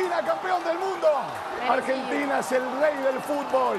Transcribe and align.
Argentina, 0.00 0.22
campeón 0.24 0.64
del 0.64 0.78
mundo. 0.78 1.08
Argentina 1.68 2.38
es 2.38 2.52
el 2.52 2.62
rey 2.80 2.96
del 3.02 3.20
fútbol. 3.20 3.76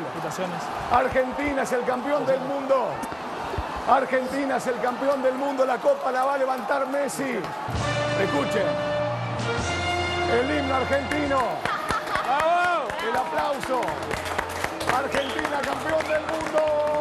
Argentina 0.91 1.63
es 1.63 1.71
el 1.71 1.83
campeón 1.83 2.25
del 2.27 2.39
mundo. 2.41 2.89
Argentina 3.89 4.57
es 4.57 4.67
el 4.67 4.79
campeón 4.81 5.23
del 5.23 5.33
mundo. 5.33 5.65
La 5.65 5.77
copa 5.77 6.11
la 6.11 6.23
va 6.23 6.35
a 6.35 6.37
levantar 6.37 6.87
Messi. 6.87 7.39
Escuchen. 8.21 8.67
El 10.31 10.59
himno 10.59 10.75
argentino. 10.75 11.41
El 13.09 13.17
aplauso. 13.17 13.81
Argentina 14.93 15.59
campeón 15.63 16.07
del 16.07 16.21
mundo. 16.21 17.00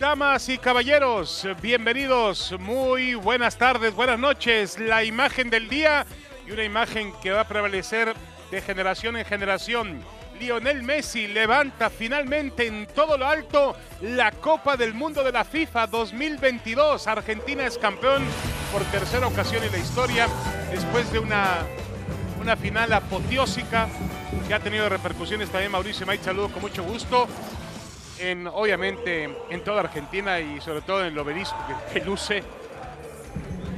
Damas 0.00 0.48
y 0.48 0.58
caballeros, 0.58 1.44
bienvenidos, 1.60 2.54
muy 2.60 3.16
buenas 3.16 3.58
tardes, 3.58 3.92
buenas 3.92 4.16
noches. 4.16 4.78
La 4.78 5.02
imagen 5.02 5.50
del 5.50 5.68
día 5.68 6.06
y 6.46 6.52
una 6.52 6.62
imagen 6.62 7.12
que 7.20 7.32
va 7.32 7.40
a 7.40 7.48
prevalecer 7.48 8.14
de 8.52 8.62
generación 8.62 9.16
en 9.16 9.24
generación. 9.24 10.00
Lionel 10.38 10.84
Messi 10.84 11.26
levanta 11.26 11.90
finalmente 11.90 12.68
en 12.68 12.86
todo 12.86 13.18
lo 13.18 13.26
alto 13.26 13.74
la 14.00 14.30
Copa 14.30 14.76
del 14.76 14.94
Mundo 14.94 15.24
de 15.24 15.32
la 15.32 15.44
FIFA 15.44 15.88
2022. 15.88 17.04
Argentina 17.08 17.66
es 17.66 17.76
campeón 17.76 18.22
por 18.72 18.84
tercera 18.84 19.26
ocasión 19.26 19.64
en 19.64 19.72
la 19.72 19.78
historia 19.78 20.28
después 20.70 21.10
de 21.10 21.18
una, 21.18 21.66
una 22.40 22.56
final 22.56 22.92
apoteósica 22.92 23.88
que 24.46 24.54
ha 24.54 24.60
tenido 24.60 24.88
repercusiones 24.88 25.50
también. 25.50 25.72
Mauricio 25.72 26.06
May, 26.06 26.18
saludo 26.18 26.50
con 26.50 26.62
mucho 26.62 26.84
gusto 26.84 27.26
en, 28.20 28.46
obviamente 28.46 29.28
en 29.50 29.64
toda 29.64 29.80
Argentina 29.80 30.40
y 30.40 30.60
sobre 30.60 30.82
todo 30.82 31.00
en 31.00 31.08
el 31.08 31.18
obelisco 31.18 31.56
que, 31.66 32.00
que 32.00 32.06
luce. 32.06 32.42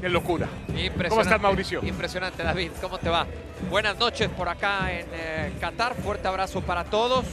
Qué 0.00 0.08
locura. 0.08 0.48
¿Cómo 1.08 1.20
estás, 1.20 1.40
Mauricio? 1.40 1.80
Impresionante, 1.84 2.42
David. 2.42 2.70
¿Cómo 2.80 2.98
te 2.98 3.10
va? 3.10 3.26
Buenas 3.68 3.98
noches 3.98 4.30
por 4.30 4.48
acá 4.48 4.90
en 4.90 5.06
eh, 5.12 5.52
Qatar. 5.60 5.94
Fuerte 5.94 6.26
abrazo 6.26 6.62
para 6.62 6.84
todos. 6.84 7.26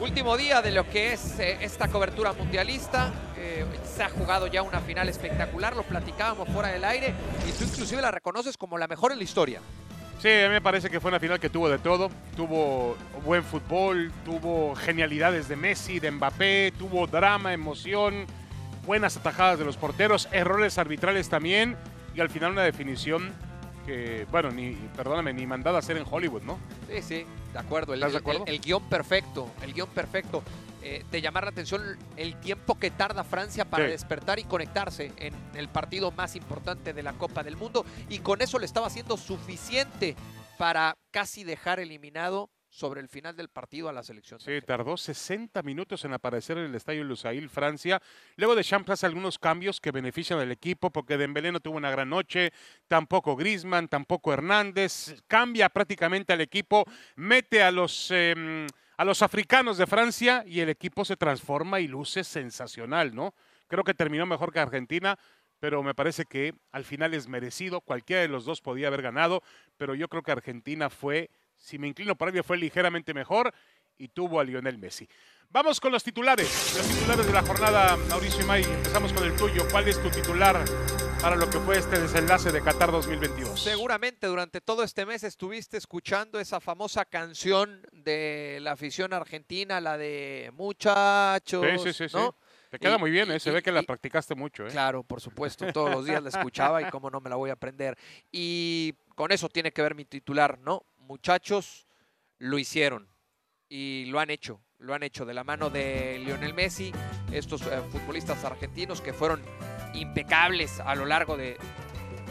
Último 0.00 0.36
día 0.38 0.62
de 0.62 0.70
lo 0.70 0.88
que 0.88 1.12
es 1.12 1.38
eh, 1.38 1.58
esta 1.60 1.88
cobertura 1.88 2.32
mundialista. 2.32 3.12
Eh, 3.36 3.66
se 3.94 4.02
ha 4.02 4.08
jugado 4.08 4.46
ya 4.46 4.62
una 4.62 4.80
final 4.80 5.08
espectacular. 5.10 5.76
Lo 5.76 5.82
platicábamos 5.82 6.48
fuera 6.48 6.68
del 6.68 6.84
aire 6.84 7.12
y 7.46 7.52
tú 7.52 7.64
inclusive 7.64 8.00
la 8.00 8.10
reconoces 8.10 8.56
como 8.56 8.78
la 8.78 8.86
mejor 8.86 9.12
en 9.12 9.18
la 9.18 9.24
historia. 9.24 9.60
Sí, 10.18 10.28
a 10.28 10.48
mí 10.48 10.54
me 10.54 10.60
parece 10.62 10.88
que 10.88 10.98
fue 10.98 11.10
una 11.10 11.20
final 11.20 11.38
que 11.38 11.50
tuvo 11.50 11.68
de 11.68 11.78
todo. 11.78 12.10
Tuvo 12.36 12.96
buen 13.24 13.44
fútbol, 13.44 14.10
tuvo 14.24 14.74
genialidades 14.74 15.48
de 15.48 15.56
Messi, 15.56 16.00
de 16.00 16.10
Mbappé, 16.10 16.72
tuvo 16.78 17.06
drama, 17.06 17.52
emoción, 17.52 18.26
buenas 18.86 19.16
atajadas 19.16 19.58
de 19.58 19.64
los 19.64 19.76
porteros, 19.76 20.28
errores 20.32 20.78
arbitrales 20.78 21.28
también 21.28 21.76
y 22.14 22.20
al 22.20 22.30
final 22.30 22.52
una 22.52 22.62
definición 22.62 23.32
que, 23.84 24.26
bueno, 24.30 24.50
ni, 24.50 24.72
perdóname, 24.96 25.32
ni 25.32 25.46
mandada 25.46 25.76
a 25.76 25.78
hacer 25.80 25.96
en 25.96 26.04
Hollywood, 26.10 26.42
¿no? 26.42 26.58
Sí, 26.90 27.02
sí, 27.02 27.26
de 27.56 27.66
acuerdo. 27.66 27.92
El, 27.94 28.00
¿Estás 28.00 28.12
de 28.12 28.18
acuerdo? 28.18 28.44
el- 28.46 28.54
el 28.54 28.60
guion 28.60 28.88
perfecto, 28.88 29.50
el 29.62 29.72
guion 29.74 29.88
perfecto. 29.88 30.42
Eh, 30.82 31.04
de 31.10 31.20
llamar 31.20 31.42
la 31.42 31.50
atención 31.50 31.82
el 32.16 32.36
tiempo 32.38 32.78
que 32.78 32.92
tarda 32.92 33.24
Francia 33.24 33.64
para 33.64 33.86
Sí. 33.86 33.90
despertar 33.90 34.38
y 34.38 34.44
conectarse 34.44 35.10
en 35.16 35.34
el 35.54 35.68
partido 35.68 36.12
más 36.12 36.36
importante 36.36 36.92
de 36.92 37.02
la 37.02 37.12
Copa 37.14 37.42
del 37.42 37.56
Mundo. 37.56 37.84
Y 38.08 38.20
con 38.20 38.40
eso 38.40 38.60
le 38.60 38.66
estaba 38.66 38.86
haciendo 38.86 39.16
suficiente 39.16 40.14
para 40.58 40.96
casi 41.10 41.42
dejar 41.42 41.80
eliminado 41.80 42.50
sobre 42.76 43.00
el 43.00 43.08
final 43.08 43.34
del 43.34 43.48
partido 43.48 43.88
a 43.88 43.92
la 43.92 44.02
selección. 44.02 44.38
Sí, 44.38 44.60
tardó 44.60 44.98
60 44.98 45.62
minutos 45.62 46.04
en 46.04 46.12
aparecer 46.12 46.58
en 46.58 46.64
el 46.64 46.74
estadio 46.74 47.04
Lusail, 47.04 47.48
Francia. 47.48 48.02
Luego 48.36 48.54
de 48.54 48.62
Champs 48.62 48.90
hace 48.90 49.06
algunos 49.06 49.38
cambios 49.38 49.80
que 49.80 49.92
benefician 49.92 50.40
al 50.40 50.52
equipo 50.52 50.90
porque 50.90 51.16
Dembélé 51.16 51.52
no 51.52 51.60
tuvo 51.60 51.78
una 51.78 51.90
gran 51.90 52.10
noche, 52.10 52.52
tampoco 52.86 53.34
Griezmann, 53.34 53.88
tampoco 53.88 54.30
Hernández. 54.30 55.22
Cambia 55.26 55.70
prácticamente 55.70 56.34
al 56.34 56.42
equipo, 56.42 56.84
mete 57.14 57.62
a 57.62 57.70
los, 57.70 58.10
em, 58.10 58.66
a 58.98 59.06
los 59.06 59.22
africanos 59.22 59.78
de 59.78 59.86
Francia 59.86 60.44
y 60.46 60.60
el 60.60 60.68
equipo 60.68 61.06
se 61.06 61.16
transforma 61.16 61.80
y 61.80 61.88
luce 61.88 62.24
sensacional, 62.24 63.14
¿no? 63.14 63.34
Creo 63.68 63.84
que 63.84 63.94
terminó 63.94 64.26
mejor 64.26 64.52
que 64.52 64.60
Argentina, 64.60 65.18
pero 65.60 65.82
me 65.82 65.94
parece 65.94 66.26
que 66.26 66.52
al 66.72 66.84
final 66.84 67.14
es 67.14 67.26
merecido. 67.26 67.80
Cualquiera 67.80 68.20
de 68.20 68.28
los 68.28 68.44
dos 68.44 68.60
podía 68.60 68.88
haber 68.88 69.00
ganado, 69.00 69.42
pero 69.78 69.94
yo 69.94 70.08
creo 70.08 70.22
que 70.22 70.32
Argentina 70.32 70.90
fue, 70.90 71.30
si 71.56 71.78
me 71.78 71.88
inclino 71.88 72.14
por 72.16 72.28
ello, 72.28 72.42
fue 72.42 72.56
ligeramente 72.56 73.14
mejor 73.14 73.52
y 73.98 74.08
tuvo 74.08 74.40
a 74.40 74.44
Lionel 74.44 74.78
Messi. 74.78 75.08
Vamos 75.50 75.80
con 75.80 75.92
los 75.92 76.02
titulares, 76.02 76.74
los 76.76 76.86
titulares 76.88 77.26
de 77.26 77.32
la 77.32 77.42
jornada, 77.42 77.96
Mauricio 78.08 78.42
Imay. 78.42 78.64
Empezamos 78.64 79.12
con 79.12 79.24
el 79.24 79.34
tuyo. 79.36 79.66
¿Cuál 79.70 79.88
es 79.88 80.00
tu 80.02 80.10
titular 80.10 80.62
para 81.22 81.36
lo 81.36 81.48
que 81.48 81.58
fue 81.60 81.78
este 81.78 81.98
desenlace 81.98 82.50
de 82.52 82.60
Qatar 82.62 82.90
2022? 82.90 83.58
Seguramente 83.60 84.26
durante 84.26 84.60
todo 84.60 84.82
este 84.82 85.06
mes 85.06 85.22
estuviste 85.22 85.76
escuchando 85.76 86.40
esa 86.40 86.60
famosa 86.60 87.04
canción 87.04 87.80
de 87.92 88.58
la 88.60 88.72
afición 88.72 89.12
argentina, 89.12 89.80
la 89.80 89.96
de 89.96 90.50
muchachos. 90.54 91.64
Sí, 91.82 91.92
sí, 91.92 91.92
sí, 91.92 92.08
sí. 92.08 92.18
Te 92.70 92.80
queda 92.80 92.96
Y- 92.96 92.98
muy 92.98 93.10
bien, 93.12 93.30
y- 93.30 93.34
¿eh? 93.34 93.40
se 93.40 93.50
y- 93.50 93.52
ve 93.54 93.62
que 93.62 93.70
la 93.70 93.80
y- 93.82 93.86
practicaste 93.86 94.34
mucho. 94.34 94.66
¿eh? 94.66 94.70
Claro, 94.70 95.04
por 95.04 95.20
supuesto, 95.20 95.72
todos 95.72 95.90
los 95.90 96.04
días 96.04 96.20
la 96.22 96.28
escuchaba 96.30 96.82
y 96.82 96.90
cómo 96.90 97.08
no 97.08 97.20
me 97.20 97.30
la 97.30 97.36
voy 97.36 97.50
a 97.50 97.52
aprender. 97.54 97.96
Y 98.32 98.94
con 99.14 99.30
eso 99.30 99.48
tiene 99.48 99.70
que 99.72 99.80
ver 99.80 99.94
mi 99.94 100.04
titular, 100.04 100.58
¿no? 100.58 100.82
Muchachos, 101.06 101.86
lo 102.38 102.58
hicieron 102.58 103.08
y 103.68 104.06
lo 104.06 104.18
han 104.18 104.28
hecho, 104.28 104.60
lo 104.78 104.92
han 104.92 105.04
hecho 105.04 105.24
de 105.24 105.34
la 105.34 105.44
mano 105.44 105.70
de 105.70 106.18
Lionel 106.18 106.52
Messi, 106.52 106.92
estos 107.30 107.62
eh, 107.62 107.80
futbolistas 107.92 108.44
argentinos 108.44 109.00
que 109.00 109.12
fueron 109.12 109.40
impecables 109.94 110.80
a 110.80 110.96
lo 110.96 111.06
largo 111.06 111.36
de, 111.36 111.58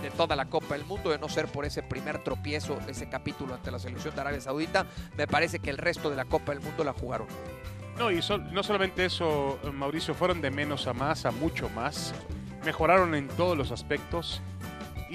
de 0.01 0.11
toda 0.11 0.35
la 0.35 0.45
Copa 0.45 0.75
del 0.75 0.85
Mundo, 0.85 1.09
de 1.09 1.17
no 1.17 1.29
ser 1.29 1.47
por 1.47 1.63
ese 1.63 1.83
primer 1.83 2.21
tropiezo, 2.21 2.77
ese 2.89 3.07
capítulo 3.07 3.55
ante 3.55 3.71
la 3.71 3.79
selección 3.79 4.13
de 4.13 4.21
Arabia 4.21 4.41
Saudita, 4.41 4.85
me 5.15 5.25
parece 5.25 5.59
que 5.59 5.69
el 5.69 5.77
resto 5.77 6.09
de 6.09 6.17
la 6.17 6.25
Copa 6.25 6.51
del 6.51 6.61
Mundo 6.61 6.83
la 6.83 6.91
jugaron. 6.91 7.27
No, 7.97 8.11
y 8.11 8.19
no 8.51 8.61
solamente 8.61 9.05
eso, 9.05 9.57
eh, 9.63 9.71
Mauricio, 9.71 10.13
fueron 10.13 10.41
de 10.41 10.51
menos 10.51 10.85
a 10.87 10.93
más, 10.93 11.25
a 11.25 11.31
mucho 11.31 11.69
más. 11.69 12.13
Mejoraron 12.65 13.15
en 13.15 13.29
todos 13.29 13.57
los 13.57 13.71
aspectos 13.71 14.41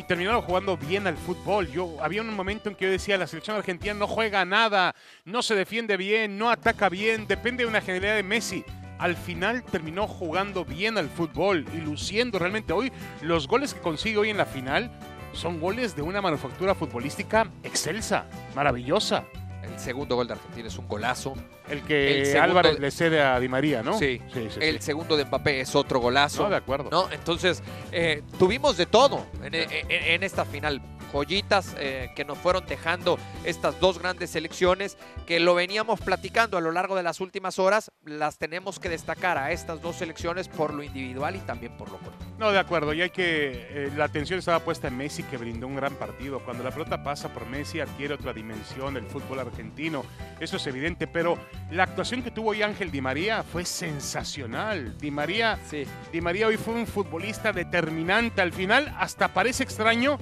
y 0.01 0.03
terminaron 0.03 0.41
jugando 0.41 0.79
bien 0.79 1.07
al 1.07 1.19
fútbol. 1.19 1.71
Yo 1.71 2.03
había 2.03 2.23
un 2.23 2.35
momento 2.35 2.71
en 2.71 2.75
que 2.75 2.87
yo 2.87 2.91
decía, 2.91 3.19
la 3.19 3.27
selección 3.27 3.59
argentina 3.59 3.93
no 3.93 4.07
juega 4.07 4.47
nada, 4.47 4.95
no 5.27 5.43
se 5.43 5.55
defiende 5.55 5.99
bien, 5.99 6.39
no 6.39 6.51
ataca 6.51 6.89
bien, 6.89 7.27
depende 7.27 7.65
de 7.65 7.69
una 7.69 7.83
genialidad 7.83 8.17
de 8.17 8.23
Messi. 8.23 8.65
Al 8.99 9.15
final 9.15 9.63
terminó 9.63 10.09
jugando 10.09 10.65
bien 10.65 10.97
al 10.97 11.11
fútbol 11.11 11.67
y 11.75 11.83
luciendo 11.83 12.39
realmente 12.39 12.73
hoy. 12.73 12.91
Los 13.21 13.47
goles 13.47 13.75
que 13.75 13.81
consigue 13.81 14.17
hoy 14.17 14.31
en 14.31 14.39
la 14.39 14.47
final 14.47 14.91
son 15.35 15.61
goles 15.61 15.95
de 15.95 16.03
una 16.03 16.23
manufactura 16.23 16.75
futbolística 16.75 17.51
excelsa, 17.63 18.25
maravillosa. 18.55 19.25
El 19.63 19.79
segundo 19.79 20.17
gol 20.17 20.27
de 20.27 20.35
Argentina 20.35 20.69
es 20.69 20.77
un 20.79 20.89
golazo. 20.89 21.35
El 21.69 21.83
que 21.83 22.21
El 22.21 22.27
segundo- 22.27 22.43
Álvarez 22.45 22.79
le 22.81 22.91
cede 22.91 23.21
a 23.23 23.39
Di 23.41 23.49
María, 23.49 23.83
¿no? 23.83 23.99
Sí, 23.99 24.21
sí, 24.33 24.49
sí. 24.51 24.59
El 24.61 24.81
segundo 24.81 25.17
de 25.17 25.25
Mbappé 25.25 25.61
es 25.61 25.75
otro 25.75 26.01
golazo. 26.01 26.45
No, 26.45 26.51
de 26.51 26.57
acuerdo. 26.57 26.89
¿no? 26.91 27.11
Entonces, 27.13 27.63
eh, 27.93 28.23
tuvimos 28.39 28.77
de 28.77 28.87
todo 28.87 29.27
en, 29.43 29.55
en- 29.55 29.69
en 29.91 30.23
esta 30.23 30.45
final. 30.45 30.81
Joyitas 31.13 31.75
eh, 31.79 32.11
que 32.15 32.25
nos 32.25 32.39
fueron 32.39 32.65
dejando 32.67 33.19
estas 33.45 33.79
dos 33.81 33.99
grandes 33.99 34.31
selecciones 34.31 34.97
que 35.27 35.41
lo 35.41 35.55
veníamos 35.55 36.01
platicando 36.01 36.57
a 36.57 36.61
lo 36.61 36.73
largo 36.73 36.97
de 36.97 37.03
las 37.03 37.21
últimas 37.21 37.59
horas. 37.59 37.93
Las 38.05 38.39
tenemos 38.39 38.79
que 38.79 38.89
destacar 38.89 39.39
a 39.39 39.53
estas 39.53 39.81
dos 39.81 39.97
selecciones 39.97 40.49
por 40.49 40.75
lo 40.75 40.83
individual 40.83 41.37
y 41.37 41.41
también 41.41 41.77
por 41.77 41.91
lo 41.91 41.99
colectivo. 41.99 42.31
No, 42.39 42.53
de 42.53 42.59
acuerdo. 42.59 42.95
Y 42.95 43.03
hay 43.03 43.11
que. 43.11 43.51
eh, 43.71 43.93
la 43.97 44.05
atención 44.05 44.39
estaba 44.39 44.61
puesta 44.61 44.89
en 44.89 44.97
Messi, 44.97 45.23
que 45.25 45.37
brindó 45.37 45.67
un 45.67 45.77
gran 45.77 45.95
partido. 45.97 46.41
Cuando 46.41 46.65
la 46.65 46.71
pelota 46.71 47.03
pasa 47.03 47.29
por 47.33 47.47
Messi, 47.47 47.81
adquiere 47.81 48.15
otra 48.15 48.33
dimensión 48.33 48.97
el 48.97 49.05
fútbol 49.07 49.41
argentino. 49.41 50.05
Eso 50.41 50.57
es 50.57 50.67
evidente. 50.67 51.07
Pero 51.07 51.39
la 51.71 51.83
actuación 51.83 52.23
que 52.23 52.31
tuvo 52.31 52.51
hoy 52.51 52.63
Ángel 52.63 52.91
Di 52.91 53.01
María 53.01 53.43
fue 53.43 53.65
sensacional. 53.65 54.97
Di 54.99 55.11
María, 55.11 55.59
Sí. 55.69 55.85
Di 56.13 56.21
María 56.21 56.47
hoy 56.47 56.57
fue 56.57 56.75
un 56.75 56.87
futbolista 56.87 57.53
determinante. 57.53 58.41
Al 58.41 58.53
final, 58.53 58.95
hasta 58.99 59.29
parece 59.29 59.63
extraño 59.63 60.19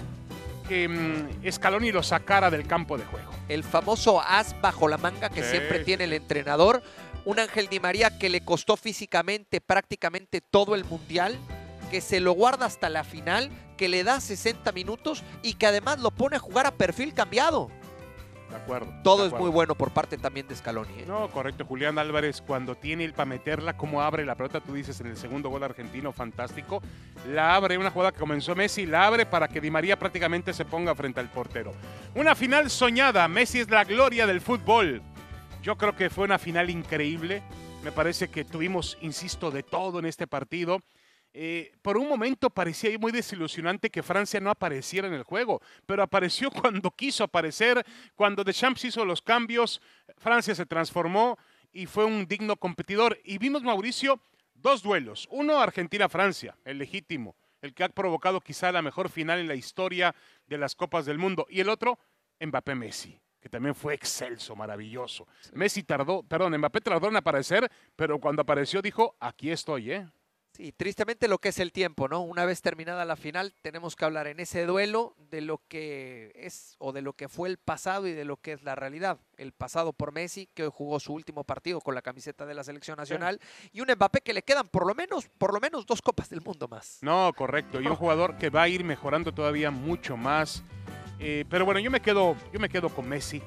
que 0.68 0.88
mm, 0.88 1.50
Scaloni 1.50 1.90
lo 1.90 2.02
sacara 2.02 2.50
del 2.50 2.66
campo 2.66 2.98
de 2.98 3.04
juego. 3.04 3.32
El 3.48 3.64
famoso 3.64 4.20
as 4.20 4.54
bajo 4.60 4.86
la 4.86 4.98
manga 4.98 5.30
que 5.30 5.42
Sí, 5.42 5.50
siempre 5.50 5.80
tiene 5.80 6.04
el 6.04 6.12
entrenador. 6.12 6.82
Un 7.24 7.40
Ángel 7.40 7.68
Di 7.68 7.80
María 7.80 8.18
que 8.18 8.28
le 8.28 8.42
costó 8.42 8.76
físicamente 8.76 9.60
prácticamente 9.60 10.40
todo 10.40 10.74
el 10.74 10.84
mundial, 10.84 11.36
que 11.90 12.00
se 12.00 12.20
lo 12.20 12.32
guarda 12.32 12.66
hasta 12.66 12.88
la 12.88 13.02
final, 13.02 13.50
que 13.76 13.88
le 13.88 14.04
da 14.04 14.20
60 14.20 14.70
minutos 14.72 15.22
y 15.42 15.54
que 15.54 15.66
además 15.66 15.98
lo 16.00 16.10
pone 16.10 16.36
a 16.36 16.40
jugar 16.40 16.66
a 16.66 16.72
perfil 16.72 17.14
cambiado. 17.14 17.70
De 18.50 18.56
acuerdo. 18.56 18.92
Todo 19.02 19.22
de 19.22 19.28
es 19.28 19.34
muy 19.34 19.50
bueno 19.50 19.74
por 19.74 19.90
parte 19.90 20.16
también 20.16 20.48
de 20.48 20.56
Scaloni. 20.56 21.00
¿eh? 21.00 21.04
No, 21.06 21.28
correcto. 21.28 21.64
Julián 21.64 21.98
Álvarez, 21.98 22.40
cuando 22.40 22.74
tiene 22.74 23.04
el 23.04 23.12
para 23.12 23.26
meterla, 23.26 23.76
cómo 23.76 24.00
abre 24.00 24.24
la 24.24 24.34
pelota, 24.34 24.60
tú 24.60 24.74
dices 24.74 25.00
en 25.00 25.08
el 25.08 25.16
segundo 25.16 25.50
gol 25.50 25.62
argentino, 25.62 26.12
fantástico. 26.12 26.82
La 27.28 27.54
abre, 27.54 27.76
una 27.76 27.90
jugada 27.90 28.12
que 28.12 28.18
comenzó 28.18 28.54
Messi, 28.54 28.86
la 28.86 29.06
abre 29.06 29.26
para 29.26 29.48
que 29.48 29.60
Di 29.60 29.70
María 29.70 29.98
prácticamente 29.98 30.52
se 30.54 30.64
ponga 30.64 30.94
frente 30.94 31.20
al 31.20 31.28
portero. 31.28 31.72
Una 32.14 32.34
final 32.34 32.70
soñada. 32.70 33.28
Messi 33.28 33.60
es 33.60 33.70
la 33.70 33.84
gloria 33.84 34.26
del 34.26 34.40
fútbol. 34.40 35.02
Yo 35.62 35.76
creo 35.76 35.94
que 35.94 36.08
fue 36.08 36.24
una 36.24 36.38
final 36.38 36.70
increíble. 36.70 37.42
Me 37.84 37.92
parece 37.92 38.28
que 38.28 38.44
tuvimos, 38.44 38.96
insisto, 39.02 39.50
de 39.50 39.62
todo 39.62 39.98
en 39.98 40.06
este 40.06 40.26
partido. 40.26 40.80
Eh, 41.40 41.70
por 41.82 41.96
un 41.96 42.08
momento 42.08 42.50
parecía 42.50 42.98
muy 42.98 43.12
desilusionante 43.12 43.90
que 43.90 44.02
Francia 44.02 44.40
no 44.40 44.50
apareciera 44.50 45.06
en 45.06 45.14
el 45.14 45.22
juego, 45.22 45.62
pero 45.86 46.02
apareció 46.02 46.50
cuando 46.50 46.90
quiso 46.90 47.22
aparecer, 47.22 47.86
cuando 48.16 48.42
Deschamps 48.42 48.84
hizo 48.86 49.04
los 49.04 49.22
cambios, 49.22 49.80
Francia 50.16 50.52
se 50.56 50.66
transformó 50.66 51.38
y 51.72 51.86
fue 51.86 52.04
un 52.06 52.26
digno 52.26 52.56
competidor. 52.56 53.20
Y 53.22 53.38
vimos, 53.38 53.62
Mauricio, 53.62 54.20
dos 54.52 54.82
duelos. 54.82 55.28
Uno, 55.30 55.60
Argentina-Francia, 55.60 56.56
el 56.64 56.78
legítimo, 56.78 57.36
el 57.62 57.72
que 57.72 57.84
ha 57.84 57.88
provocado 57.88 58.40
quizá 58.40 58.72
la 58.72 58.82
mejor 58.82 59.08
final 59.08 59.38
en 59.38 59.46
la 59.46 59.54
historia 59.54 60.16
de 60.48 60.58
las 60.58 60.74
Copas 60.74 61.06
del 61.06 61.18
Mundo. 61.18 61.46
Y 61.48 61.60
el 61.60 61.68
otro, 61.68 62.00
Mbappé-Messi 62.40 63.16
que 63.40 63.48
también 63.48 63.76
fue 63.76 63.94
excelso, 63.94 64.56
maravilloso. 64.56 65.28
Messi 65.52 65.84
tardó, 65.84 66.24
perdón, 66.24 66.58
Mbappé 66.58 66.80
tardó 66.80 67.06
en 67.06 67.14
aparecer, 67.14 67.70
pero 67.94 68.18
cuando 68.18 68.42
apareció 68.42 68.82
dijo, 68.82 69.14
aquí 69.20 69.52
estoy, 69.52 69.92
¿eh? 69.92 70.08
Sí, 70.58 70.72
tristemente 70.72 71.28
lo 71.28 71.38
que 71.38 71.50
es 71.50 71.60
el 71.60 71.70
tiempo, 71.70 72.08
¿no? 72.08 72.20
Una 72.20 72.44
vez 72.44 72.62
terminada 72.62 73.04
la 73.04 73.14
final, 73.14 73.54
tenemos 73.62 73.94
que 73.94 74.04
hablar 74.04 74.26
en 74.26 74.40
ese 74.40 74.66
duelo 74.66 75.14
de 75.30 75.40
lo 75.40 75.62
que 75.68 76.32
es 76.34 76.74
o 76.80 76.92
de 76.92 77.00
lo 77.00 77.12
que 77.12 77.28
fue 77.28 77.48
el 77.48 77.58
pasado 77.58 78.08
y 78.08 78.12
de 78.12 78.24
lo 78.24 78.38
que 78.38 78.54
es 78.54 78.64
la 78.64 78.74
realidad. 78.74 79.20
El 79.36 79.52
pasado 79.52 79.92
por 79.92 80.10
Messi, 80.10 80.48
que 80.54 80.64
hoy 80.64 80.70
jugó 80.74 80.98
su 80.98 81.12
último 81.12 81.44
partido 81.44 81.80
con 81.80 81.94
la 81.94 82.02
camiseta 82.02 82.44
de 82.44 82.54
la 82.54 82.64
selección 82.64 82.96
nacional, 82.96 83.40
y 83.70 83.82
un 83.82 83.86
Mbappé 83.88 84.20
que 84.20 84.32
le 84.34 84.42
quedan 84.42 84.66
por 84.66 84.84
lo 84.84 84.96
menos, 84.96 85.28
por 85.38 85.54
lo 85.54 85.60
menos 85.60 85.86
dos 85.86 86.02
copas 86.02 86.28
del 86.28 86.40
mundo 86.40 86.66
más. 86.66 86.98
No, 87.02 87.32
correcto. 87.36 87.80
Y 87.80 87.86
un 87.86 87.94
jugador 87.94 88.36
que 88.36 88.50
va 88.50 88.62
a 88.62 88.68
ir 88.68 88.82
mejorando 88.82 89.32
todavía 89.32 89.70
mucho 89.70 90.16
más. 90.16 90.64
Eh, 91.20 91.44
pero 91.48 91.66
bueno, 91.66 91.78
yo 91.78 91.92
me 91.92 92.00
quedo, 92.00 92.34
yo 92.52 92.58
me 92.58 92.68
quedo 92.68 92.88
con 92.88 93.08
Messi. 93.08 93.40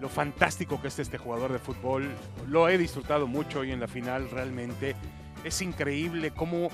Lo 0.00 0.08
fantástico 0.08 0.80
que 0.80 0.88
es 0.88 0.98
este 0.98 1.18
jugador 1.18 1.52
de 1.52 1.58
fútbol. 1.58 2.10
Lo 2.46 2.66
he 2.70 2.78
disfrutado 2.78 3.26
mucho 3.26 3.60
hoy 3.60 3.72
en 3.72 3.80
la 3.80 3.88
final, 3.88 4.30
realmente 4.30 4.96
es 5.44 5.62
increíble 5.62 6.30
cómo 6.30 6.70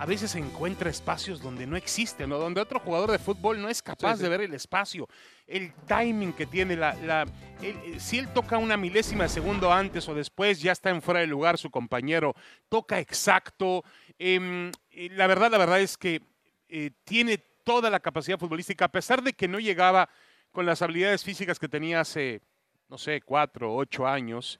a 0.00 0.06
veces 0.06 0.30
se 0.30 0.38
encuentra 0.38 0.88
espacios 0.88 1.42
donde 1.42 1.66
no 1.66 1.76
existen, 1.76 2.32
o 2.32 2.38
donde 2.38 2.62
otro 2.62 2.80
jugador 2.80 3.10
de 3.10 3.18
fútbol 3.18 3.60
no 3.60 3.68
es 3.68 3.82
capaz 3.82 4.16
de 4.16 4.30
ver 4.30 4.40
el 4.40 4.54
espacio, 4.54 5.06
el 5.46 5.74
timing 5.86 6.32
que 6.32 6.46
tiene, 6.46 6.74
la, 6.74 7.26
eh, 7.60 7.96
si 7.98 8.18
él 8.18 8.32
toca 8.32 8.56
una 8.56 8.78
milésima 8.78 9.24
de 9.24 9.28
segundo 9.28 9.70
antes 9.70 10.08
o 10.08 10.14
después, 10.14 10.62
ya 10.62 10.72
está 10.72 10.88
en 10.88 11.02
fuera 11.02 11.20
de 11.20 11.26
lugar 11.26 11.58
su 11.58 11.70
compañero, 11.70 12.34
toca 12.70 12.98
exacto. 12.98 13.84
Em, 14.18 14.72
la 15.10 15.26
verdad, 15.26 15.50
la 15.50 15.58
verdad 15.58 15.80
es 15.80 15.98
que 15.98 16.22
eh, 16.70 16.92
tiene 17.04 17.36
toda 17.36 17.90
la 17.90 18.00
capacidad 18.00 18.38
futbolística, 18.38 18.86
a 18.86 18.92
pesar 18.92 19.22
de 19.22 19.34
que 19.34 19.48
no 19.48 19.58
llegaba 19.58 20.08
con 20.50 20.64
las 20.64 20.80
habilidades 20.80 21.22
físicas 21.22 21.58
que 21.58 21.68
tenía 21.68 22.00
hace, 22.00 22.40
no 22.88 22.96
sé, 22.96 23.20
cuatro, 23.20 23.74
ocho 23.76 24.06
años, 24.06 24.58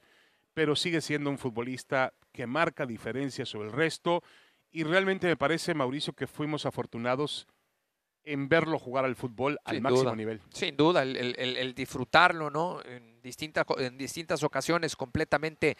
pero 0.53 0.75
sigue 0.75 1.01
siendo 1.01 1.29
un 1.29 1.37
futbolista 1.37 2.13
que 2.31 2.47
marca 2.47 2.85
diferencia 2.85 3.45
sobre 3.45 3.69
el 3.69 3.73
resto. 3.73 4.23
Y 4.71 4.83
realmente 4.83 5.27
me 5.27 5.37
parece, 5.37 5.73
Mauricio, 5.73 6.13
que 6.13 6.27
fuimos 6.27 6.65
afortunados 6.65 7.47
en 8.23 8.47
verlo 8.47 8.77
jugar 8.77 9.05
al 9.05 9.15
fútbol 9.15 9.59
al 9.65 9.81
máximo 9.81 10.15
nivel. 10.15 10.41
Sin 10.53 10.77
duda, 10.77 11.03
el, 11.03 11.73
disfrutarlo, 11.75 12.49
¿no? 12.49 12.81
En 12.83 13.21
distintas, 13.21 13.65
en 13.77 13.97
distintas 13.97 14.43
ocasiones, 14.43 14.95
completamente 14.95 15.77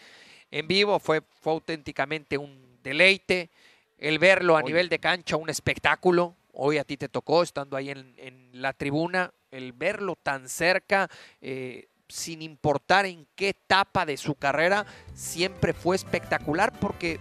en 0.50 0.66
vivo, 0.66 0.98
fue, 0.98 1.22
fue 1.40 1.52
auténticamente 1.52 2.36
un 2.38 2.78
deleite. 2.82 3.50
El 3.98 4.18
verlo 4.18 4.56
a 4.56 4.62
nivel 4.62 4.88
de 4.88 4.98
cancha, 4.98 5.36
un 5.36 5.48
espectáculo. 5.48 6.34
Hoy 6.54 6.78
a 6.78 6.84
ti 6.84 6.96
te 6.96 7.08
tocó, 7.08 7.42
estando 7.42 7.76
ahí 7.76 7.90
en, 7.90 8.50
la 8.52 8.72
tribuna, 8.72 9.32
el 9.50 9.72
verlo 9.72 10.16
tan 10.22 10.48
cerca, 10.48 11.08
eh, 11.40 11.86
sin 12.12 12.42
importar 12.42 13.06
en 13.06 13.26
qué 13.34 13.50
etapa 13.50 14.04
de 14.04 14.18
su 14.18 14.34
carrera, 14.34 14.84
siempre 15.14 15.72
fue 15.72 15.96
espectacular 15.96 16.70
porque 16.78 17.18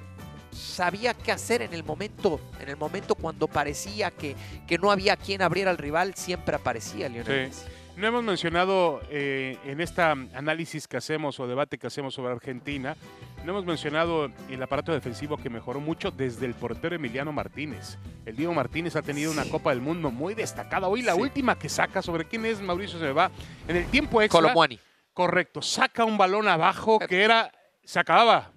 sabía 0.51 1.13
qué 1.13 1.31
hacer 1.31 1.61
en 1.61 1.73
el 1.73 1.85
momento, 1.85 2.41
en 2.59 2.67
el 2.67 2.75
momento 2.75 3.15
cuando 3.15 3.47
parecía 3.47 4.11
que, 4.11 4.35
que 4.67 4.77
no 4.77 4.91
había 4.91 5.15
quien 5.15 5.41
abriera 5.41 5.71
al 5.71 5.77
rival, 5.77 6.15
siempre 6.15 6.57
aparecía 6.57 7.07
Lionel 7.07 7.47
Messi. 7.47 7.65
No 7.95 8.07
hemos 8.07 8.23
mencionado 8.23 9.01
eh, 9.09 9.57
en 9.65 9.79
este 9.79 10.01
análisis 10.01 10.87
que 10.87 10.97
hacemos 10.97 11.39
o 11.39 11.47
debate 11.47 11.77
que 11.77 11.87
hacemos 11.87 12.13
sobre 12.13 12.33
Argentina, 12.33 12.97
no 13.43 13.51
hemos 13.51 13.65
mencionado 13.65 14.31
el 14.49 14.61
aparato 14.61 14.91
defensivo 14.91 15.37
que 15.37 15.49
mejoró 15.49 15.79
mucho 15.79 16.11
desde 16.11 16.45
el 16.45 16.53
portero 16.53 16.95
Emiliano 16.95 17.31
Martínez. 17.31 17.97
El 18.25 18.35
Diego 18.35 18.53
Martínez 18.53 18.95
ha 18.95 19.01
tenido 19.01 19.31
una 19.31 19.45
Copa 19.45 19.71
del 19.71 19.81
Mundo 19.81 20.11
muy 20.11 20.35
destacada. 20.35 20.87
Hoy 20.87 21.01
la 21.01 21.15
última 21.15 21.57
que 21.57 21.69
saca 21.69 22.01
sobre 22.01 22.25
quién 22.25 22.45
es 22.45 22.61
Mauricio 22.61 22.99
se 22.99 23.11
va 23.11 23.31
en 23.67 23.77
el 23.77 23.85
tiempo 23.87 24.21
extra. 24.21 24.41
Colomwani. 24.41 24.79
Correcto, 25.13 25.61
saca 25.61 26.05
un 26.05 26.17
balón 26.17 26.47
abajo 26.47 26.99
que 26.99 27.23
era 27.23 27.51
se 27.83 27.99
acababa 27.99 28.51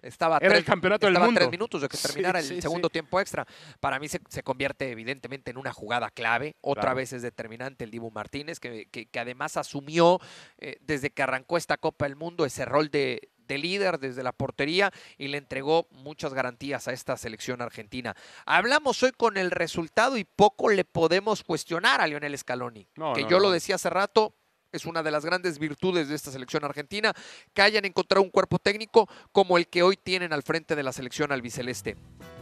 estaba 0.00 0.38
Era 0.40 0.56
el 0.56 0.64
campeonato 0.64 1.06
del 1.06 1.18
mundo. 1.18 1.40
tres 1.40 1.50
minutos 1.50 1.82
de 1.82 1.88
que 1.88 1.96
terminara 1.96 2.38
el 2.38 2.62
segundo 2.62 2.88
tiempo 2.88 3.20
extra. 3.20 3.46
Para 3.80 3.98
mí 3.98 4.08
se, 4.08 4.42
convierte 4.42 4.90
evidentemente 4.90 5.50
en 5.50 5.58
una 5.58 5.72
jugada 5.72 6.10
clave. 6.10 6.56
Otra 6.60 6.94
vez 6.94 7.12
es 7.12 7.22
determinante 7.22 7.84
el 7.84 7.90
Dibu 7.90 8.10
Martínez, 8.10 8.60
que, 8.60 8.86
que, 8.86 9.18
además 9.18 9.56
asumió 9.56 10.20
eh, 10.58 10.78
desde 10.80 11.10
que 11.10 11.22
arrancó 11.22 11.56
esta 11.56 11.76
Copa 11.76 12.04
del 12.04 12.14
Mundo 12.14 12.44
ese 12.44 12.64
rol 12.64 12.90
de, 12.90 13.30
de 13.48 13.58
líder 13.58 13.98
desde 13.98 14.22
la 14.22 14.32
portería 14.32 14.92
y 15.16 15.28
le 15.28 15.38
entregó 15.38 15.88
muchas 15.90 16.34
garantías 16.34 16.86
a 16.86 16.92
esta 16.92 17.16
selección 17.16 17.60
argentina. 17.60 18.14
Hablamos 18.46 19.02
hoy 19.02 19.12
con 19.12 19.36
el 19.36 19.50
resultado 19.50 20.16
y 20.16 20.24
poco 20.24 20.68
le 20.68 20.84
podemos 20.84 21.42
cuestionar 21.42 22.00
a 22.00 22.06
Lionel 22.06 22.38
Scaloni, 22.38 22.86
que 23.14 23.26
yo 23.28 23.40
lo 23.40 23.50
decía 23.50 23.74
hace 23.74 23.90
rato, 23.90 24.34
es 24.70 24.84
una 24.84 25.02
de 25.02 25.10
las 25.10 25.24
grandes 25.24 25.58
virtudes 25.58 26.08
de 26.08 26.14
esta 26.14 26.30
selección 26.30 26.64
argentina, 26.64 27.14
que 27.54 27.62
hayan 27.62 27.86
encontrado 27.86 28.22
un 28.22 28.30
cuerpo 28.30 28.58
técnico 28.58 29.08
como 29.32 29.56
el 29.56 29.66
que 29.66 29.82
hoy 29.82 29.96
tienen 29.96 30.32
al 30.32 30.42
frente 30.42 30.76
de 30.76 30.82
la 30.82 30.92
selección 30.92 31.32
albiceleste. 31.32 31.96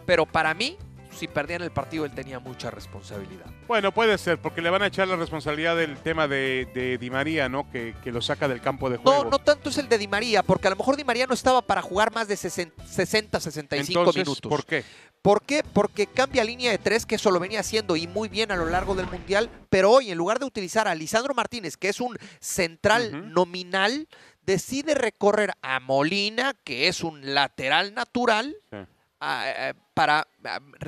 Pero 0.07 0.27
para 0.27 0.53
mí, 0.53 0.77
si 1.17 1.29
perdían 1.29 1.63
el 1.63 1.71
partido, 1.71 2.05
él 2.05 2.13
tenía 2.13 2.39
mucha 2.39 2.71
responsabilidad. 2.71 3.47
Bueno, 3.67 3.93
puede 3.93 4.17
ser, 4.19 4.39
porque 4.39 4.63
le 4.63 4.71
van 4.71 4.83
a 4.83 4.87
echar 4.87 5.09
la 5.09 5.17
responsabilidad 5.17 5.77
del 5.77 5.97
tema 5.99 6.29
de, 6.29 6.99
Di 7.01 7.11
María, 7.11 7.49
¿no? 7.49 7.71
Que, 7.71 7.95
lo 8.05 8.23
saca 8.23 8.47
del 8.47 8.61
campo 8.61 8.89
de 8.89 8.99
juego. 8.99 9.25
No, 9.25 9.31
no 9.31 9.39
tanto 9.39 9.69
es 9.71 9.79
el 9.79 9.89
de 9.89 9.99
Di 9.99 10.07
María, 10.07 10.43
porque 10.43 10.69
a 10.69 10.71
lo 10.71 10.77
mejor 10.77 10.97
Di 10.97 11.05
María 11.05 11.27
no 11.27 11.35
estaba 11.35 11.63
para 11.63 11.83
jugar 11.83 12.13
más 12.15 12.29
de 12.29 12.37
60, 12.37 13.41
65 13.41 14.01
Entonces, 14.01 14.25
minutos. 14.25 14.49
¿Por 14.49 14.65
qué? 14.65 14.85
¿Por 15.23 15.43
qué? 15.43 15.65
Porque 15.65 16.07
cambia 16.07 16.45
línea 16.45 16.71
de 16.71 16.79
tres, 16.79 17.05
que 17.05 17.17
eso 17.17 17.33
lo 17.33 17.41
venía 17.41 17.59
haciendo 17.59 17.97
y 17.97 18.07
muy 18.07 18.29
bien 18.29 18.53
a 18.53 18.57
lo 18.57 18.67
largo 18.67 18.95
del 18.95 19.09
Mundial, 19.09 19.51
pero 19.69 19.91
hoy 19.91 20.13
en 20.13 20.19
lugar 20.19 20.39
de 20.39 20.45
utilizar 20.45 20.87
a 20.87 20.95
Lisandro 20.95 21.35
Martínez, 21.35 21.77
que 21.77 21.89
es 21.89 22.01
un 22.01 22.17
central 22.39 23.33
nominal, 23.33 24.07
decide 24.43 24.95
recorrer 24.95 25.53
a 25.63 25.81
Molina, 25.81 26.55
que 26.65 26.87
es 26.87 27.03
un 27.03 27.35
lateral 27.35 27.93
natural, 27.95 28.57
eh, 29.21 29.73
para 29.95 30.27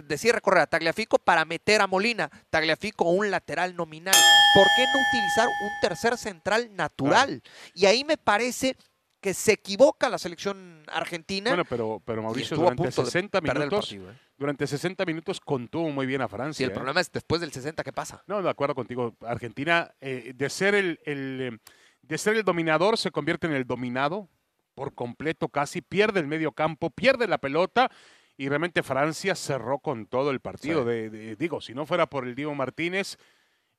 decir 0.04 0.35
recorrer 0.35 0.61
a 0.61 0.66
Tagliafico 0.66 1.18
para 1.18 1.44
meter 1.47 1.80
a 1.80 1.87
Molina, 1.87 2.30
Tagliafico 2.50 3.04
un 3.04 3.30
lateral 3.30 3.75
nominal. 3.75 4.14
¿Por 4.54 4.66
qué 4.76 4.85
no 4.85 5.00
utilizar 5.08 5.47
un 5.47 5.70
tercer 5.80 6.18
central 6.18 6.68
natural? 6.75 7.42
Y 7.75 7.87
ahí 7.87 8.04
me 8.04 8.18
parece 8.18 8.76
que 9.20 9.35
se 9.35 9.52
equivoca 9.52 10.08
la 10.08 10.18
selección 10.18 10.85
argentina. 10.88 11.50
Bueno, 11.50 11.64
pero, 11.64 12.02
pero 12.04 12.23
Mauricio, 12.23 12.56
durante 12.56 12.92
60 12.92 13.40
minutos, 13.40 13.92
¿eh? 13.92 14.00
durante 14.37 14.66
60 14.66 15.04
minutos 15.06 15.40
contuvo 15.40 15.88
muy 15.90 16.06
bien 16.06 16.20
a 16.20 16.28
Francia. 16.28 16.62
Y 16.62 16.66
el 16.66 16.73
¿eh? 16.73 16.75
problema 16.75 17.00
es 17.00 17.11
después 17.11 17.40
del 17.40 17.50
60, 17.50 17.82
¿qué 17.82 17.92
pasa? 17.92 18.23
No, 18.26 18.42
de 18.42 18.50
acuerdo 18.50 18.75
contigo. 18.75 19.16
Argentina, 19.26 19.90
de, 20.00 20.50
ser 20.50 20.75
el, 20.75 21.61
de 22.02 22.18
ser 22.18 22.37
el 22.37 22.44
dominador, 22.44 22.99
se 22.99 23.11
convierte 23.11 23.47
en 23.47 23.54
el 23.54 23.66
dominado 23.66 24.28
por 24.75 24.94
completo 24.94 25.49
casi, 25.49 25.82
pierde 25.82 26.20
el 26.20 26.28
medio 26.28 26.52
campo, 26.52 26.90
pierde 26.90 27.26
la 27.26 27.38
pelota 27.38 27.90
y 28.38 28.49
realmente 28.49 28.85
Francia 28.85 29.35
cerró 29.35 29.80
con 29.80 30.07
todo 30.07 30.30
el 30.30 30.38
partido. 30.38 30.85
De, 30.85 31.35
digo, 31.37 31.61
si 31.61 31.75
no 31.75 31.85
fuera 31.85 32.07
por 32.07 32.25
el 32.25 32.37
Diego 32.37 32.54
Martínez, 32.54 33.18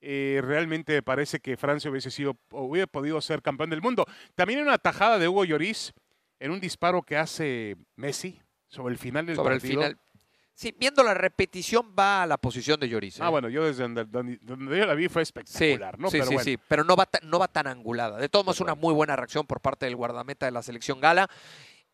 eh, 0.02 0.42
realmente 0.44 1.02
parece 1.02 1.40
que 1.40 1.56
Francia 1.56 1.90
hubiese 1.90 2.12
sido, 2.12 2.38
hubiera 2.52 2.86
podido 2.86 3.20
ser 3.22 3.42
campeón 3.42 3.70
del 3.70 3.82
mundo. 3.82 4.06
También 4.36 4.60
una 4.60 4.78
tajada 4.78 5.18
de 5.18 5.30
Hugo 5.30 5.46
Lloris 5.46 5.94
en 6.40 6.52
un 6.52 6.60
disparo 6.60 7.02
que 7.02 7.16
hace 7.16 7.78
Messi 7.96 8.38
sobre 8.68 8.92
el 8.92 9.00
final 9.00 9.26
del 9.26 9.38
sobre 9.38 9.56
partido. 9.56 9.82
El 9.82 9.88
final. 9.94 10.06
Sí, 10.54 10.76
viendo 10.78 11.04
la 11.04 11.14
repetición 11.14 11.96
va 11.98 12.24
a 12.24 12.28
la 12.28 12.38
posición 12.38 12.78
de 12.82 12.90
Lloris. 12.90 13.22
Ah, 13.22 13.28
¿eh? 13.28 13.32
bueno, 13.32 13.48
yo 13.48 13.64
desde 13.64 13.88
donde, 13.88 14.40
yo 14.42 14.86
la 14.86 14.94
vi 14.94 15.08
fue 15.08 15.22
espectacular, 15.22 15.96
sí, 15.96 16.02
¿no? 16.02 16.10
Sí, 16.10 16.18
pero 16.20 16.32
sí, 16.32 16.38
sí, 16.44 16.60
pero 16.68 16.84
no 16.84 16.98
va, 16.98 17.08
no 17.24 17.40
va 17.40 17.48
tan 17.48 17.68
angulada. 17.68 18.18
De 18.18 18.28
todos 18.28 18.46
modos, 18.46 18.60
una 18.60 18.76
muy 18.76 18.94
buena 18.94 19.16
reacción 19.16 19.48
por 19.48 19.62
parte 19.62 19.86
del 19.86 19.96
guardameta 19.96 20.48
de 20.48 20.52
la 20.52 20.62
selección 20.62 21.00
gala. 21.00 21.30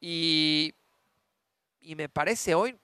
Y 0.01 0.73
y 1.85 1.95
me 1.95 2.09
parece 2.09 2.55
hoy 2.55 2.77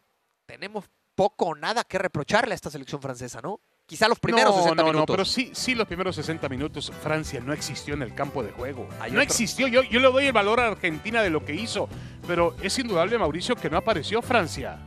tenemos 0.46 0.86
poco 1.16 1.46
o 1.46 1.56
nada 1.56 1.84
que 1.84 1.98
reprocharle 1.98 2.54
a 2.54 2.56
esta 2.56 2.70
selección 2.70 3.02
francesa, 3.02 3.42
¿no? 3.42 3.60
Quizá 3.86 4.08
los 4.08 4.20
primeros 4.20 4.56
60 4.56 4.84
minutos. 4.84 5.02
No, 5.02 5.06
pero 5.06 5.26
sí, 5.26 5.52
sí, 5.54 5.76
los 5.76 5.86
primeros 5.86 6.16
60 6.16 6.48
minutos 6.48 6.92
Francia 7.04 7.42
no 7.42 7.52
existió 7.52 7.94
en 7.94 8.04
el 8.04 8.16
campo 8.16 8.42
de 8.42 8.52
juego. 8.52 8.88
no 9.12 9.22
existió. 9.22 9.68
Yo, 9.68 9.84
yo 9.84 10.00
le 10.00 10.10
doy 10.10 10.28
el 10.28 10.34
valor 10.34 10.62
a 10.62 10.68
Argentina 10.68 11.22
de 11.22 11.30
lo 11.30 11.44
que 11.44 11.54
hizo, 11.54 11.90
pero 12.26 12.56
es 12.62 12.78
indudable, 12.80 13.18
Mauricio, 13.18 13.56
que 13.56 13.70
no 13.70 13.78
apareció 13.78 14.22
Francia. 14.22 14.80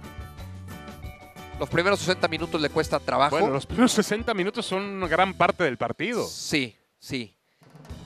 Los 1.59 1.69
primeros 1.69 2.01
60 2.01 2.27
minutos 2.29 2.61
le 2.61 2.71
cuesta 2.71 2.99
trabajo. 2.99 3.37
Bueno, 3.37 3.53
los 3.53 3.67
primeros 3.67 3.93
60 3.93 4.33
minutos 4.33 4.65
son 4.65 4.83
una 4.83 5.07
gran 5.07 5.35
parte 5.35 5.65
del 5.65 5.77
partido. 5.77 6.27
Sí, 6.27 6.77
sí. 6.99 7.37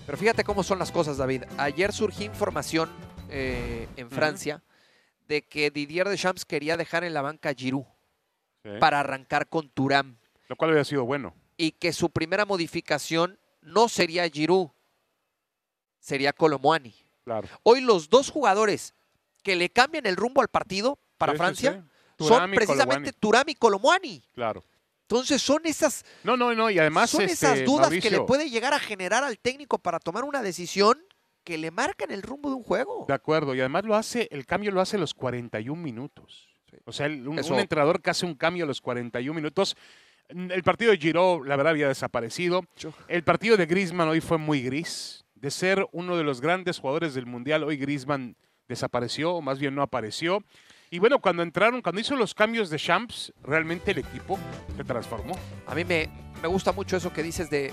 Pero 0.04 0.18
fíjate 0.18 0.42
cómo 0.42 0.62
son 0.62 0.78
las 0.78 0.90
cosas, 0.90 1.16
David. 1.16 1.44
Ayer 1.58 1.92
surgió 1.92 2.26
información 2.26 2.90
eh, 3.30 3.88
en 3.96 4.10
Francia 4.10 4.62
de 5.28 5.42
que 5.42 5.70
Didier 5.70 6.08
Deschamps 6.08 6.44
quería 6.44 6.76
dejar 6.76 7.04
en 7.04 7.14
la 7.14 7.22
banca 7.22 7.50
a 7.50 7.54
Giroud. 7.54 7.84
Sí. 8.64 8.70
para 8.80 8.98
arrancar 9.00 9.48
con 9.48 9.68
Turam 9.70 10.18
Lo 10.48 10.56
cual 10.56 10.72
había 10.72 10.84
sido 10.84 11.04
bueno. 11.04 11.32
y 11.56 11.70
que 11.72 11.92
su 11.92 12.10
primera 12.10 12.44
modificación 12.44 13.38
no 13.62 13.88
sería 13.88 14.28
Giroud, 14.28 14.70
sería 16.00 16.32
Colomwani. 16.32 16.94
Claro. 17.24 17.48
Hoy 17.62 17.80
los 17.80 18.08
dos 18.08 18.30
jugadores 18.30 18.94
que 19.44 19.54
le 19.54 19.70
cambian 19.70 20.06
el 20.06 20.16
rumbo 20.16 20.40
al 20.40 20.48
partido 20.48 20.98
para 21.18 21.32
Sí, 21.32 21.38
Francia 21.38 21.84
sí. 22.18 22.24
son 22.26 22.50
precisamente. 22.50 23.12
Turam 23.12 23.48
y 23.48 23.54
Colomwani. 23.54 24.22
Claro. 24.34 24.64
Entonces 25.02 25.40
son 25.40 25.62
esas, 25.64 26.04
No, 26.24 26.36
no, 26.36 26.52
no. 26.54 26.68
Y 26.68 26.78
además, 26.78 27.10
son 27.10 27.22
este, 27.22 27.32
esas 27.34 27.64
dudas 27.64 27.90
que 27.90 28.10
le 28.10 28.20
puede 28.22 28.50
llegar 28.50 28.74
a 28.74 28.78
generar 28.78 29.22
al 29.24 29.38
técnico 29.38 29.78
para 29.78 30.00
tomar 30.00 30.24
una 30.24 30.42
decisión 30.42 31.02
que 31.48 31.56
le 31.56 31.70
marcan 31.70 32.10
el 32.10 32.20
rumbo 32.20 32.50
de 32.50 32.56
un 32.56 32.62
juego. 32.62 33.06
De 33.08 33.14
acuerdo. 33.14 33.54
Y 33.54 33.60
además 33.60 33.82
lo 33.86 33.94
hace, 33.96 34.28
el 34.30 34.44
cambio 34.44 34.70
lo 34.70 34.82
hace 34.82 34.96
a 34.96 35.00
los 35.00 35.14
41 35.14 35.82
minutos. 35.82 36.46
O 36.84 36.92
sea, 36.92 37.06
el- 37.06 37.26
un, 37.26 37.38
entrenador 37.38 38.02
que 38.02 38.10
hace 38.10 38.26
un 38.26 38.34
cambio 38.34 38.64
a 38.64 38.66
los 38.66 38.82
41 38.82 39.34
minutos. 39.34 39.74
El 40.28 40.62
partido 40.62 40.90
de 40.90 40.98
Giroud, 40.98 41.46
la 41.46 41.56
verdad, 41.56 41.70
había 41.70 41.88
desaparecido. 41.88 42.64
Yo- 42.76 42.92
El 43.08 43.24
partido 43.24 43.56
de 43.56 43.64
Griezmann 43.64 44.08
hoy 44.08 44.20
fue 44.20 44.36
muy 44.36 44.60
gris. 44.60 45.24
De 45.36 45.50
ser 45.50 45.86
uno 45.92 46.18
de 46.18 46.24
los 46.24 46.42
grandes 46.42 46.80
jugadores 46.80 47.14
del 47.14 47.24
Mundial, 47.24 47.64
hoy 47.64 47.78
Griezmann 47.78 48.36
desapareció, 48.68 49.32
o 49.36 49.40
más 49.40 49.58
bien 49.58 49.74
no 49.74 49.80
apareció. 49.80 50.44
Y 50.90 50.98
bueno, 50.98 51.18
cuando 51.18 51.42
entraron, 51.42 51.80
cuando 51.80 51.98
hizo 51.98 52.14
los 52.14 52.34
cambios 52.34 52.68
de 52.68 52.76
Champs, 52.78 53.32
realmente 53.42 53.92
el 53.92 53.98
equipo 53.98 54.38
se 54.76 54.84
transformó. 54.84 55.34
A 55.66 55.74
mí 55.74 55.82
me, 55.86 56.10
me 56.42 56.48
gusta 56.48 56.72
mucho 56.72 56.98
eso 56.98 57.10
que 57.10 57.22
dices 57.22 57.48
de 57.48 57.72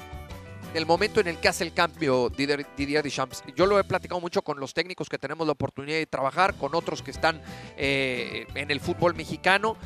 del 0.76 0.86
momento 0.86 1.22
en 1.22 1.28
el 1.28 1.38
que 1.38 1.48
hace 1.48 1.64
el 1.64 1.74
cambio 1.74 2.30
Didier, 2.30 2.68
Didier 2.76 3.02
Deschamps. 3.02 3.42
Yo 3.56 3.66
lo 3.66 3.80
he 3.80 3.84
platicado 3.86 4.20
mucho 4.20 4.42
con 4.42 4.60
los 4.60 4.74
técnicos 4.74 5.08
que 5.08 5.18
tenemos 5.18 5.48
la 5.48 5.54
oportunidad 5.54 5.98
de 5.98 6.06
trabajar, 6.06 6.54
con 6.56 6.76
otros 6.76 7.02
que 7.02 7.12
están 7.12 7.42
eh, 7.78 8.46
en 8.56 8.70
el 8.70 8.82
fútbol 8.82 9.16
mexicano. 9.16 9.78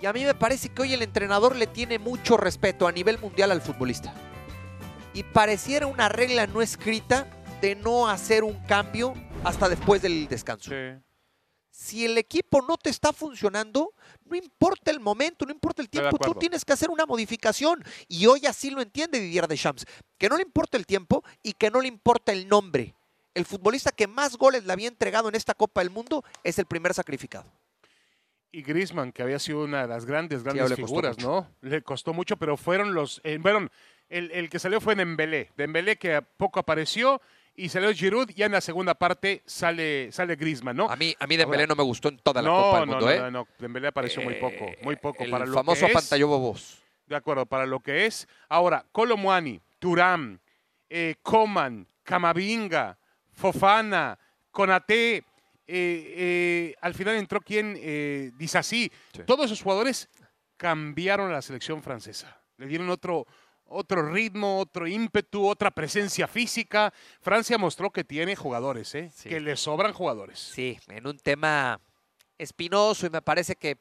Y 0.00 0.06
a 0.06 0.14
mí 0.14 0.24
me 0.24 0.34
parece 0.34 0.70
que 0.70 0.80
hoy 0.80 0.94
el 0.94 1.02
entrenador 1.02 1.54
le 1.56 1.66
tiene 1.66 1.98
mucho 1.98 2.38
respeto 2.38 2.88
a 2.88 2.92
nivel 2.92 3.18
mundial 3.18 3.50
al 3.50 3.60
futbolista. 3.60 4.14
Y 5.12 5.24
pareciera 5.24 5.86
una 5.86 6.08
regla 6.08 6.46
no 6.46 6.62
escrita 6.62 7.26
de 7.60 7.74
no 7.74 8.08
hacer 8.08 8.44
un 8.44 8.58
cambio 8.64 9.12
hasta 9.44 9.68
después 9.68 10.00
del 10.00 10.26
descanso. 10.26 10.70
Si 11.78 12.04
el 12.04 12.18
equipo 12.18 12.60
no 12.60 12.76
te 12.76 12.90
está 12.90 13.12
funcionando, 13.12 13.94
no 14.24 14.34
importa 14.34 14.90
el 14.90 14.98
momento, 14.98 15.46
no 15.46 15.52
importa 15.52 15.80
el 15.80 15.88
tiempo, 15.88 16.18
tú 16.18 16.34
tienes 16.34 16.64
que 16.64 16.72
hacer 16.72 16.90
una 16.90 17.06
modificación. 17.06 17.84
Y 18.08 18.26
hoy 18.26 18.46
así 18.46 18.68
lo 18.70 18.82
entiende 18.82 19.20
Didier 19.20 19.46
Deschamps, 19.46 19.86
que 20.18 20.28
no 20.28 20.36
le 20.36 20.42
importa 20.42 20.76
el 20.76 20.86
tiempo 20.86 21.22
y 21.40 21.52
que 21.52 21.70
no 21.70 21.80
le 21.80 21.86
importa 21.86 22.32
el 22.32 22.48
nombre. 22.48 22.96
El 23.32 23.44
futbolista 23.44 23.92
que 23.92 24.08
más 24.08 24.36
goles 24.36 24.64
le 24.64 24.72
había 24.72 24.88
entregado 24.88 25.28
en 25.28 25.36
esta 25.36 25.54
Copa 25.54 25.80
del 25.80 25.90
Mundo 25.90 26.24
es 26.42 26.58
el 26.58 26.66
primer 26.66 26.94
sacrificado. 26.94 27.48
Y 28.50 28.62
Griezmann, 28.62 29.12
que 29.12 29.22
había 29.22 29.38
sido 29.38 29.62
una 29.62 29.82
de 29.82 29.86
las 29.88 30.04
grandes, 30.04 30.42
grandes 30.42 30.70
costó 30.70 30.84
figuras. 30.84 31.18
¿no? 31.18 31.48
Le 31.60 31.82
costó 31.82 32.12
mucho, 32.12 32.36
pero 32.38 32.56
fueron 32.56 32.92
los... 32.92 33.20
eh, 33.22 33.38
fueron, 33.40 33.70
el, 34.08 34.32
el 34.32 34.50
que 34.50 34.58
salió 34.58 34.80
fue 34.80 34.96
Dembélé. 34.96 35.52
Dembélé 35.56 35.96
que 35.96 36.22
poco 36.22 36.58
apareció 36.58 37.22
y 37.58 37.68
salió 37.68 37.92
Giroud. 37.92 38.30
Ya 38.30 38.46
en 38.46 38.52
la 38.52 38.60
segunda 38.60 38.94
parte 38.94 39.42
sale, 39.44 40.10
sale 40.12 40.36
Griezmann, 40.36 40.76
¿no? 40.76 40.88
A 40.88 40.96
mí, 40.96 41.14
a 41.18 41.26
mí 41.26 41.36
Dembélé 41.36 41.64
Ahora- 41.64 41.74
no 41.74 41.76
me 41.76 41.82
gustó 41.82 42.08
en 42.08 42.18
toda 42.18 42.40
la 42.40 42.48
no, 42.48 42.54
Copa 42.56 42.80
del 42.80 42.88
no, 42.88 42.92
Mundo, 42.94 43.06
no, 43.06 43.12
¿eh? 43.12 43.18
no, 43.18 43.30
no, 43.30 43.48
Dembélé 43.58 43.88
apareció 43.88 44.22
muy 44.22 44.34
poco, 44.34 44.66
muy 44.82 44.96
poco. 44.96 45.24
El 45.24 45.30
para 45.30 45.44
lo 45.44 45.54
famoso 45.54 45.86
que 45.86 45.92
es, 45.92 46.22
bobos. 46.24 46.78
De 47.06 47.16
acuerdo, 47.16 47.46
para 47.46 47.66
lo 47.66 47.80
que 47.80 48.06
es. 48.06 48.28
Ahora, 48.48 48.84
Colomwani, 48.92 49.60
Turam, 49.78 50.38
eh, 50.88 51.16
Coman, 51.22 51.86
Camavinga, 52.02 52.96
Fofana, 53.32 54.18
Conate, 54.50 55.16
eh, 55.16 55.24
eh, 55.66 56.74
al 56.80 56.94
final 56.94 57.16
entró 57.16 57.40
quien, 57.40 57.76
eh, 57.80 58.30
Disasí. 58.36 58.90
Sí. 59.12 59.22
Todos 59.26 59.46
esos 59.46 59.62
jugadores 59.62 60.08
cambiaron 60.56 61.30
a 61.30 61.34
la 61.34 61.42
selección 61.42 61.82
francesa. 61.82 62.40
Le 62.56 62.66
dieron 62.66 62.88
otro, 62.90 63.26
otro 63.68 64.10
ritmo, 64.10 64.58
otro 64.58 64.86
ímpetu, 64.86 65.46
otra 65.46 65.70
presencia 65.70 66.26
física. 66.26 66.92
Francia 67.20 67.58
mostró 67.58 67.90
que 67.90 68.04
tiene 68.04 68.34
jugadores, 68.36 68.94
¿eh? 68.94 69.10
Sí. 69.14 69.28
que 69.28 69.40
le 69.40 69.56
sobran 69.56 69.92
jugadores. 69.92 70.38
Sí, 70.38 70.78
en 70.88 71.06
un 71.06 71.18
tema 71.18 71.80
espinoso 72.38 73.06
y 73.06 73.10
me 73.10 73.22
parece 73.22 73.56
que 73.56 73.78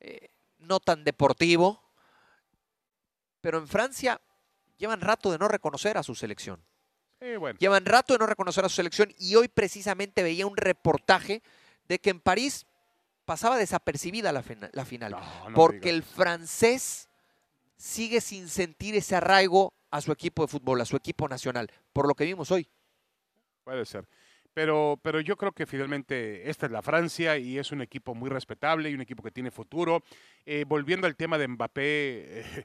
eh, 0.00 0.28
no 0.58 0.80
tan 0.80 1.04
deportivo. 1.04 1.82
Pero 3.40 3.58
en 3.58 3.68
Francia 3.68 4.20
llevan 4.78 5.00
rato 5.00 5.30
de 5.30 5.38
no 5.38 5.48
reconocer 5.48 5.98
a 5.98 6.02
su 6.02 6.14
selección. 6.14 6.62
Eh, 7.20 7.36
bueno, 7.36 7.58
Llevan 7.60 7.84
rato 7.84 8.12
de 8.14 8.18
no 8.18 8.26
reconocer 8.26 8.64
a 8.64 8.68
su 8.68 8.76
selección 8.76 9.12
y 9.18 9.34
hoy 9.36 9.48
precisamente 9.48 10.22
veía 10.22 10.46
un 10.46 10.56
reportaje 10.56 11.42
de 11.86 12.00
que 12.00 12.10
en 12.10 12.20
París 12.20 12.66
pasaba 13.24 13.56
desapercibida 13.56 14.32
la, 14.32 14.42
fina- 14.42 14.70
la 14.72 14.84
final. 14.84 15.12
no, 15.12 15.50
no 15.50 15.54
porque 15.54 15.90
el 15.90 16.02
francés 16.02 17.08
sigue 17.82 18.20
sin 18.20 18.48
sentir 18.48 18.94
ese 18.94 19.16
arraigo 19.16 19.74
a 19.90 20.00
su 20.00 20.12
equipo 20.12 20.42
de 20.42 20.48
fútbol, 20.48 20.80
a 20.80 20.84
su 20.84 20.96
equipo 20.96 21.28
nacional, 21.28 21.68
por 21.92 22.06
lo 22.06 22.14
que 22.14 22.24
vimos 22.24 22.50
hoy. 22.52 22.68
Puede 23.64 23.84
ser. 23.84 24.06
Pero, 24.54 25.00
pero 25.02 25.20
yo 25.20 25.36
creo 25.36 25.50
que 25.50 25.66
finalmente 25.66 26.48
esta 26.48 26.66
es 26.66 26.72
la 26.72 26.82
Francia 26.82 27.38
y 27.38 27.58
es 27.58 27.72
un 27.72 27.82
equipo 27.82 28.14
muy 28.14 28.30
respetable 28.30 28.88
y 28.88 28.94
un 28.94 29.00
equipo 29.00 29.22
que 29.22 29.32
tiene 29.32 29.50
futuro. 29.50 30.04
Eh, 30.46 30.64
volviendo 30.66 31.08
al 31.08 31.16
tema 31.16 31.38
de 31.38 31.48
Mbappé, 31.48 32.40
eh, 32.40 32.64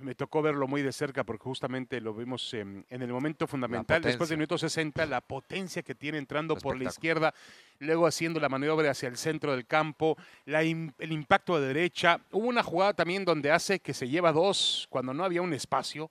me 0.00 0.14
tocó 0.14 0.42
verlo 0.42 0.66
muy 0.66 0.82
de 0.82 0.92
cerca 0.92 1.24
porque 1.24 1.44
justamente 1.44 2.00
lo 2.00 2.14
vimos 2.14 2.52
en, 2.54 2.84
en 2.90 3.02
el 3.02 3.12
momento 3.12 3.46
fundamental, 3.46 4.02
después 4.02 4.28
del 4.28 4.38
minuto 4.38 4.58
60, 4.58 5.06
la 5.06 5.20
potencia 5.20 5.82
que 5.82 5.94
tiene 5.94 6.18
entrando 6.18 6.56
por 6.56 6.76
la 6.76 6.84
izquierda, 6.84 7.34
luego 7.78 8.06
haciendo 8.06 8.40
la 8.40 8.48
maniobra 8.48 8.90
hacia 8.90 9.08
el 9.08 9.16
centro 9.16 9.52
del 9.52 9.66
campo, 9.66 10.16
la 10.44 10.62
el 10.62 11.12
impacto 11.12 11.60
de 11.60 11.68
derecha. 11.68 12.20
Hubo 12.32 12.48
una 12.48 12.62
jugada 12.62 12.94
también 12.94 13.24
donde 13.24 13.50
hace 13.50 13.80
que 13.80 13.94
se 13.94 14.08
lleva 14.08 14.32
dos 14.32 14.86
cuando 14.90 15.14
no 15.14 15.24
había 15.24 15.42
un 15.42 15.52
espacio. 15.52 16.10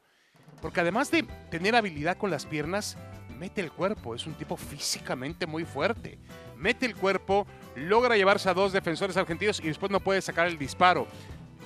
Porque 0.61 0.79
además 0.79 1.11
de 1.11 1.23
tener 1.51 1.75
habilidad 1.75 2.17
con 2.17 2.31
las 2.31 2.45
piernas, 2.45 2.97
mete 3.37 3.59
el 3.59 3.71
cuerpo. 3.71 4.15
Es 4.15 4.25
un 4.25 4.33
tipo 4.35 4.55
físicamente 4.55 5.45
muy 5.45 5.65
fuerte. 5.65 6.17
Mete 6.55 6.85
el 6.85 6.95
cuerpo, 6.95 7.45
logra 7.75 8.15
llevarse 8.15 8.49
a 8.49 8.53
dos 8.53 8.71
defensores 8.71 9.17
argentinos 9.17 9.59
y 9.59 9.67
después 9.67 9.91
no 9.91 9.99
puede 9.99 10.21
sacar 10.21 10.47
el 10.47 10.57
disparo. 10.57 11.07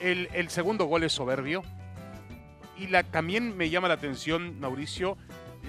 El, 0.02 0.30
el 0.34 0.50
segundo 0.50 0.86
gol 0.86 1.04
es 1.04 1.14
soberbio. 1.14 1.62
Y 2.80 2.88
la, 2.88 3.04
también 3.04 3.56
me 3.58 3.70
llama 3.70 3.88
la 3.88 3.96
atención, 3.96 4.60
Mauricio, 4.60 5.18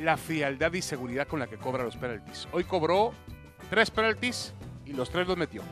la 0.00 0.16
frialdad 0.16 0.72
y 0.72 0.82
seguridad 0.82 1.26
con 1.26 1.40
la 1.40 1.46
que 1.46 1.56
cobra 1.56 1.84
los 1.84 1.96
penaltis. 1.96 2.48
Hoy 2.52 2.64
cobró 2.64 3.12
tres 3.70 3.90
penaltis 3.90 4.52
y 4.84 4.92
los 4.92 5.10
tres 5.10 5.26
los 5.26 5.36
metió. 5.36 5.62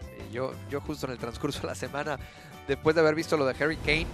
Sí, 0.00 0.32
yo, 0.32 0.52
yo 0.70 0.80
justo 0.80 1.06
en 1.06 1.12
el 1.12 1.18
transcurso 1.18 1.60
de 1.60 1.68
la 1.68 1.74
semana, 1.74 2.18
después 2.66 2.94
de 2.94 3.00
haber 3.00 3.14
visto 3.14 3.36
lo 3.36 3.46
de 3.46 3.54
Harry 3.62 3.76
Kane, 3.76 4.06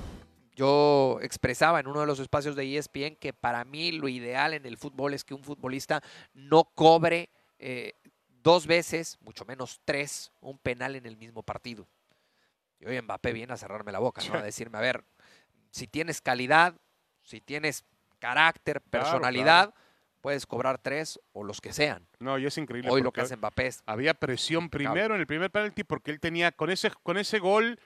yo 0.55 1.19
expresaba 1.23 1.81
en 1.81 1.87
uno 1.87 2.01
de 2.01 2.07
los 2.07 2.19
espacios 2.19 2.55
de 2.57 2.77
ESPN 2.77 3.17
que 3.17 3.33
para 3.33 3.65
mí 3.65 3.93
lo 3.93 4.09
ideal 4.09 4.53
en 4.53 4.67
el 4.67 4.77
fútbol 4.77 5.15
es 5.15 5.25
que 5.25 5.35
un 5.35 5.43
futbolista 5.43 6.03
no 6.35 6.65
cobre 6.65 7.31
eh, 7.59 7.95
dos 8.43 8.67
veces, 8.67 9.19
mucho 9.21 9.45
menos 9.47 9.81
tres, 9.85 10.31
un 10.41 10.59
penal 10.59 10.97
en 10.97 11.07
el 11.07 11.17
mismo 11.17 11.43
partido. 11.43 11.89
Y 12.81 12.87
hoy 12.87 13.01
Mbappé 13.01 13.33
viene 13.33 13.53
a 13.53 13.57
cerrarme 13.57 13.93
la 13.93 14.01
boca, 14.01 14.23
¿no? 14.29 14.35
A 14.39 14.43
decirme, 14.43 14.79
a 14.79 14.81
ver, 14.81 15.05
si 15.73 15.89
tienes 15.89 16.21
calidad, 16.21 16.77
si 17.23 17.41
tienes 17.41 17.85
carácter, 18.21 18.81
Claro, 18.83 19.05
personalidad, 19.05 19.75
puedes 20.21 20.47
cobrar 20.47 20.79
tres 20.79 21.19
o 21.33 21.43
los 21.43 21.61
que 21.61 21.73
sean. 21.73 22.07
No, 22.21 22.39
y 22.39 22.47
es 22.47 22.57
increíble. 22.59 22.91
Hoy 22.91 23.03
lo 23.03 23.11
que 23.11 23.23
hace 23.23 23.37
Mbappé 23.37 23.67
es 23.67 23.83
había 23.87 24.15
presión 24.15 24.71
primero 24.71 25.15
en 25.15 25.21
el 25.21 25.27
primer 25.27 25.51
penalti 25.51 25.83
porque 25.83 26.13
él 26.13 26.21
tenía, 26.21 26.53
con 26.53 26.71
ese, 26.71 26.93
con 27.03 27.17
ese 27.17 27.41
gol, 27.41 27.81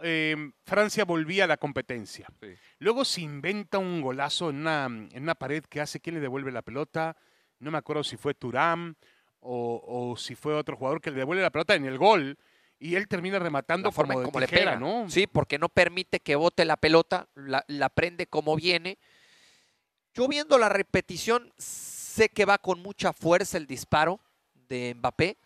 eh, 0.00 0.52
Francia 0.64 1.04
volvía 1.04 1.44
a 1.44 1.46
la 1.48 1.56
competencia. 1.56 2.28
Sí. 2.40 2.54
Luego 2.78 3.04
se 3.04 3.20
inventa 3.20 3.78
un 3.78 4.00
golazo 4.00 4.48
en 4.50 4.56
una, 4.60 4.86
en 4.86 5.22
una 5.22 5.34
pared 5.34 5.64
que 5.64 5.80
hace, 5.80 6.00
¿quién 6.00 6.14
le 6.14 6.20
devuelve 6.20 6.52
la 6.52 6.62
pelota? 6.62 7.16
No 7.58 7.70
me 7.70 7.78
acuerdo 7.78 8.04
si 8.04 8.16
fue 8.16 8.34
Turam 8.34 8.94
o, 9.40 9.82
o 9.84 10.16
si 10.16 10.36
fue 10.36 10.54
otro 10.54 10.76
jugador 10.76 11.00
que 11.00 11.10
le 11.10 11.18
devuelve 11.18 11.42
la 11.42 11.50
pelota 11.50 11.74
en 11.74 11.86
el 11.86 11.98
gol 11.98 12.38
y 12.78 12.94
él 12.96 13.08
termina 13.08 13.38
rematando 13.38 13.88
la 13.88 13.92
forma 13.92 14.14
como 14.22 14.38
le 14.40 14.48
pega, 14.48 14.76
¿no? 14.76 15.08
Sí, 15.08 15.26
porque 15.26 15.58
no 15.58 15.68
permite 15.68 16.20
que 16.20 16.36
bote 16.36 16.64
la 16.64 16.76
pelota, 16.76 17.28
la, 17.34 17.64
la 17.68 17.88
prende 17.88 18.26
como 18.26 18.54
viene. 18.56 18.98
Yo 20.14 20.28
viendo 20.28 20.56
la 20.58 20.68
repetición, 20.68 21.52
sé 21.58 22.28
que 22.30 22.44
va 22.44 22.58
con 22.58 22.80
mucha 22.82 23.12
fuerza 23.12 23.58
el 23.58 23.66
disparo 23.66 24.20
de 24.54 24.94
Mbappé, 24.96 25.36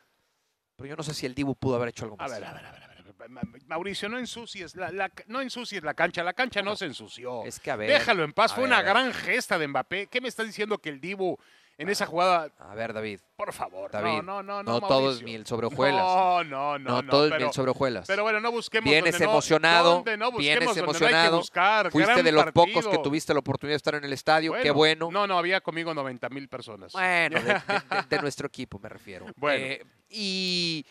pero 0.77 0.89
yo 0.89 0.97
no 0.97 1.03
sé 1.03 1.13
si 1.15 1.27
el 1.27 1.35
Dibu 1.35 1.55
pudo 1.57 1.77
haber 1.77 1.89
hecho 1.89 2.05
algo 2.05 2.17
A 2.19 2.25
más. 2.25 2.33
ver, 2.33 2.45
a 2.45 2.53
ver, 2.53 2.67
a 2.67 2.73
ver, 2.73 2.83
a 2.85 2.87
ver, 2.89 3.01
Ma- 3.29 3.43
Ma- 3.43 3.59
Mauricio, 3.67 4.09
no 4.09 4.19
ensucies 4.19 4.75
la, 4.77 4.91
la- 4.91 5.13
no 5.27 5.41
ensucies 5.43 5.83
la 5.83 5.93
cancha, 5.95 6.23
la 6.25 6.33
cancha 6.33 6.63
no, 6.63 6.71
No. 6.71 6.77
se 6.77 6.87
ensució. 6.87 7.45
Es 7.45 7.61
que 7.61 7.71
a 7.71 7.77
ver. 7.77 7.91
Déjalo 7.91 8.25
en 8.25 8.33
paz, 8.33 8.53
a 8.53 8.55
fue 8.55 8.63
ver, 8.65 8.69
una 8.71 8.79
a 8.79 8.83
ver. 8.83 8.91
gran 8.93 9.13
gesta 9.13 9.59
de 9.59 9.69
Mbappé. 9.69 10.07
¿Qué 10.07 10.21
me 10.23 10.29
estás 10.29 10.47
diciendo 10.47 10.79
que 10.79 10.89
el 10.89 11.01
Dibu 11.01 11.37
en 11.83 11.89
esa 11.89 12.07
jugada, 12.07 12.51
A 12.59 12.75
ver, 12.75 12.93
David. 12.93 13.21
por 13.37 13.53
favor? 13.53 13.91
David, 13.91 14.23
no, 14.23 14.43
no, 14.43 14.43
no, 14.43 14.63
No, 14.63 14.81
no, 14.81 14.87
todo 14.87 15.11
es 15.13 15.23
miel 15.23 15.47
sobre 15.47 15.67
hojuelas. 15.67 16.03
No, 16.03 16.45
no, 16.45 16.79
no, 16.79 16.91
No, 16.91 17.03
no, 17.03 17.11
todo 17.11 17.27
es 17.27 17.35
miel 17.37 17.53
sobre 17.53 17.71
hojuelas. 17.71 18.07
pero 18.07 18.23
bueno, 18.23 18.39
no 18.41 18.53
busquemos 18.53 18.91
Vienes 18.91 19.13
donde 19.13 19.25
emocionado, 19.25 19.95
donde 19.95 20.17
no 20.17 20.27
busquemos 20.31 20.41
vienes 20.41 20.67
donde 20.67 20.83
no 20.83 20.87
hay 20.89 20.93
que 20.93 20.99
emocionado, 21.07 21.37
buscar. 21.39 21.91
Fuiste 21.91 22.13
Gran 22.13 22.25
de 22.25 22.33
los 22.33 22.53
pocos 22.53 22.87
que 22.87 22.99
tuviste 22.99 23.33
la 23.33 23.41
oportunidad 23.41 23.73
de 23.73 23.77
estar 23.79 23.95
en 23.95 24.05
el 24.05 24.13
estadio. 24.13 24.53
Qué 24.63 24.71
bueno. 24.71 25.11
No, 25.11 25.27
no, 25.27 25.39
había 25.39 25.61
conmigo 25.61 25.95
90 25.95 26.29
mil 26.29 26.49
personas. 26.49 26.93
Bueno, 26.93 27.41
de, 27.41 27.47
de- 27.47 27.53
de- 27.55 28.03
de 28.09 28.19
nuestro 28.23 28.47
equipo 28.47 28.79
me 28.79 28.89
refiero. 28.89 29.27
Bueno. 29.37 29.65
Eh, 29.65 29.85
y 30.09 30.85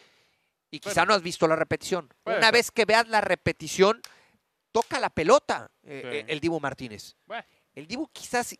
Y 0.71 0.79
quizá 0.79 1.01
Bueno. 1.01 1.09
no 1.09 1.13
has 1.15 1.21
visto 1.23 1.47
la 1.47 1.55
repetición. 1.55 2.13
Una 2.25 2.51
vez 2.51 2.69
que 2.71 2.85
veas 2.85 3.07
la 3.07 3.21
repetición, 3.21 4.01
toca 4.71 4.99
la 4.99 5.09
pelota 5.09 5.71
eh, 5.83 6.01
Sí. 6.03 6.17
eh, 6.17 6.25
el 6.27 6.39
Dibu 6.39 6.59
Martínez. 6.59 7.15
Bueno, 7.25 7.43
El 7.73 7.87
Dibu 7.87 8.07
quizás 8.13 8.55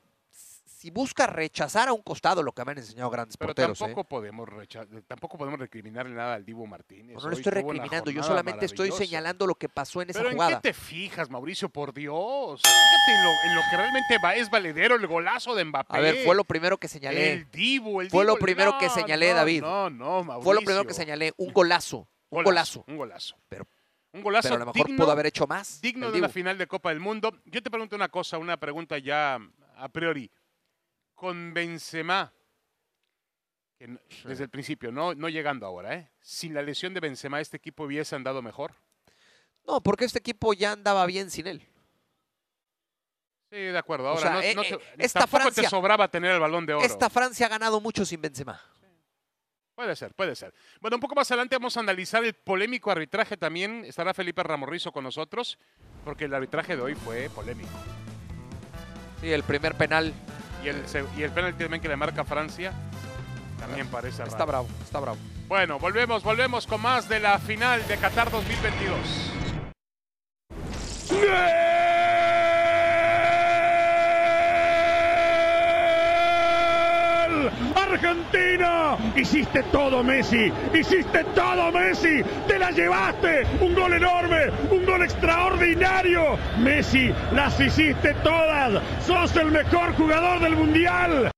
si, 0.80 0.90
busca 0.92 1.28
rechazar 1.28 1.88
a 1.90 1.94
un 1.94 2.02
costado 2.02 2.42
lo 2.42 2.52
que 2.54 2.64
me 2.64 2.72
han 2.72 2.78
enseñado 2.78 3.10
grandes 3.10 3.36
pero 3.38 3.50
porteros. 3.50 3.80
¿eh? 3.82 3.86
tampoco 3.86 4.04
podemos 4.08 4.48
recha- 4.48 4.86
tampoco 5.08 5.38
podemos 5.38 5.60
recriminarle 5.60 6.16
nada 6.16 6.36
al 6.36 6.46
Divo 6.46 6.66
Martínez. 6.66 7.16
No, 7.16 7.22
no 7.24 7.28
Hoy 7.30 7.34
estoy 7.36 7.52
recriminando, 7.52 8.12
yo 8.12 8.24
solamente 8.24 8.66
estoy 8.66 8.92
señalando 8.92 9.46
lo 9.46 9.56
que 9.56 9.68
pasó 9.70 10.02
en 10.02 10.10
esa 10.12 10.20
Pero 10.20 10.30
¿en 10.32 10.36
jugada. 10.38 10.62
qué 10.62 10.70
te 10.70 10.74
fijas, 10.74 11.30
Mauricio? 11.30 11.70
Por 11.70 11.94
Dios. 11.94 12.62
Fíjate 12.62 13.12
en 13.12 13.24
lo, 13.24 13.30
en 13.50 13.56
lo 13.56 13.62
que 13.70 13.78
realmente 13.78 14.16
va, 14.24 14.36
es 14.36 14.50
valedero 14.50 14.96
el 14.96 15.06
golazo 15.08 15.56
de 15.56 15.66
Mbappé. 15.66 15.98
A 15.98 16.00
ver, 16.00 16.24
fue 16.26 16.36
lo 16.36 16.44
primero 16.44 16.78
que 16.78 16.88
señalé. 16.88 17.34
El 17.34 17.52
Divo, 17.52 18.02
el 18.02 18.10
Fue 18.10 18.24
lo 18.26 18.34
Divo, 18.34 18.46
primero 18.46 18.78
que 18.80 18.90
señalé, 18.90 19.30
no, 19.32 19.36
David. 19.36 19.62
No, 19.62 19.90
no, 19.90 20.24
Mauricio. 20.24 20.44
Fue 20.44 20.54
lo 20.56 20.62
primero 20.62 20.86
que 20.86 20.94
señalé, 20.94 21.34
un 21.38 21.52
golazo. 21.54 22.08
Un 22.30 22.44
golazo. 22.44 22.84
Un 22.88 22.98
golazo. 22.98 23.36
Pero- 23.50 23.66
un 24.12 24.24
golazo 24.24 24.48
Pero 24.50 24.56
a 24.56 24.60
lo 24.60 24.66
mejor 24.74 24.88
digno, 24.88 25.04
pudo 25.04 25.12
haber 25.12 25.26
hecho 25.28 25.46
más. 25.46 25.82
digno 25.82 26.10
de 26.10 26.20
la 26.20 26.30
final 26.30 26.58
de 26.58 26.66
Copa 26.68 26.90
del 26.90 27.00
Mundo. 27.00 27.32
Yo 27.46 27.62
te 27.62 27.70
pregunto 27.70 27.96
una 27.96 28.10
cosa, 28.10 28.38
una 28.40 28.58
pregunta 28.58 28.98
ya 28.98 29.40
a 29.78 29.90
priori. 29.90 30.32
Con 31.20 31.54
Benzema, 31.54 32.32
que 33.78 33.98
desde 34.24 34.46
el 34.46 34.50
principio, 34.50 34.90
no, 34.90 35.14
no 35.14 35.28
llegando 35.28 35.66
ahora, 35.66 35.96
¿eh? 35.96 36.10
Sin 36.22 36.54
la 36.54 36.62
lesión 36.62 36.94
de 36.94 37.02
Benzema, 37.02 37.42
¿este 37.42 37.58
equipo 37.58 37.84
hubiese 37.84 38.16
andado 38.16 38.42
mejor? 38.42 38.74
No, 39.68 39.82
porque 39.82 40.06
este 40.06 40.20
equipo 40.20 40.54
ya 40.54 40.72
andaba 40.72 41.06
bien 41.06 41.30
sin 41.30 41.48
él. 41.48 41.60
Sí, 43.52 43.58
de 43.58 43.78
acuerdo. 43.78 44.06
O 44.06 44.10
Ahora, 44.12 44.22
sea, 44.22 44.32
no, 44.34 44.42
eh, 44.42 44.56
no 44.56 44.62
eh, 44.64 44.80
te- 44.96 45.04
esta 45.06 45.20
tampoco 45.22 45.46
te 45.50 45.52
Francia- 45.56 45.70
sobraba 45.70 46.08
tener 46.08 46.32
el 46.32 46.40
balón 46.40 46.66
de 46.66 46.74
oro. 46.76 46.86
Esta 46.86 47.10
Francia 47.10 47.48
ha 47.48 47.50
ganado 47.50 47.82
mucho 47.82 48.06
sin 48.06 48.22
Benzema. 48.22 48.62
Puede 49.76 49.96
ser, 49.98 50.14
puede 50.14 50.36
ser. 50.36 50.54
Bueno, 50.80 50.96
un 50.98 51.02
poco 51.02 51.16
más 51.16 51.30
adelante 51.32 51.56
vamos 51.58 51.76
a 51.76 51.82
analizar 51.82 52.24
el 52.24 52.34
polémico 52.34 52.92
arbitraje 52.92 53.36
también. 53.36 53.84
Estará 53.86 54.14
Felipe 54.14 54.42
Ramorrizo 54.44 54.92
con 54.94 55.04
nosotros, 55.04 55.58
porque 56.06 56.26
el 56.26 56.34
arbitraje 56.34 56.76
de 56.78 56.82
hoy 56.82 56.96
fue 56.96 57.30
polémico. 57.30 57.70
Sí, 59.22 59.32
el 59.32 59.44
primer 59.44 59.76
penal 59.76 60.14
Y 60.64 60.68
el, 60.68 60.84
y 61.18 61.24
el 61.24 61.32
penalti 61.32 61.64
también 61.64 61.82
que 61.82 61.88
le 61.88 61.96
marca 61.96 62.24
Francia 62.24 62.74
también 63.60 63.88
parece 63.88 64.24
está 64.24 64.40
raro. 64.40 64.48
bravo, 64.48 64.68
está 64.84 65.00
bravo. 65.00 65.18
Bueno, 65.48 65.80
volvemos, 65.80 66.24
volvemos 66.24 66.68
con 66.68 66.82
más 66.82 67.10
de 67.10 67.20
la 67.20 67.40
final 67.40 67.86
de 67.88 67.98
Qatar 67.98 68.32
2022. 68.32 69.34
¡Gol! 77.74 77.89
Argentina, 78.00 78.98
hiciste 79.14 79.62
todo 79.64 80.02
Messi, 80.04 80.52
hiciste 80.74 81.22
todo 81.36 81.70
Messi, 81.70 82.24
te 82.48 82.58
la 82.58 82.72
llevaste, 82.72 83.46
un 83.60 83.76
gol 83.76 83.92
enorme, 83.92 84.50
un 84.72 84.86
gol 84.86 85.04
extraordinario, 85.04 86.38
Messi, 86.60 87.14
las 87.34 87.60
hiciste 87.60 88.14
todas, 88.24 88.82
sos 89.06 89.36
el 89.36 89.52
mejor 89.52 89.94
jugador 89.96 90.40
del 90.40 90.56
mundial. 90.56 91.32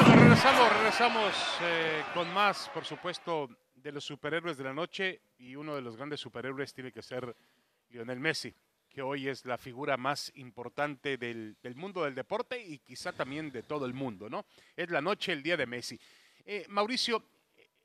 Bueno, 0.00 0.22
regresamos, 0.22 0.72
regresamos 0.76 1.34
eh, 1.62 2.04
con 2.14 2.32
más, 2.32 2.70
por 2.72 2.84
supuesto, 2.84 3.48
de 3.74 3.90
los 3.90 4.04
superhéroes 4.04 4.56
de 4.56 4.64
la 4.64 4.72
noche. 4.72 5.22
Y 5.38 5.56
uno 5.56 5.74
de 5.74 5.82
los 5.82 5.96
grandes 5.96 6.20
superhéroes 6.20 6.72
tiene 6.72 6.92
que 6.92 7.02
ser 7.02 7.34
Lionel 7.88 8.20
Messi, 8.20 8.54
que 8.98 9.02
hoy 9.02 9.28
es 9.28 9.44
la 9.44 9.56
figura 9.56 9.96
más 9.96 10.32
importante 10.34 11.18
del, 11.18 11.56
del 11.62 11.76
mundo 11.76 12.02
del 12.02 12.16
deporte 12.16 12.60
y 12.60 12.80
quizá 12.80 13.12
también 13.12 13.52
de 13.52 13.62
todo 13.62 13.86
el 13.86 13.94
mundo, 13.94 14.28
¿no? 14.28 14.44
Es 14.74 14.90
la 14.90 15.00
noche, 15.00 15.32
el 15.32 15.40
día 15.40 15.56
de 15.56 15.66
Messi. 15.66 16.00
Eh, 16.44 16.66
Mauricio, 16.68 17.22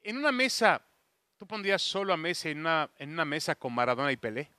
en 0.02 0.18
una 0.18 0.32
mesa, 0.32 0.84
¿tú 1.38 1.46
pondrías 1.46 1.84
solo 1.84 2.14
a 2.14 2.18
Messi 2.18 2.50
en 2.50 2.62
una, 2.62 2.90
en 2.98 3.12
una 3.12 3.26
mesa 3.26 3.54
con 3.54 3.76
Maradona 3.76 4.12
y 4.12 4.18
Pelé? 4.18 4.50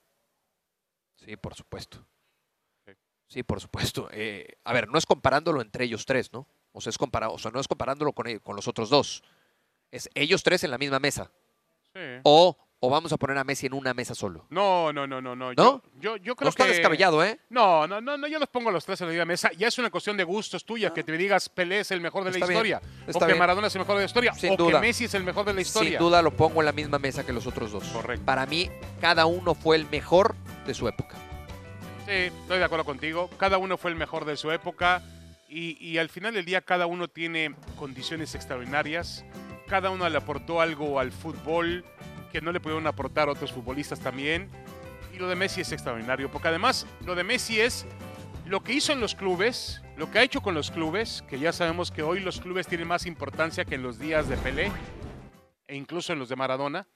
Sí, 1.17 1.37
por 1.37 1.57
supuesto. 1.57 2.07
Sí. 2.87 2.93
Sí, 3.27 3.43
por 3.43 3.61
supuesto. 3.61 4.09
Eh, 4.13 4.47
a 4.63 4.73
ver, 4.73 4.89
no 4.89 4.97
es 4.97 5.07
comparándolo 5.07 5.61
entre 5.61 5.87
ellos 5.87 6.07
tres, 6.07 6.33
¿no? 6.33 6.47
O 6.71 6.81
sea, 6.81 6.91
es 6.91 6.99
comparado, 6.99 7.33
o 7.33 7.39
sea, 7.41 7.51
no 7.51 7.59
es 7.59 7.67
comparándolo 7.67 8.13
con, 8.13 8.39
con 8.39 8.55
los 8.55 8.69
otros 8.69 8.91
dos. 8.91 9.25
Es 9.91 10.09
ellos 10.15 10.45
tres 10.45 10.63
en 10.63 10.71
la 10.71 10.79
misma 10.79 11.01
mesa. 11.01 11.33
Sí. 11.93 12.21
O, 12.23 12.57
o 12.87 12.91
vamos 12.91 13.13
a 13.13 13.17
poner 13.17 13.39
a 13.39 13.45
Messi 13.45 13.67
en 13.67 13.73
una 13.75 13.95
mesa 13.95 14.15
solo. 14.15 14.47
No, 14.51 14.93
no, 14.93 15.07
no, 15.07 15.21
no, 15.21 15.35
no. 15.35 15.53
¿No? 15.53 15.55
Yo, 15.55 15.83
yo, 16.01 16.17
yo 16.19 16.37
creo 16.37 16.47
No 16.47 16.51
está 16.51 16.65
que... 16.65 16.73
descabellado, 16.73 17.25
¿eh? 17.25 17.39
No, 17.49 17.87
no, 17.87 18.01
no, 18.01 18.17
no, 18.19 18.27
yo 18.27 18.39
los 18.39 18.49
pongo 18.49 18.69
a 18.69 18.73
los 18.73 18.85
tres 18.85 19.01
en 19.01 19.07
la 19.09 19.13
misma 19.13 19.25
mesa. 19.25 19.51
Ya 19.57 19.69
es 19.69 19.79
una 19.79 19.91
cuestión 19.91 20.17
de 20.17 20.25
gustos 20.25 20.65
tuyas 20.65 20.93
que 20.93 21.03
te 21.03 21.13
digas 21.17 21.49
Pelé 21.49 21.81
es 21.81 21.91
el 21.91 22.01
mejor 22.01 22.25
de 22.25 22.31
la 22.33 22.37
Está 22.39 22.53
historia, 22.53 22.83
o 23.13 23.19
que 23.19 23.27
bien. 23.27 23.39
Maradona 23.39 23.67
es 23.69 23.75
el 23.75 23.81
mejor 23.81 23.95
de 23.97 24.01
la 24.03 24.07
historia, 24.07 24.35
Sin 24.35 24.53
o 24.53 24.57
duda. 24.57 24.81
que 24.81 24.87
Messi 24.87 25.05
es 25.05 25.15
el 25.15 25.25
mejor 25.25 25.47
de 25.47 25.55
la 25.55 25.61
historia. 25.63 25.91
Sin 25.91 25.99
duda 25.99 26.21
lo 26.23 26.31
pongo 26.37 26.61
en 26.61 26.67
la 26.67 26.73
misma 26.73 26.99
mesa 26.99 27.25
que 27.25 27.33
los 27.33 27.47
otros 27.47 27.73
dos. 27.73 27.85
Correcto. 27.85 28.25
Para 28.27 28.45
mí, 28.47 28.71
cada 29.01 29.27
uno 29.27 29.55
fue 29.55 29.77
el 29.77 29.87
mejor 29.91 30.35
de 30.67 30.75
su 30.75 30.87
época. 30.89 31.17
Sí, 32.07 32.13
estoy 32.13 32.59
de 32.59 32.65
acuerdo 32.65 32.85
contigo. 32.85 33.31
Cada 33.39 33.57
uno 33.59 33.79
fue 33.79 33.91
el 33.91 33.97
mejor 33.97 34.25
de 34.27 34.37
su 34.37 34.51
época 34.51 35.03
y, 35.49 35.77
y 35.83 35.99
al 35.99 36.11
final 36.11 36.35
del 36.35 36.45
día 36.45 36.61
cada 36.61 36.87
uno 36.87 37.09
tiene 37.09 37.55
condiciones 37.79 38.35
extraordinarias. 38.35 39.25
Cada 39.69 39.89
uno 39.89 40.07
le 40.09 40.19
aportó 40.19 40.61
algo 40.61 41.01
al 41.01 41.11
fútbol 41.13 41.85
que 42.35 42.41
no 42.41 42.51
le 42.51 42.59
pudieron 42.59 42.85
aportar 42.89 43.29
otros 43.29 43.53
futbolistas 43.53 44.01
también. 44.01 44.51
Y 45.15 45.19
lo 45.19 45.29
de 45.29 45.37
Messi 45.37 45.61
es 45.61 45.71
extraordinario, 45.71 46.29
porque 46.33 46.49
además 46.49 46.85
lo 47.07 47.15
de 47.15 47.23
Messi 47.23 47.61
es 47.61 47.87
lo 48.45 48.61
que 48.65 48.73
hizo 48.73 48.93
en 48.93 48.99
los 48.99 49.15
clubes, 49.15 49.81
lo 49.97 50.11
que 50.11 50.19
ha 50.19 50.25
hecho 50.25 50.41
con 50.41 50.53
los 50.53 50.73
clubes, 50.73 51.23
que 51.29 51.39
ya 51.39 51.53
sabemos 51.53 51.93
que 51.93 52.03
hoy 52.03 52.19
los 52.19 52.41
clubes 52.41 52.67
tienen 52.67 52.89
más 52.89 53.07
importancia 53.07 53.65
que 53.65 53.77
en 53.77 53.85
los 53.85 54.01
días 54.01 54.29
de 54.29 54.37
Pelé 54.37 54.73
e 55.69 55.77
incluso 55.77 56.13
en 56.13 56.19
los 56.19 56.29
de 56.29 56.35
Maradona. 56.35 56.89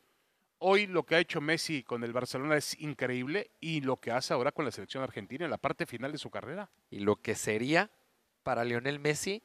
Hoy 0.59 0.89
lo 0.89 1.05
que 1.05 1.15
ha 1.15 1.21
hecho 1.21 1.41
Messi 1.41 1.85
con 1.85 2.03
el 2.03 2.13
Barcelona 2.13 2.57
es 2.57 2.77
increíble 2.81 3.53
y 3.61 3.81
lo 3.81 4.01
que 4.01 4.11
hace 4.11 4.35
ahora 4.35 4.51
con 4.51 4.65
la 4.65 4.73
selección 4.73 5.05
argentina 5.05 5.45
en 5.45 5.53
la 5.53 5.59
parte 5.59 5.87
final 5.87 6.11
de 6.11 6.19
su 6.19 6.31
carrera. 6.31 6.69
Y 6.91 6.99
lo 6.99 7.15
que 7.15 7.37
sería 7.37 7.93
para 8.43 8.65
Lionel 8.65 8.99
Messi 8.99 9.45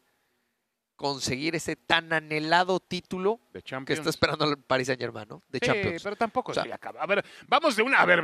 conseguir 1.03 1.53
ese 1.53 1.75
tan 1.75 2.13
anhelado 2.13 2.79
título 2.79 3.41
que 3.85 3.93
está 3.93 4.09
esperando 4.09 4.45
el 4.45 4.57
Paris 4.57 4.87
Saint 4.87 5.01
Germain, 5.01 5.27
¿no? 5.27 5.41
De 5.49 5.59
Sí, 5.59 5.65
Champions. 5.65 6.01
pero 6.01 6.15
tampoco 6.15 6.51
O 6.51 6.53
sea- 6.53 6.63
se 6.63 6.69
le 6.69 6.75
acaba. 6.75 7.01
A 7.01 7.05
ver, 7.05 7.25
vamos 7.45 7.75
de 7.75 7.83
una. 7.83 7.97
A 7.99 8.05
ver, 8.05 8.19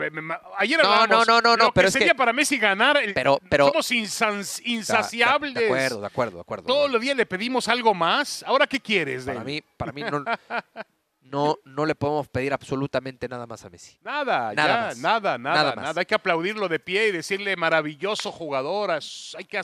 ayer 0.57 0.79
No, 0.81 0.85
hablábamos 0.89 1.27
no, 1.27 1.41
no, 1.41 1.57
no, 1.57 1.65
lo 1.65 1.73
pero 1.73 1.85
que 1.85 1.87
es 1.89 1.93
que- 1.93 1.99
sería 1.99 2.15
para 2.15 2.31
Messi 2.31 2.57
ganar. 2.57 2.95
el- 2.95 3.13
Pero- 3.13 3.37
pero- 3.49 3.67
somos 3.67 3.91
insans- 3.91 4.61
insaciables. 4.63 5.53
De, 5.55 5.65
acuerdo, 5.65 5.99
de 5.99 6.07
acuerdo, 6.07 6.35
de 6.37 6.41
acuerdo. 6.41 6.63
Todos 6.67 6.89
los 6.89 7.01
días 7.01 7.17
le 7.17 7.25
pedimos 7.25 7.67
algo 7.67 7.93
más. 7.93 8.43
¿Ahora 8.47 8.65
qué 8.65 8.79
quieres? 8.79 9.25
de 9.25 9.33
Para 9.33 9.41
él? 9.41 9.45
mí, 9.45 9.61
para 9.75 9.91
mí 9.91 10.01
no, 10.03 10.23
no, 11.21 11.57
no 11.65 11.85
le 11.85 11.95
podemos 11.95 12.27
pedir 12.29 12.53
absolutamente 12.53 13.27
nada 13.27 13.45
más 13.45 13.65
a 13.65 13.69
Messi. 13.69 13.97
Nada, 14.01 14.53
Nada 14.53 14.55
ya, 14.55 14.85
más. 14.87 14.97
nada, 14.99 15.37
nada, 15.37 15.37
Nada 15.37 15.75
nada, 15.75 15.87
más. 15.89 15.97
Hay 15.97 16.05
que 16.05 16.15
aplaudirlo 16.15 16.69
de 16.69 16.79
pie 16.79 17.07
y 17.09 17.11
decirle 17.11 17.55
maravilloso 17.57 18.31
jugador. 18.31 18.91
Hay 18.91 19.45
que 19.45 19.57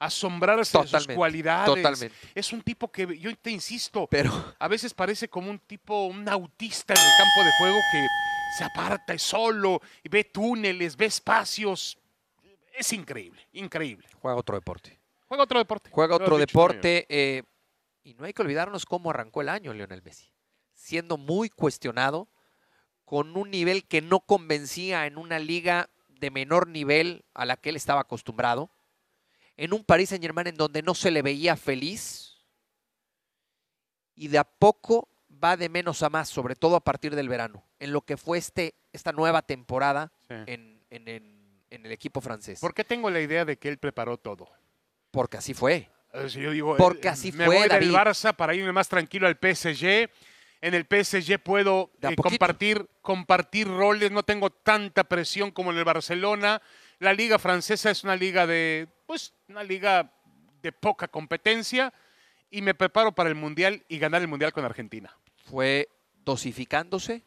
as- 0.00 0.14
asombrarse 0.14 0.78
de 0.78 0.82
sus 0.84 0.90
Totalmente, 0.90 1.14
cualidades. 1.16 1.74
totalmente. 1.74 2.14
Es 2.34 2.52
un 2.52 2.62
tipo 2.62 2.90
que, 2.90 3.18
yo 3.18 3.34
te 3.36 3.50
insisto, 3.50 4.06
Pero 4.06 4.54
a 4.58 4.68
veces 4.68 4.94
parece 4.94 5.28
como 5.28 5.50
un 5.50 5.58
tipo, 5.58 6.06
un 6.06 6.28
autista 6.28 6.94
en 6.94 7.00
el 7.00 7.14
campo 7.16 7.44
de 7.44 7.50
juego 7.52 7.80
que 7.92 8.06
se 8.56 8.64
aparta 8.64 9.14
y 9.14 9.18
solo, 9.18 9.80
y 10.02 10.08
ve 10.08 10.24
túneles, 10.24 10.96
ve 10.96 11.06
espacios. 11.06 11.98
Es 12.76 12.92
increíble, 12.92 13.46
increíble. 13.52 14.06
juega 14.20 14.36
otro 14.36 14.54
deporte. 14.56 14.98
Juega 15.26 15.44
otro 15.44 15.58
deporte. 15.58 15.90
Juega 15.92 16.14
otro 16.16 16.38
deporte. 16.38 17.06
eh, 17.08 17.42
y 18.04 18.14
no 18.14 18.24
hay 18.24 18.32
que 18.32 18.40
olvidarnos 18.42 18.86
cómo 18.86 19.10
arrancó 19.10 19.42
el 19.42 19.48
año 19.50 19.74
Lionel 19.74 20.00
Messi. 20.02 20.32
Siendo 20.72 21.18
muy 21.18 21.50
cuestionado, 21.50 22.28
con 23.04 23.36
un 23.36 23.50
nivel 23.50 23.84
que 23.84 24.00
no 24.00 24.20
convencía 24.20 25.06
en 25.06 25.18
una 25.18 25.38
liga 25.38 25.90
de 26.08 26.30
menor 26.30 26.68
nivel 26.68 27.24
a 27.34 27.44
la 27.44 27.56
que 27.56 27.68
él 27.70 27.76
estaba 27.76 28.00
acostumbrado. 28.02 28.70
En 29.58 29.74
un 29.74 29.84
Paris 29.84 30.08
Saint 30.08 30.22
Germain 30.24 30.46
en 30.46 30.56
donde 30.56 30.80
no 30.82 30.94
se 30.94 31.10
le 31.10 31.20
veía 31.20 31.54
feliz. 31.56 32.38
Y 34.14 34.28
de 34.28 34.38
a 34.38 34.44
poco 34.44 35.08
va 35.44 35.56
de 35.56 35.68
menos 35.68 36.02
a 36.02 36.10
más, 36.10 36.28
sobre 36.28 36.56
todo 36.56 36.76
a 36.76 36.80
partir 36.80 37.14
del 37.14 37.28
verano, 37.28 37.64
en 37.78 37.92
lo 37.92 38.00
que 38.02 38.16
fue 38.16 38.38
este, 38.38 38.74
esta 38.92 39.12
nueva 39.12 39.42
temporada 39.42 40.10
Sí. 40.28 40.34
en, 40.46 40.82
en- 40.90 41.08
en- 41.08 41.62
en 41.70 41.84
el 41.86 41.92
equipo 41.92 42.20
francés. 42.22 42.60
¿Por 42.60 42.72
qué 42.72 42.82
tengo 42.82 43.10
la 43.10 43.20
idea 43.20 43.44
de 43.44 43.58
que 43.58 43.68
él 43.68 43.76
preparó 43.78 44.16
todo? 44.16 44.48
Porque 45.10 45.36
así 45.36 45.52
fue. 45.54 45.88
Eh, 46.14 46.28
si 46.30 46.40
yo 46.40 46.50
digo, 46.50 46.76
Porque 46.78 47.08
eh, 47.08 47.10
así 47.10 47.30
me 47.32 47.44
fue, 47.44 47.58
voy 47.58 47.68
David. 47.68 47.86
del 47.86 47.94
Barça 47.94 48.34
para 48.34 48.54
irme 48.54 48.72
más 48.72 48.88
tranquilo 48.88 49.26
al 49.26 49.36
PSG. 49.36 50.08
En 50.60 50.74
el 50.74 50.86
PSG 50.86 51.38
puedo 51.40 51.92
eh, 52.00 52.16
compartir, 52.16 52.88
compartir 53.02 53.68
roles, 53.68 54.10
no 54.10 54.22
tengo 54.22 54.50
tanta 54.50 55.04
presión 55.04 55.50
como 55.50 55.70
en 55.70 55.76
el 55.78 55.84
Barcelona. 55.84 56.60
La 56.98 57.12
liga 57.12 57.38
francesa 57.38 57.90
es 57.90 58.02
una 58.02 58.16
liga 58.16 58.46
de, 58.46 58.88
pues, 59.06 59.32
una 59.48 59.62
liga 59.62 60.12
de 60.62 60.72
poca 60.72 61.06
competencia 61.06 61.92
y 62.50 62.62
me 62.62 62.74
preparo 62.74 63.12
para 63.12 63.28
el 63.28 63.36
mundial 63.36 63.84
y 63.88 63.98
ganar 63.98 64.20
el 64.20 64.28
mundial 64.28 64.52
con 64.52 64.64
Argentina. 64.64 65.16
fue 65.44 65.88
dosificándose 66.24 67.24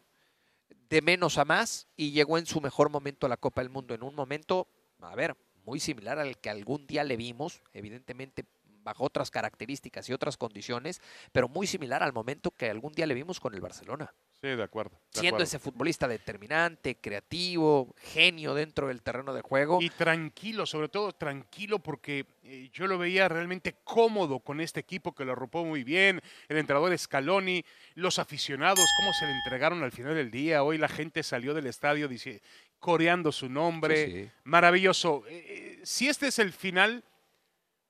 de 0.90 1.02
menos 1.02 1.38
a 1.40 1.46
más 1.46 1.88
y 1.96 2.12
llegó 2.12 2.38
en 2.38 2.46
su 2.46 2.62
mejor 2.62 2.90
momento 2.90 3.26
a 3.26 3.30
la 3.30 3.38
Copa 3.38 3.62
del 3.62 3.72
Mundo, 3.72 3.96
en 3.96 4.04
un 4.04 4.14
momento, 4.14 4.68
a 5.00 5.16
ver, 5.16 5.36
muy 5.64 5.80
similar 5.80 6.20
al 6.20 6.38
que 6.38 6.50
algún 6.50 6.86
día 6.86 7.04
le 7.04 7.18
vimos, 7.18 7.64
evidentemente 7.74 8.46
bajo 8.84 9.04
otras 9.04 9.32
características 9.32 10.10
y 10.10 10.14
otras 10.14 10.38
condiciones, 10.38 11.02
pero 11.32 11.48
muy 11.48 11.68
similar 11.68 12.04
al 12.04 12.14
momento 12.14 12.52
que 12.52 12.70
algún 12.70 12.94
día 12.94 13.06
le 13.06 13.14
vimos 13.14 13.40
con 13.40 13.54
el 13.54 13.62
Barcelona. 13.62 14.14
Sí, 14.42 14.48
de 14.48 14.64
acuerdo. 14.64 14.92
de 15.14 15.20
Siendo 15.20 15.36
acuerdo. 15.36 15.44
ese 15.44 15.60
futbolista 15.60 16.08
determinante, 16.08 16.96
creativo, 16.96 17.94
genio 17.98 18.56
dentro 18.56 18.88
del 18.88 19.04
terreno 19.04 19.34
de 19.34 19.42
juego. 19.42 19.80
Y 19.82 19.92
tranquilo, 19.92 20.66
sobre 20.66 20.90
todo 20.90 21.12
tranquilo, 21.12 21.78
porque 21.78 22.26
eh, 22.42 22.70
yo 22.74 22.88
lo 22.88 22.98
veía 22.98 23.30
realmente 23.30 23.76
cómodo 23.84 24.40
con 24.40 24.60
este 24.60 24.80
equipo 24.80 25.14
que 25.14 25.26
lo 25.26 25.34
arropó 25.34 25.64
muy 25.64 25.84
bien. 25.84 26.22
El 26.50 26.58
entrenador 26.58 26.98
Scaloni, 26.98 27.64
los 27.94 28.18
aficionados, 28.18 28.84
cómo 28.98 29.14
se 29.14 29.28
le 29.28 29.34
entregaron 29.34 29.84
al 29.84 29.92
final 29.92 30.16
del 30.16 30.32
día. 30.32 30.64
Hoy 30.64 30.80
la 30.80 30.88
gente 30.88 31.22
salió 31.22 31.54
del 31.54 31.68
estadio 31.68 32.08
dice, 32.08 32.42
coreando 32.80 33.32
su 33.32 33.48
nombre. 33.48 34.06
Sí, 34.06 34.12
sí. 34.12 34.30
Maravilloso. 34.44 35.24
Eh, 35.28 35.46
eh, 35.48 35.80
si 35.84 36.08
este 36.08 36.28
es 36.28 36.40
el 36.40 36.52
final, 36.52 37.04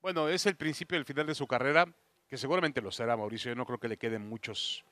bueno, 0.02 0.28
es 0.28 0.46
el 0.46 0.56
principio 0.56 0.98
del 0.98 1.06
final 1.06 1.28
de 1.28 1.36
su 1.36 1.48
carrera, 1.48 1.88
que 2.28 2.38
seguramente 2.38 2.82
lo 2.82 2.92
será, 2.92 3.16
Mauricio. 3.16 3.52
Yo 3.52 3.56
no 3.56 3.66
creo 3.66 3.80
que 3.80 3.88
le 3.88 3.98
queden 3.98 4.28
muchos, 4.28 4.84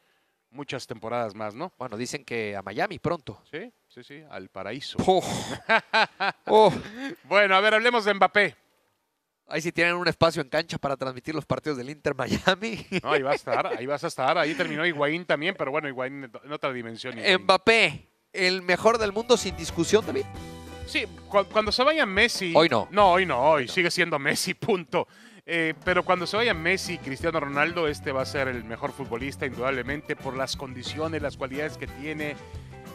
muchas 0.51 0.85
temporadas 0.87 1.33
más, 1.35 1.55
¿no? 1.55 1.71
Bueno, 1.77 1.97
dicen 1.97 2.23
que 2.23 2.55
a 2.55 2.61
Miami 2.61 2.99
pronto. 2.99 3.41
Sí, 3.49 3.71
sí, 3.87 4.03
sí, 4.03 4.23
al 4.29 4.49
paraíso. 4.49 4.97
Uf. 5.05 5.25
Bueno, 7.23 7.55
a 7.55 7.59
ver, 7.61 7.73
hablemos 7.73 8.05
de 8.05 8.13
Mbappé. 8.13 8.55
Ahí 9.47 9.61
sí 9.61 9.71
tienen 9.71 9.95
un 9.95 10.07
espacio 10.07 10.43
en 10.43 10.49
cancha 10.49 10.77
para 10.77 10.95
transmitir 10.95 11.33
los 11.33 11.45
partidos 11.45 11.77
del 11.77 11.89
Inter 11.89 12.13
Miami. 12.13 12.85
No, 13.03 13.11
ahí 13.11 13.23
va 13.23 13.31
a 13.31 13.35
estar, 13.35 13.65
ahí 13.67 13.85
vas 13.85 14.03
a 14.03 14.07
estar. 14.07 14.37
Ahí 14.37 14.53
terminó 14.53 14.85
Higuaín 14.85 15.25
también, 15.25 15.55
pero 15.57 15.71
bueno, 15.71 15.87
Higuaín 15.87 16.25
en 16.25 16.31
en 16.43 16.51
otra 16.51 16.71
dimensión. 16.71 17.17
Higuaín. 17.17 17.43
Mbappé, 17.43 18.07
el 18.33 18.61
mejor 18.61 18.97
del 18.99 19.11
mundo 19.11 19.37
sin 19.37 19.57
discusión, 19.57 20.05
David. 20.05 20.25
Sí, 20.89 21.05
cu- 21.27 21.45
cuando 21.45 21.71
se 21.71 21.83
vaya 21.83 22.05
Messi. 22.05 22.51
Hoy 22.55 22.67
no. 22.67 22.87
No, 22.91 23.11
hoy 23.11 23.25
no, 23.25 23.39
hoy 23.39 23.67
sigue 23.67 23.91
siendo 23.91 24.17
Messi, 24.17 24.53
punto. 24.55 25.07
Eh, 25.45 25.73
pero 25.83 26.03
cuando 26.03 26.27
se 26.27 26.35
vaya 26.37 26.53
Messi 26.53 26.93
y 26.93 26.97
Cristiano 26.97 27.39
Ronaldo, 27.39 27.87
este 27.87 28.11
va 28.11 28.21
a 28.23 28.25
ser 28.25 28.47
el 28.47 28.63
mejor 28.63 28.91
futbolista, 28.91 29.45
indudablemente, 29.45 30.15
por 30.15 30.35
las 30.35 30.55
condiciones, 30.55 31.21
las 31.21 31.37
cualidades 31.37 31.77
que 31.77 31.87
tiene, 31.87 32.35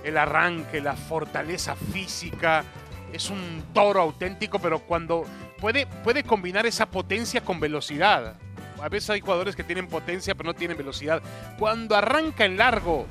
el 0.04 0.16
arranque, 0.16 0.80
la 0.80 0.94
fortaleza 0.94 1.74
física. 1.76 2.64
Es 3.12 3.30
un 3.30 3.64
toro 3.72 4.00
auténtico, 4.00 4.58
pero 4.58 4.80
cuando 4.80 5.24
puede, 5.60 5.86
puede 5.86 6.24
combinar 6.24 6.66
esa 6.66 6.86
potencia 6.86 7.40
con 7.42 7.60
velocidad. 7.60 8.36
A 8.82 8.88
veces 8.88 9.10
hay 9.10 9.20
jugadores 9.20 9.54
que 9.56 9.62
tienen 9.64 9.86
potencia, 9.86 10.34
pero 10.34 10.48
no 10.48 10.54
tienen 10.54 10.76
velocidad. 10.76 11.22
Cuando 11.58 11.94
arranca 11.96 12.44
en 12.44 12.56
largo, 12.56 13.06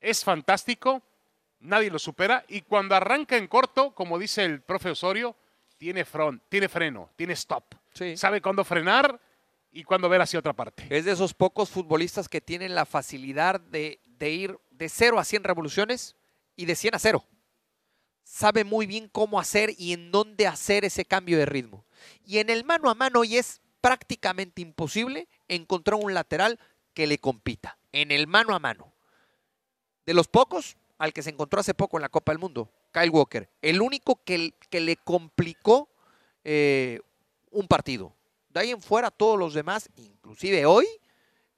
es 0.00 0.24
fantástico, 0.24 1.00
nadie 1.60 1.90
lo 1.90 1.98
supera. 1.98 2.44
Y 2.48 2.62
cuando 2.62 2.94
arranca 2.94 3.36
en 3.36 3.48
corto, 3.48 3.94
como 3.94 4.18
dice 4.18 4.44
el 4.44 4.62
profe 4.62 4.90
Osorio, 4.90 5.36
tiene, 5.78 6.04
front, 6.04 6.42
tiene 6.48 6.68
freno, 6.68 7.10
tiene 7.16 7.34
stop. 7.34 7.74
Sí. 7.92 8.16
Sabe 8.16 8.40
cuándo 8.40 8.64
frenar 8.64 9.20
y 9.72 9.84
cuándo 9.84 10.08
ver 10.08 10.20
hacia 10.20 10.38
otra 10.38 10.52
parte. 10.52 10.86
Es 10.90 11.04
de 11.04 11.12
esos 11.12 11.34
pocos 11.34 11.70
futbolistas 11.70 12.28
que 12.28 12.40
tienen 12.40 12.74
la 12.74 12.86
facilidad 12.86 13.60
de, 13.60 14.00
de 14.06 14.30
ir 14.30 14.58
de 14.70 14.88
0 14.88 15.18
a 15.18 15.24
100 15.24 15.44
revoluciones 15.44 16.16
y 16.56 16.66
de 16.66 16.74
100 16.74 16.94
a 16.94 16.98
0. 16.98 17.24
Sabe 18.22 18.64
muy 18.64 18.86
bien 18.86 19.08
cómo 19.08 19.38
hacer 19.38 19.74
y 19.78 19.92
en 19.92 20.10
dónde 20.10 20.46
hacer 20.46 20.84
ese 20.84 21.04
cambio 21.04 21.38
de 21.38 21.46
ritmo. 21.46 21.84
Y 22.24 22.38
en 22.38 22.50
el 22.50 22.64
mano 22.64 22.90
a 22.90 22.94
mano 22.94 23.20
hoy 23.20 23.36
es 23.36 23.60
prácticamente 23.80 24.62
imposible 24.62 25.28
encontrar 25.46 26.00
un 26.02 26.12
lateral 26.12 26.58
que 26.92 27.06
le 27.06 27.18
compita. 27.18 27.78
En 27.92 28.10
el 28.10 28.26
mano 28.26 28.54
a 28.54 28.58
mano. 28.58 28.92
De 30.06 30.14
los 30.14 30.28
pocos, 30.28 30.76
al 30.98 31.12
que 31.12 31.22
se 31.22 31.30
encontró 31.30 31.60
hace 31.60 31.74
poco 31.74 31.98
en 31.98 32.02
la 32.02 32.08
Copa 32.08 32.32
del 32.32 32.38
Mundo, 32.38 32.70
Kyle 32.92 33.10
Walker. 33.10 33.48
El 33.60 33.80
único 33.80 34.22
que, 34.24 34.54
que 34.70 34.80
le 34.80 34.96
complicó 34.96 35.88
eh, 36.44 37.00
un 37.50 37.66
partido. 37.66 38.14
De 38.50 38.60
ahí 38.60 38.70
en 38.70 38.80
fuera, 38.80 39.10
todos 39.10 39.38
los 39.38 39.52
demás, 39.54 39.90
inclusive 39.96 40.64
hoy, 40.64 40.86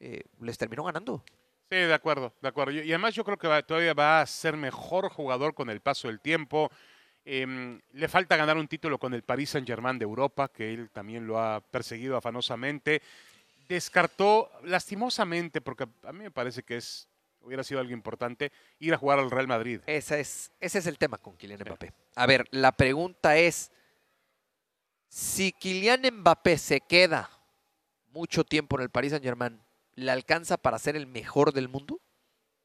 eh, 0.01 0.22
les 0.40 0.59
terminó 0.59 0.85
ganando. 0.85 1.22
Sí, 1.70 1.77
de 1.77 1.94
acuerdo, 1.94 2.33
de 2.40 2.48
acuerdo. 2.48 2.72
Y 2.72 2.88
además 2.88 3.14
yo 3.14 3.24
creo 3.24 3.37
que 3.37 3.62
todavía 3.64 3.94
va 3.94 4.20
a 4.20 4.27
ser 4.27 4.57
mejor 4.57 5.11
jugador 5.11 5.55
con 5.55 5.68
el 5.68 5.81
paso 5.81 6.09
del 6.09 6.20
tiempo. 6.20 6.70
Em, 7.24 7.79
le 7.92 8.09
falta 8.09 8.37
ganar 8.37 8.57
un 8.57 8.66
título 8.66 8.98
con 8.98 9.12
el 9.12 9.22
Paris 9.22 9.51
Saint-Germain 9.51 9.98
de 9.98 10.05
Europa, 10.05 10.48
que 10.48 10.72
él 10.72 10.88
también 10.90 11.27
lo 11.27 11.38
ha 11.38 11.61
perseguido 11.61 12.16
afanosamente. 12.16 13.03
Descartó 13.68 14.51
lastimosamente, 14.64 15.61
porque 15.61 15.87
a 16.05 16.12
mí 16.12 16.20
me 16.24 16.31
parece 16.31 16.62
que 16.62 16.79
es 16.79 17.07
hubiera 17.48 17.64
sido 17.64 17.80
algo 17.80 17.92
importante, 17.92 18.52
ir 18.78 18.94
a 18.94 18.98
jugar 18.98 19.18
al 19.18 19.30
Real 19.30 19.48
Madrid. 19.48 19.80
Ese 19.87 20.20
es, 20.20 20.52
ese 20.61 20.78
es 20.78 20.87
el 20.87 20.98
tema 20.98 21.18
con 21.18 21.37
Kylian 21.37 21.61
Mbappé. 21.61 21.92
A 22.14 22.26
ver, 22.26 22.46
la 22.50 22.72
pregunta 22.72 23.37
es, 23.37 23.72
si 25.08 25.52
Kylian 25.52 26.02
Mbappé 26.12 26.58
se 26.58 26.80
queda 26.80 27.30
mucho 28.08 28.44
tiempo 28.44 28.76
en 28.76 28.82
el 28.82 28.90
Paris 28.90 29.11
Saint 29.11 29.24
Germain, 29.24 29.61
¿le 29.94 30.11
alcanza 30.11 30.56
para 30.56 30.78
ser 30.78 30.96
el 30.96 31.06
mejor 31.06 31.52
del 31.52 31.68
mundo? 31.68 32.00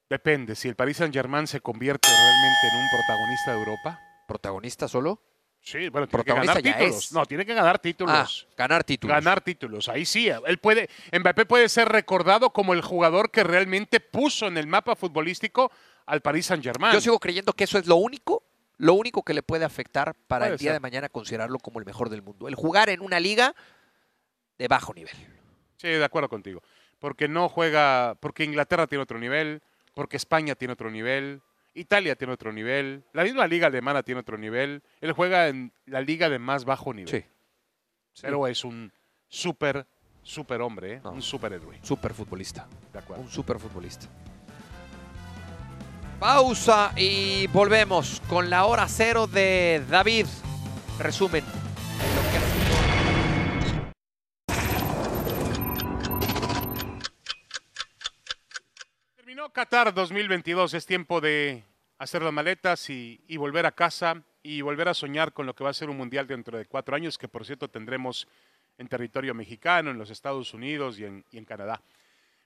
Depende, 0.10 0.56
si 0.56 0.68
el 0.68 0.76
Paris 0.76 0.98
Saint-Germain 0.98 1.48
se 1.48 1.60
convierte 1.60 2.08
realmente 2.08 2.68
en 2.72 2.80
un 2.80 2.88
protagonista 2.92 3.52
de 3.52 3.58
Europa. 3.58 4.00
¿Protagonista 4.28 4.88
solo? 4.88 5.22
Sí, 5.66 5.88
bueno, 5.88 6.08
tiene 6.08 6.24
que 6.26 6.34
ganar 6.34 6.62
títulos. 6.62 7.06
es. 7.06 7.12
No, 7.14 7.26
tiene 7.26 7.46
que 7.46 7.54
ganar 7.54 7.76
Ah, 7.78 7.82
títulos. 7.82 8.48
ganar 8.58 8.84
títulos. 8.84 9.16
Ganar 9.16 9.40
títulos, 9.42 9.88
ahí 9.88 10.06
sí. 10.06 10.28
Él 10.46 10.58
puede, 10.58 10.90
Mbappé 11.18 11.46
puede 11.46 11.70
ser 11.70 11.88
recordado 11.88 12.50
como 12.50 12.74
el 12.74 12.82
jugador 12.82 13.32
que 13.32 13.44
realmente 13.46 14.02
puso 14.02 14.48
en 14.48 14.58
el 14.58 14.68
mapa 14.68 14.96
futbolístico 14.98 15.72
al 16.06 16.20
Paris 16.22 16.48
Saint-Germain. 16.48 16.94
Yo 16.94 17.00
sigo 17.00 17.18
creyendo 17.18 17.54
que 17.54 17.64
eso 17.64 17.78
es 17.78 17.88
lo 17.88 17.96
único, 17.96 18.44
lo 18.78 18.94
único 18.94 19.24
que 19.24 19.34
le 19.34 19.42
puede 19.42 19.64
afectar 19.64 20.14
para 20.28 20.42
Puede 20.46 20.52
el 20.54 20.58
día 20.60 20.72
ser. 20.72 20.74
de 20.74 20.80
mañana 20.82 21.08
considerarlo 21.08 21.58
como 21.60 21.80
el 21.80 21.86
mejor 21.86 22.10
del 22.10 22.22
mundo. 22.22 22.50
El 22.50 22.56
jugar 22.56 22.90
en 22.90 23.00
una 23.02 23.22
liga 23.22 23.56
de 24.58 24.68
bajo 24.68 24.94
nivel. 24.94 25.16
Sí, 25.78 25.88
de 25.88 26.04
acuerdo 26.04 26.28
contigo. 26.28 26.62
Porque 27.00 27.30
no 27.30 27.48
juega, 27.48 28.16
porque 28.20 28.44
Inglaterra 28.44 28.86
tiene 28.88 29.04
otro 29.04 29.18
nivel, 29.18 29.62
porque 29.94 30.18
España 30.18 30.56
tiene 30.56 30.74
otro 30.74 30.92
nivel, 30.92 31.42
Italia 31.74 32.16
tiene 32.16 32.34
otro 32.34 32.54
nivel, 32.54 33.04
la 33.14 33.24
misma 33.24 33.48
liga 33.48 33.68
alemana 33.68 34.04
tiene 34.04 34.22
otro 34.22 34.38
nivel. 34.38 34.84
Él 35.02 35.12
juega 35.12 35.48
en 35.48 35.74
la 35.86 36.02
liga 36.02 36.30
de 36.30 36.40
más 36.40 36.66
bajo 36.66 36.94
nivel. 36.94 37.10
Sí. 37.10 37.26
Pero 38.22 38.48
es 38.48 38.64
un 38.64 38.92
súper, 39.28 39.88
súper 40.22 40.62
hombre, 40.62 40.94
¿eh? 40.94 41.02
No. 41.04 41.12
un 41.12 41.22
superhéroe. 41.22 41.80
Super 41.82 42.14
futbolista. 42.14 42.68
De 42.92 43.00
acuerdo. 43.00 43.24
Un 43.24 43.30
super 43.30 43.60
futbolista. 43.60 44.08
Pausa 46.20 46.94
y 46.96 47.48
volvemos 47.48 48.22
con 48.30 48.50
la 48.50 48.66
hora 48.66 48.88
cero 48.88 49.28
de 49.28 49.84
David. 49.90 50.28
Resumen. 51.00 51.44
Qatar 59.54 59.94
2022. 59.94 60.74
Es 60.74 60.88
tiempo 60.88 61.22
de 61.22 61.64
hacer 62.00 62.24
las 62.24 62.34
maletas 62.34 62.90
y, 62.90 63.22
y 63.28 63.38
volver 63.38 63.68
a 63.68 63.72
casa 63.72 64.24
y 64.42 64.62
volver 64.62 64.90
a 64.90 64.96
soñar 64.96 65.32
con 65.32 65.46
lo 65.46 65.54
que 65.54 65.64
va 65.64 65.70
a 65.70 65.76
ser 65.76 65.92
un 65.92 65.98
mundial 65.98 66.26
dentro 66.26 66.58
de 66.58 66.66
cuatro 66.66 66.96
años, 66.96 67.20
que 67.20 67.28
por 67.28 67.46
cierto 67.46 67.68
tendremos 67.68 68.28
en 68.80 68.88
territorio 68.88 69.36
mexicano, 69.36 69.92
en 69.92 70.00
los 70.00 70.10
Estados 70.10 70.56
Unidos 70.56 70.98
y 70.98 71.06
en, 71.06 71.46
Canadá. 71.46 71.80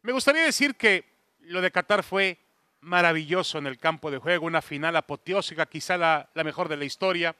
Me 0.01 0.11
gustaría 0.11 0.43
decir 0.43 0.75
que 0.75 1.05
lo 1.39 1.61
de 1.61 1.71
Qatar 1.71 2.03
fue 2.03 2.39
maravilloso 2.81 3.57
en 3.57 3.67
el 3.67 3.77
campo 3.77 4.11
de 4.11 4.17
juego, 4.17 4.45
una 4.45 4.61
final 4.61 4.97
apoteósica, 4.97 5.65
quizá 5.65 5.97
la, 5.97 6.29
la 6.33 6.43
mejor 6.43 6.67
de 6.67 6.75
la 6.75 6.83
historia. 6.83 7.33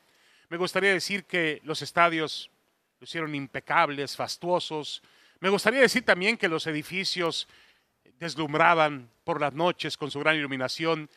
Me 0.47 0.55
gustaría 0.55 0.93
decir 0.93 1.25
que 1.25 1.59
los 1.65 1.81
estadios 1.81 2.49
lo 3.01 3.03
hicieron 3.03 3.35
impecables, 3.35 4.15
fastuosos. 4.15 5.03
Me 5.41 5.49
gustaría 5.49 5.81
decir 5.81 6.05
también 6.05 6.37
que 6.37 6.47
los 6.47 6.67
edificios 6.67 7.49
deslumbraban 8.19 9.09
por 9.23 9.41
las 9.41 9.53
noches 9.53 9.97
con 9.97 10.11
su 10.11 10.19
gran 10.19 10.35
iluminación. 10.35 11.09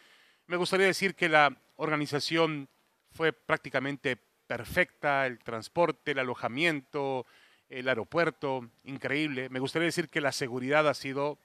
Me 0.47 0.57
gustaría 0.57 0.87
decir 0.87 1.15
que 1.15 1.29
la 1.29 1.57
organización 1.77 2.69
fue 3.13 3.33
prácticamente 3.33 4.17
perfecta, 4.47 5.27
el 5.27 5.39
transporte, 5.39 6.13
el 6.13 6.19
alojamiento, 6.19 7.27
el 7.69 7.89
aeropuerto, 7.89 8.69
increíble. 8.85 9.49
Me 9.49 9.61
gustaría 9.61 9.87
decir 9.87 10.09
que 10.09 10.21
la 10.21 10.33
seguridad 10.33 10.89
ha 10.89 10.95
sido 10.95 11.39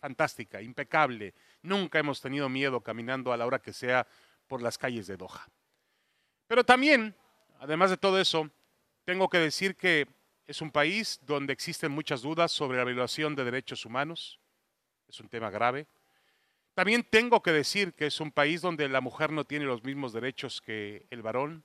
fantástica, 0.00 0.62
impecable. 0.62 1.34
Nunca 1.62 1.98
hemos 1.98 2.20
tenido 2.20 2.48
miedo 2.48 2.80
caminando 2.80 3.32
a 3.32 3.36
la 3.36 3.46
hora 3.46 3.58
que 3.58 3.72
sea 3.72 4.06
por 4.46 4.62
las 4.62 4.78
calles 4.78 5.06
de 5.06 5.16
Doha. 5.16 5.46
Pero 6.46 6.64
también, 6.64 7.14
además 7.58 7.90
de 7.90 7.96
todo 7.96 8.18
eso, 8.20 8.50
tengo 9.04 9.28
que 9.28 9.38
decir 9.38 9.76
que 9.76 10.08
es 10.46 10.60
un 10.60 10.72
país 10.72 11.20
donde 11.22 11.52
existen 11.52 11.92
muchas 11.92 12.22
dudas 12.22 12.50
sobre 12.50 12.78
la 12.78 12.84
violación 12.84 13.36
de 13.36 13.44
derechos 13.44 13.84
humanos. 13.84 14.39
Es 15.10 15.18
un 15.18 15.28
tema 15.28 15.50
grave. 15.50 15.88
También 16.74 17.02
tengo 17.02 17.42
que 17.42 17.50
decir 17.50 17.94
que 17.94 18.06
es 18.06 18.20
un 18.20 18.30
país 18.30 18.62
donde 18.62 18.88
la 18.88 19.00
mujer 19.00 19.32
no 19.32 19.44
tiene 19.44 19.64
los 19.64 19.82
mismos 19.82 20.12
derechos 20.12 20.60
que 20.60 21.04
el 21.10 21.20
varón. 21.20 21.64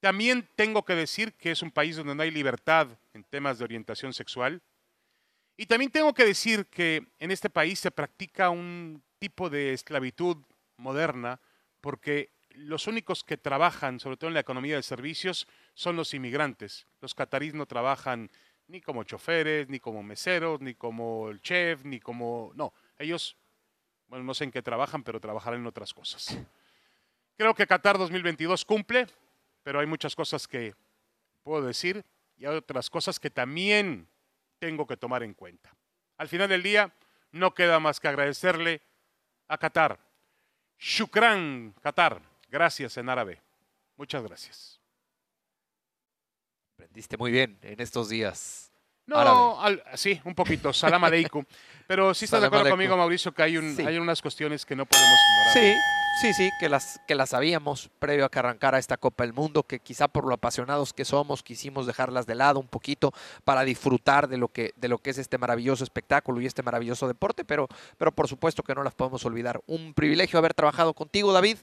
También 0.00 0.48
tengo 0.56 0.82
que 0.84 0.94
decir 0.94 1.34
que 1.34 1.50
es 1.50 1.60
un 1.60 1.70
país 1.70 1.96
donde 1.96 2.14
no 2.14 2.22
hay 2.22 2.30
libertad 2.30 2.88
en 3.12 3.22
temas 3.24 3.58
de 3.58 3.64
orientación 3.64 4.14
sexual. 4.14 4.62
Y 5.58 5.66
también 5.66 5.90
tengo 5.90 6.14
que 6.14 6.24
decir 6.24 6.66
que 6.66 7.06
en 7.18 7.30
este 7.30 7.50
país 7.50 7.80
se 7.80 7.90
practica 7.90 8.48
un 8.48 9.02
tipo 9.18 9.50
de 9.50 9.74
esclavitud 9.74 10.38
moderna 10.78 11.40
porque 11.82 12.32
los 12.50 12.86
únicos 12.86 13.24
que 13.24 13.36
trabajan, 13.36 14.00
sobre 14.00 14.16
todo 14.16 14.28
en 14.28 14.34
la 14.34 14.40
economía 14.40 14.76
de 14.76 14.82
servicios, 14.82 15.46
son 15.74 15.96
los 15.96 16.14
inmigrantes. 16.14 16.86
Los 17.02 17.14
catarís 17.14 17.52
no 17.52 17.66
trabajan 17.66 18.30
ni 18.68 18.80
como 18.80 19.02
choferes, 19.02 19.68
ni 19.68 19.80
como 19.80 20.02
meseros, 20.02 20.60
ni 20.60 20.74
como 20.74 21.30
el 21.30 21.40
chef, 21.40 21.84
ni 21.84 22.00
como... 22.00 22.52
No, 22.54 22.72
ellos, 22.98 23.36
bueno, 24.06 24.24
no 24.24 24.34
sé 24.34 24.44
en 24.44 24.52
qué 24.52 24.62
trabajan, 24.62 25.02
pero 25.02 25.20
trabajarán 25.20 25.60
en 25.60 25.66
otras 25.66 25.92
cosas. 25.92 26.38
Creo 27.36 27.54
que 27.54 27.66
Qatar 27.66 27.98
2022 27.98 28.64
cumple, 28.64 29.06
pero 29.62 29.80
hay 29.80 29.86
muchas 29.86 30.14
cosas 30.14 30.46
que 30.46 30.74
puedo 31.42 31.66
decir 31.66 32.04
y 32.36 32.46
hay 32.46 32.56
otras 32.56 32.90
cosas 32.90 33.18
que 33.18 33.30
también 33.30 34.06
tengo 34.58 34.86
que 34.86 34.96
tomar 34.96 35.22
en 35.22 35.34
cuenta. 35.34 35.74
Al 36.18 36.28
final 36.28 36.48
del 36.48 36.62
día, 36.62 36.92
no 37.32 37.54
queda 37.54 37.80
más 37.80 38.00
que 38.00 38.08
agradecerle 38.08 38.82
a 39.48 39.56
Qatar. 39.56 39.98
Shukran, 40.78 41.74
Qatar. 41.82 42.20
Gracias 42.48 42.96
en 42.96 43.08
árabe. 43.08 43.40
Muchas 43.96 44.22
gracias. 44.22 44.77
Aprendiste 46.78 47.16
muy 47.16 47.32
bien 47.32 47.58
en 47.62 47.80
estos 47.80 48.08
días. 48.08 48.70
No, 49.04 49.58
sí, 49.94 50.20
un 50.24 50.36
poquito. 50.36 50.72
Salam 50.72 51.02
aleikum. 51.02 51.44
Pero 51.88 52.14
sí 52.14 52.26
estás 52.26 52.40
de 52.40 52.46
acuerdo 52.46 52.70
conmigo, 52.70 52.96
Mauricio, 52.96 53.34
que 53.34 53.42
hay, 53.42 53.56
hay 53.56 53.98
unas 53.98 54.22
cuestiones 54.22 54.64
que 54.64 54.76
no 54.76 54.86
podemos 54.86 55.18
ignorar. 55.18 55.74
Sí, 55.74 55.80
Sí, 56.20 56.34
sí, 56.34 56.50
que 56.58 56.68
las, 56.68 57.00
que 57.06 57.14
las 57.14 57.30
sabíamos 57.30 57.90
previo 58.00 58.24
a 58.24 58.28
que 58.28 58.40
arrancara 58.40 58.80
esta 58.80 58.96
Copa 58.96 59.22
del 59.22 59.32
Mundo, 59.32 59.62
que 59.62 59.78
quizá 59.78 60.08
por 60.08 60.26
lo 60.26 60.34
apasionados 60.34 60.92
que 60.92 61.04
somos 61.04 61.44
quisimos 61.44 61.86
dejarlas 61.86 62.26
de 62.26 62.34
lado 62.34 62.58
un 62.58 62.66
poquito 62.66 63.12
para 63.44 63.62
disfrutar 63.62 64.26
de 64.26 64.36
lo 64.36 64.48
que, 64.48 64.72
de 64.74 64.88
lo 64.88 64.98
que 64.98 65.10
es 65.10 65.18
este 65.18 65.38
maravilloso 65.38 65.84
espectáculo 65.84 66.40
y 66.40 66.46
este 66.46 66.64
maravilloso 66.64 67.06
deporte, 67.06 67.44
pero, 67.44 67.68
pero 67.98 68.10
por 68.10 68.26
supuesto 68.26 68.64
que 68.64 68.74
no 68.74 68.82
las 68.82 68.94
podemos 68.94 69.24
olvidar. 69.26 69.60
Un 69.68 69.94
privilegio 69.94 70.40
haber 70.40 70.54
trabajado 70.54 70.92
contigo, 70.92 71.32
David. 71.32 71.58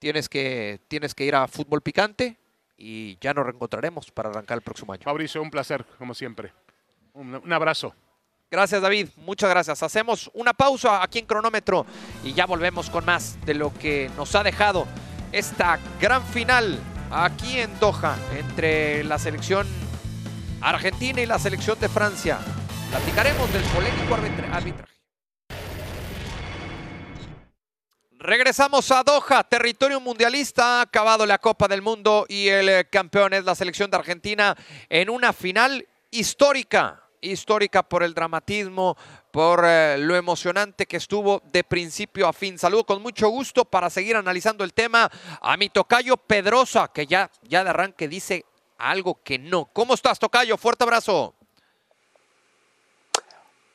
Tienes 0.00 0.28
que, 0.28 0.80
tienes 0.88 1.14
que 1.14 1.24
ir 1.24 1.36
a 1.36 1.46
Fútbol 1.46 1.80
Picante 1.80 2.41
y 2.82 3.16
ya 3.20 3.32
nos 3.32 3.46
reencontraremos 3.46 4.10
para 4.10 4.30
arrancar 4.30 4.58
el 4.58 4.62
próximo 4.62 4.92
año. 4.92 5.02
Mauricio, 5.06 5.40
un 5.40 5.50
placer, 5.50 5.86
como 5.98 6.14
siempre. 6.14 6.52
un 7.14 7.52
abrazo. 7.52 7.94
Gracias 8.52 8.82
David, 8.82 9.08
muchas 9.16 9.48
gracias. 9.48 9.82
Hacemos 9.82 10.30
una 10.34 10.52
pausa 10.52 11.02
aquí 11.02 11.20
en 11.20 11.24
cronómetro 11.24 11.86
y 12.22 12.34
ya 12.34 12.44
volvemos 12.44 12.90
con 12.90 13.02
más 13.02 13.38
de 13.46 13.54
lo 13.54 13.72
que 13.72 14.10
nos 14.14 14.34
ha 14.34 14.42
dejado 14.42 14.86
esta 15.32 15.78
gran 15.98 16.22
final 16.22 16.78
aquí 17.10 17.60
en 17.60 17.70
Doha 17.80 18.14
entre 18.36 19.04
la 19.04 19.18
selección 19.18 19.66
argentina 20.60 21.22
y 21.22 21.26
la 21.26 21.38
selección 21.38 21.80
de 21.80 21.88
Francia. 21.88 22.40
Platicaremos 22.90 23.50
del 23.54 23.62
polémico 23.62 24.14
arbitraje. 24.14 24.91
Regresamos 28.24 28.88
a 28.92 29.02
Doha, 29.02 29.42
territorio 29.42 29.98
mundialista, 29.98 30.80
acabado 30.80 31.26
la 31.26 31.38
Copa 31.38 31.66
del 31.66 31.82
Mundo 31.82 32.24
y 32.28 32.46
el 32.46 32.88
campeón 32.88 33.32
es 33.34 33.44
la 33.44 33.56
selección 33.56 33.90
de 33.90 33.96
Argentina 33.96 34.56
en 34.88 35.10
una 35.10 35.32
final 35.32 35.88
histórica 36.12 37.02
histórica 37.20 37.82
por 37.82 38.04
el 38.04 38.14
dramatismo, 38.14 38.96
por 39.32 39.64
eh, 39.64 39.96
lo 39.98 40.14
emocionante 40.14 40.86
que 40.86 40.98
estuvo 40.98 41.42
de 41.52 41.64
principio 41.64 42.28
a 42.28 42.32
fin. 42.32 42.60
Saludo 42.60 42.84
con 42.84 43.02
mucho 43.02 43.28
gusto 43.28 43.64
para 43.64 43.90
seguir 43.90 44.14
analizando 44.14 44.62
el 44.62 44.72
tema 44.72 45.10
a 45.40 45.56
mi 45.56 45.68
tocayo 45.68 46.16
Pedrosa, 46.16 46.92
que 46.94 47.08
ya, 47.08 47.28
ya 47.42 47.64
de 47.64 47.70
arranque 47.70 48.06
dice 48.06 48.44
algo 48.78 49.20
que 49.24 49.40
no. 49.40 49.64
¿Cómo 49.72 49.94
estás, 49.94 50.20
tocayo? 50.20 50.56
Fuerte 50.56 50.84
abrazo. 50.84 51.34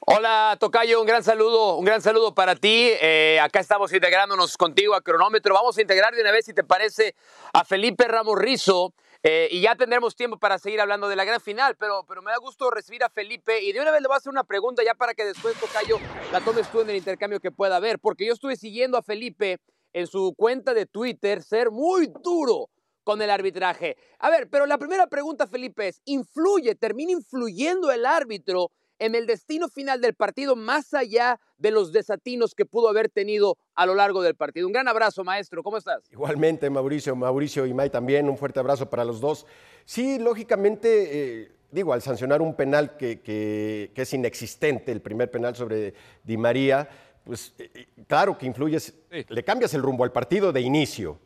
Hola, 0.10 0.56
Tocayo, 0.58 1.02
un 1.02 1.06
gran 1.06 1.22
saludo, 1.22 1.76
un 1.76 1.84
gran 1.84 2.02
saludo 2.02 2.34
para 2.34 2.56
ti. 2.56 2.92
Eh, 3.02 3.42
acá 3.42 3.60
estamos 3.60 3.92
integrándonos 3.92 4.56
contigo 4.56 4.96
a 4.96 5.02
cronómetro. 5.02 5.54
Vamos 5.54 5.78
a 5.78 5.82
integrar 5.82 6.16
de 6.16 6.22
una 6.22 6.32
vez, 6.32 6.46
si 6.46 6.54
te 6.54 6.64
parece, 6.64 7.14
a 7.52 7.66
Felipe 7.66 8.08
Ramos 8.08 8.40
Rizo, 8.40 8.94
eh, 9.22 9.50
y 9.52 9.60
ya 9.60 9.76
tendremos 9.76 10.16
tiempo 10.16 10.40
para 10.40 10.60
seguir 10.60 10.80
hablando 10.80 11.10
de 11.10 11.18
la 11.18 11.26
gran 11.26 11.42
final, 11.42 11.76
pero, 11.76 12.06
pero 12.08 12.22
me 12.22 12.32
da 12.32 12.38
gusto 12.38 12.72
recibir 12.72 13.04
a 13.04 13.10
Felipe 13.10 13.62
y 13.62 13.74
de 13.74 13.82
una 13.82 13.92
vez 13.92 14.02
le 14.02 14.08
voy 14.08 14.16
a 14.16 14.18
hacer 14.20 14.30
una 14.30 14.46
pregunta 14.46 14.82
ya 14.82 14.94
para 14.94 15.14
que 15.14 15.26
después, 15.26 15.60
Tocayo, 15.60 15.98
la 16.32 16.40
tomes 16.40 16.72
tú 16.72 16.80
en 16.80 16.90
el 16.90 16.96
intercambio 16.96 17.42
que 17.42 17.52
pueda 17.52 17.76
haber, 17.76 18.00
porque 18.00 18.26
yo 18.26 18.32
estuve 18.32 18.56
siguiendo 18.56 18.98
a 18.98 19.02
Felipe 19.02 19.60
en 19.92 20.08
su 20.08 20.34
cuenta 20.38 20.74
de 20.74 20.86
Twitter 20.86 21.44
ser 21.44 21.70
muy 21.70 22.10
duro 22.24 22.70
con 23.04 23.22
el 23.22 23.30
arbitraje. 23.30 23.98
A 24.20 24.30
ver, 24.30 24.48
pero 24.50 24.68
la 24.68 24.78
primera 24.78 25.08
pregunta, 25.08 25.48
Felipe, 25.48 25.90
es, 25.90 26.02
¿influye, 26.06 26.76
termina 26.76 27.12
influyendo 27.12 27.92
el 27.92 28.06
árbitro 28.06 28.72
en 29.00 29.16
el 29.16 29.26
destino 29.26 29.70
final 29.70 30.02
del 30.02 30.14
partido 30.14 30.56
más 30.56 30.94
allá 30.94 31.40
de 31.58 31.72
los 31.72 31.92
desatinos 31.92 32.56
que 32.56 32.66
pudo 32.66 32.90
haber 32.90 33.10
tenido 33.10 33.58
a 33.76 33.86
lo 33.86 33.96
largo 33.96 34.22
del 34.22 34.36
partido. 34.36 34.68
Un 34.68 34.74
gran 34.74 34.88
abrazo, 34.88 35.24
maestro. 35.24 35.64
¿Cómo 35.64 35.78
estás? 35.78 36.04
Igualmente, 36.12 36.70
Mauricio. 36.70 37.16
Mauricio 37.16 37.66
y 37.66 37.74
May 37.74 37.90
también. 37.90 38.30
Un 38.30 38.38
fuerte 38.38 38.60
abrazo 38.60 38.90
para 38.90 39.06
los 39.06 39.20
dos. 39.20 39.46
Sí, 39.86 40.20
lógicamente, 40.20 41.42
eh, 41.42 41.52
digo, 41.72 41.94
al 41.94 42.02
sancionar 42.02 42.42
un 42.42 42.56
penal 42.56 42.98
que, 42.98 43.92
es 43.96 44.14
inexistente, 44.14 44.92
el 44.92 45.02
primer 45.02 45.32
penal 45.32 45.56
sobre 45.56 45.94
Di 46.24 46.38
María, 46.38 46.88
pues 47.24 47.54
eh, 47.58 47.70
eh, 47.74 47.88
claro 48.08 48.38
que 48.38 48.46
influyes, 48.46 48.94
le 49.10 49.44
cambias 49.44 49.74
el 49.74 49.82
rumbo 49.82 50.04
al 50.04 50.12
partido 50.12 50.52
de 50.52 50.62
inicio 50.62 51.20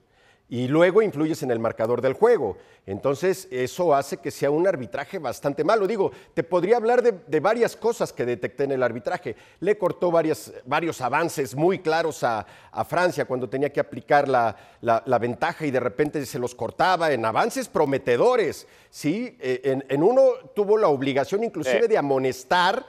y 0.51 0.67
luego 0.67 1.01
influyes 1.01 1.41
en 1.43 1.51
el 1.51 1.59
marcador 1.59 2.01
del 2.01 2.11
juego. 2.11 2.57
Entonces, 2.85 3.47
eso 3.51 3.95
hace 3.95 4.17
que 4.17 4.31
sea 4.31 4.51
un 4.51 4.67
arbitraje 4.67 5.17
bastante 5.17 5.63
malo. 5.63 5.87
Digo, 5.87 6.11
te 6.33 6.43
podría 6.43 6.75
hablar 6.75 7.01
de, 7.01 7.39
varias 7.39 7.77
cosas 7.77 8.11
que 8.11 8.25
detecté 8.25 8.65
en 8.65 8.73
el 8.73 8.83
arbitraje. 8.83 9.37
Le 9.61 9.77
cortó 9.77 10.11
varios 10.11 10.99
avances 10.99 11.55
muy 11.55 11.79
claros 11.79 12.21
a, 12.25 12.45
Francia 12.85 13.23
cuando 13.23 13.47
tenía 13.47 13.71
que 13.71 13.79
aplicar 13.79 14.27
la, 14.27 15.17
ventaja 15.21 15.65
y 15.65 15.71
de 15.71 15.79
repente 15.79 16.25
se 16.25 16.37
los 16.37 16.53
cortaba 16.53 17.13
en 17.13 17.23
avances 17.23 17.69
prometedores. 17.69 18.67
¿sí? 18.89 19.37
Eh, 19.39 19.79
en, 19.87 20.03
uno 20.03 20.33
tuvo 20.53 20.77
la 20.77 20.89
obligación 20.89 21.45
inclusive 21.45 21.87
de 21.87 21.97
amonestar 21.97 22.85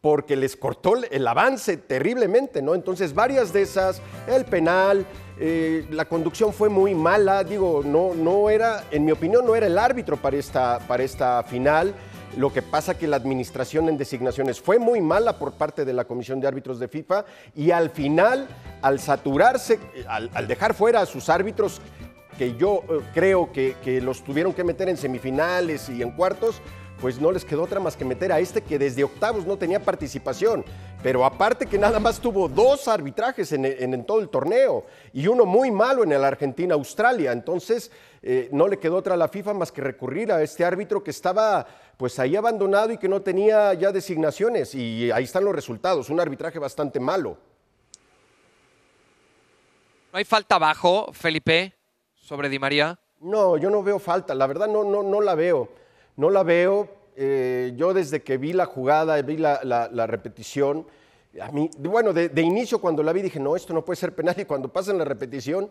porque 0.00 0.36
les 0.36 0.56
cortó 0.56 0.94
el 1.10 1.26
avance 1.26 1.76
terriblemente, 1.76 2.62
¿no? 2.62 2.74
Entonces, 2.74 3.14
varias 3.14 3.52
de 3.52 3.62
esas, 3.62 4.00
el 4.28 4.44
penal, 4.44 5.04
eh, 5.40 5.86
la 5.90 6.04
conducción 6.04 6.52
fue 6.52 6.68
muy 6.68 6.94
mala, 6.94 7.42
digo, 7.42 7.82
no, 7.84 8.14
no 8.14 8.48
era, 8.48 8.84
en 8.90 9.04
mi 9.04 9.12
opinión, 9.12 9.44
no 9.44 9.56
era 9.56 9.66
el 9.66 9.76
árbitro 9.76 10.16
para 10.16 10.36
esta, 10.36 10.78
para 10.86 11.02
esta 11.02 11.42
final. 11.42 11.94
Lo 12.36 12.52
que 12.52 12.62
pasa 12.62 12.96
que 12.96 13.08
la 13.08 13.16
administración 13.16 13.88
en 13.88 13.98
designaciones 13.98 14.60
fue 14.60 14.78
muy 14.78 15.00
mala 15.00 15.38
por 15.38 15.54
parte 15.54 15.84
de 15.84 15.92
la 15.92 16.04
Comisión 16.04 16.40
de 16.40 16.46
Árbitros 16.46 16.78
de 16.78 16.86
FIFA 16.86 17.24
y 17.56 17.72
al 17.72 17.90
final, 17.90 18.46
al 18.82 19.00
saturarse, 19.00 19.80
al, 20.06 20.46
dejar 20.46 20.74
fuera 20.74 21.00
a 21.00 21.06
sus 21.06 21.28
árbitros, 21.28 21.80
que 22.36 22.56
yo 22.56 22.84
eh, 22.88 23.00
creo 23.14 23.50
que, 23.50 23.74
que 23.82 24.00
los 24.00 24.22
tuvieron 24.22 24.52
que 24.52 24.62
meter 24.62 24.88
en 24.88 24.96
semifinales 24.96 25.88
y 25.88 26.02
en 26.02 26.12
cuartos, 26.12 26.60
pues 27.00 27.20
no 27.20 27.30
les 27.30 27.44
quedó 27.44 27.62
otra 27.62 27.80
más 27.80 27.96
que 27.96 28.04
meter 28.04 28.32
a 28.32 28.40
este 28.40 28.62
que 28.62 28.78
desde 28.78 29.04
octavos 29.04 29.46
no 29.46 29.56
tenía 29.56 29.80
participación. 29.80 30.64
Pero 31.02 31.24
aparte 31.24 31.66
que 31.66 31.78
nada 31.78 32.00
más 32.00 32.20
tuvo 32.20 32.48
dos 32.48 32.88
arbitrajes 32.88 33.52
en, 33.52 34.04
todo 34.04 34.20
el 34.20 34.28
torneo 34.28 34.84
y 35.12 35.28
uno 35.28 35.46
muy 35.46 35.70
malo 35.70 36.02
en 36.02 36.12
el 36.12 36.24
Argentina-Australia. 36.24 37.32
Entonces 37.32 37.92
eh, 38.22 38.48
no 38.52 38.66
le 38.66 38.78
quedó 38.78 38.96
otra 38.96 39.14
a 39.14 39.16
la 39.16 39.28
FIFA 39.28 39.54
más 39.54 39.70
que 39.70 39.80
recurrir 39.80 40.32
a 40.32 40.42
este 40.42 40.64
árbitro 40.64 41.02
que 41.04 41.12
estaba 41.12 41.66
pues 41.96 42.18
ahí 42.18 42.34
abandonado 42.34 42.92
y 42.92 42.98
que 42.98 43.08
no 43.08 43.22
tenía 43.22 43.74
ya 43.74 43.92
designaciones. 43.92 44.74
Y 44.74 45.10
ahí 45.12 45.24
están 45.24 45.44
los 45.44 45.54
resultados, 45.54 46.10
un 46.10 46.18
arbitraje 46.18 46.58
bastante 46.58 46.98
malo. 46.98 47.38
¿No 50.12 50.18
hay 50.18 50.24
falta 50.24 50.56
abajo, 50.56 51.12
Felipe, 51.12 51.74
sobre 52.16 52.48
Di 52.48 52.58
María? 52.58 52.98
No, 53.20 53.56
yo 53.56 53.70
no 53.70 53.82
veo 53.82 53.98
falta, 53.98 54.34
la 54.34 54.46
verdad 54.46 54.68
no, 54.68 54.84
no, 54.84 55.02
no 55.02 55.20
la 55.20 55.34
veo 55.34 55.68
no 56.18 56.28
la 56.28 56.42
veo. 56.42 56.88
Eh, 57.16 57.72
yo 57.76 57.94
desde 57.94 58.22
que 58.22 58.36
vi 58.36 58.52
la 58.52 58.66
jugada, 58.66 59.20
vi 59.22 59.38
la, 59.38 60.06
repetición, 60.06 60.86
a 61.40 61.50
mí, 61.50 61.70
bueno, 61.78 62.12
de, 62.12 62.42
inicio 62.42 62.80
cuando 62.80 63.02
la 63.02 63.12
vi 63.12 63.22
dije, 63.22 63.40
no, 63.40 63.56
esto 63.56 63.72
no 63.72 63.84
puede 63.84 63.96
ser 63.96 64.14
penal 64.14 64.34
y 64.38 64.44
cuando 64.44 64.68
pasan 64.68 64.98
la 64.98 65.04
repetición, 65.04 65.68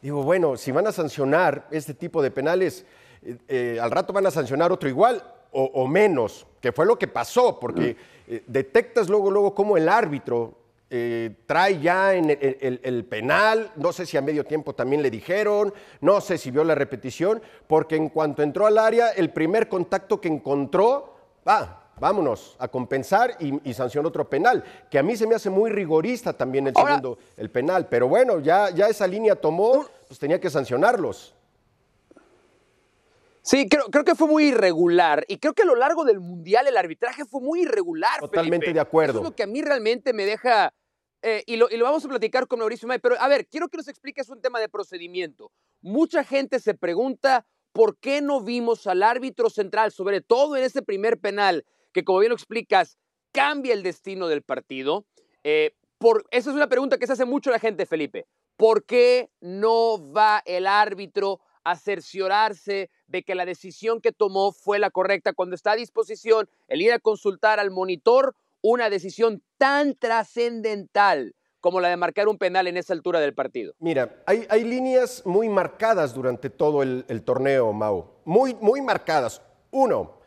digo, 0.00 0.22
bueno, 0.22 0.56
si 0.56 0.72
van 0.72 0.86
a 0.86 0.92
sancionar 0.92 1.68
este 1.70 1.94
tipo 1.94 2.22
de 2.22 2.30
penales, 2.30 2.86
eh, 3.22 3.36
eh, 3.48 3.78
al 3.80 3.90
rato 3.90 4.12
van 4.12 4.26
a 4.26 4.30
sancionar 4.30 4.72
otro 4.72 4.88
igual 4.88 5.22
o, 5.52 5.88
menos, 5.88 6.46
que 6.60 6.70
fue 6.70 6.86
lo 6.86 6.96
que 6.96 7.08
pasó, 7.08 7.58
porque 7.58 7.96
detectas 8.46 9.08
luego, 9.08 9.32
luego 9.32 9.52
cómo 9.52 9.76
el 9.76 9.88
árbitro 9.88 10.59
eh, 10.92 11.36
trae 11.46 11.78
ya 11.80 12.14
en 12.14 12.30
el, 12.30 13.04
penal, 13.04 13.70
no 13.76 13.92
sé 13.92 14.06
si 14.06 14.16
a 14.16 14.22
medio 14.22 14.44
tiempo 14.44 14.74
también 14.74 15.02
le 15.02 15.10
dijeron, 15.10 15.72
no 16.00 16.20
sé 16.20 16.36
si 16.36 16.50
vio 16.50 16.64
la 16.64 16.74
repetición, 16.74 17.40
porque 17.68 17.94
en 17.94 18.08
cuanto 18.08 18.42
entró 18.42 18.66
al 18.66 18.76
área, 18.76 19.10
el 19.10 19.30
primer 19.30 19.68
contacto 19.68 20.20
que 20.20 20.26
encontró, 20.26 21.14
ah, 21.46 21.84
vámonos 22.00 22.56
a 22.58 22.66
compensar 22.66 23.36
y, 23.38 23.72
sancionó 23.72 24.08
otro 24.08 24.28
penal, 24.28 24.64
que 24.90 24.98
a 24.98 25.04
mí 25.04 25.16
se 25.16 25.28
me 25.28 25.36
hace 25.36 25.48
muy 25.48 25.70
rigorista 25.70 26.32
también 26.32 26.66
el 26.66 26.74
segundo, 26.74 27.18
el 27.36 27.50
penal, 27.50 27.86
pero 27.88 28.08
bueno, 28.08 28.40
ya, 28.40 28.70
ya 28.70 28.88
esa 28.88 29.06
línea 29.06 29.36
tomó, 29.36 29.86
pues 30.08 30.18
tenía 30.18 30.40
que 30.40 30.50
sancionarlos. 30.50 31.36
Sí, 33.42 33.68
creo, 33.68 33.86
creo, 33.86 34.04
que 34.04 34.16
fue 34.16 34.26
muy 34.26 34.46
irregular 34.48 35.24
y 35.28 35.38
creo 35.38 35.54
que 35.54 35.62
a 35.62 35.66
lo 35.66 35.76
largo 35.76 36.04
del 36.04 36.20
Mundial 36.20 36.66
el 36.66 36.76
arbitraje 36.76 37.24
fue 37.24 37.40
muy 37.40 37.62
irregular. 37.62 38.18
Totalmente 38.20 38.72
de 38.72 38.80
acuerdo. 38.80 39.12
Eso 39.12 39.20
es 39.20 39.24
lo 39.24 39.36
que 39.36 39.44
a 39.44 39.46
mí 39.46 39.62
realmente 39.62 40.12
me 40.12 40.26
deja 40.26 40.74
eh, 41.22 41.44
y, 41.46 41.56
lo, 41.56 41.68
vamos 41.82 42.04
a 42.04 42.08
platicar 42.08 42.46
con 42.46 42.58
Mauricio 42.58 42.88
May, 42.88 42.98
pero 42.98 43.16
a 43.20 43.28
ver, 43.28 43.46
quiero 43.46 43.68
que 43.68 43.76
nos 43.76 43.88
expliques 43.88 44.28
un 44.28 44.40
tema 44.40 44.58
de 44.60 44.68
procedimiento. 44.68 45.52
Mucha 45.82 46.24
gente 46.24 46.58
se 46.60 46.74
pregunta 46.74 47.46
¿por 47.72 47.98
qué 47.98 48.20
no 48.20 48.40
vimos 48.40 48.86
al 48.86 49.02
árbitro 49.02 49.50
central, 49.50 49.92
sobre 49.92 50.20
todo 50.20 50.56
en 50.56 50.64
ese 50.64 50.82
primer 50.82 51.18
penal, 51.18 51.64
que 51.92 52.04
como 52.04 52.20
bien 52.20 52.30
lo 52.30 52.36
explicas, 52.36 52.98
cambia 53.32 53.74
el 53.74 53.82
destino 53.82 54.28
del 54.28 54.42
partido? 54.42 55.06
Eh, 55.44 55.74
por, 55.98 56.26
esa 56.30 56.50
es 56.50 56.56
una 56.56 56.68
pregunta 56.68 56.98
que 56.98 57.06
se 57.06 57.12
hace 57.12 57.24
mucho 57.24 57.50
la 57.50 57.58
gente, 57.58 57.86
Felipe. 57.86 58.26
¿Por 58.56 58.84
qué 58.84 59.30
no 59.40 60.12
va 60.12 60.42
el 60.44 60.66
árbitro 60.66 61.40
a 61.62 61.76
cerciorarse 61.76 62.90
de 63.06 63.22
que 63.22 63.34
la 63.34 63.44
decisión 63.44 64.00
que 64.00 64.12
tomó 64.12 64.52
fue 64.52 64.78
la 64.78 64.90
correcta 64.90 65.34
cuando 65.34 65.54
está 65.54 65.72
a 65.72 65.76
disposición 65.76 66.48
el 66.68 66.80
ir 66.80 66.92
a 66.92 66.98
consultar 66.98 67.60
al 67.60 67.70
monitor 67.70 68.34
una 68.62 68.90
decisión 68.90 69.42
tan 69.58 69.94
trascendental 69.94 71.34
como 71.60 71.80
la 71.80 71.88
de 71.88 71.96
marcar 71.96 72.28
un 72.28 72.38
penal 72.38 72.66
en 72.66 72.76
esa 72.76 72.92
altura 72.92 73.20
del 73.20 73.34
partido? 73.34 73.74
Mira, 73.78 74.22
hay, 74.26 74.64
líneas 74.64 75.22
muy 75.24 75.48
marcadas 75.48 76.14
durante 76.14 76.50
todo 76.50 76.82
el, 76.82 77.22
torneo, 77.24 77.72
Mau. 77.72 78.06
Muy, 78.24 78.54
muy 78.54 78.80
marcadas. 78.80 79.42
Uno, 79.70 80.18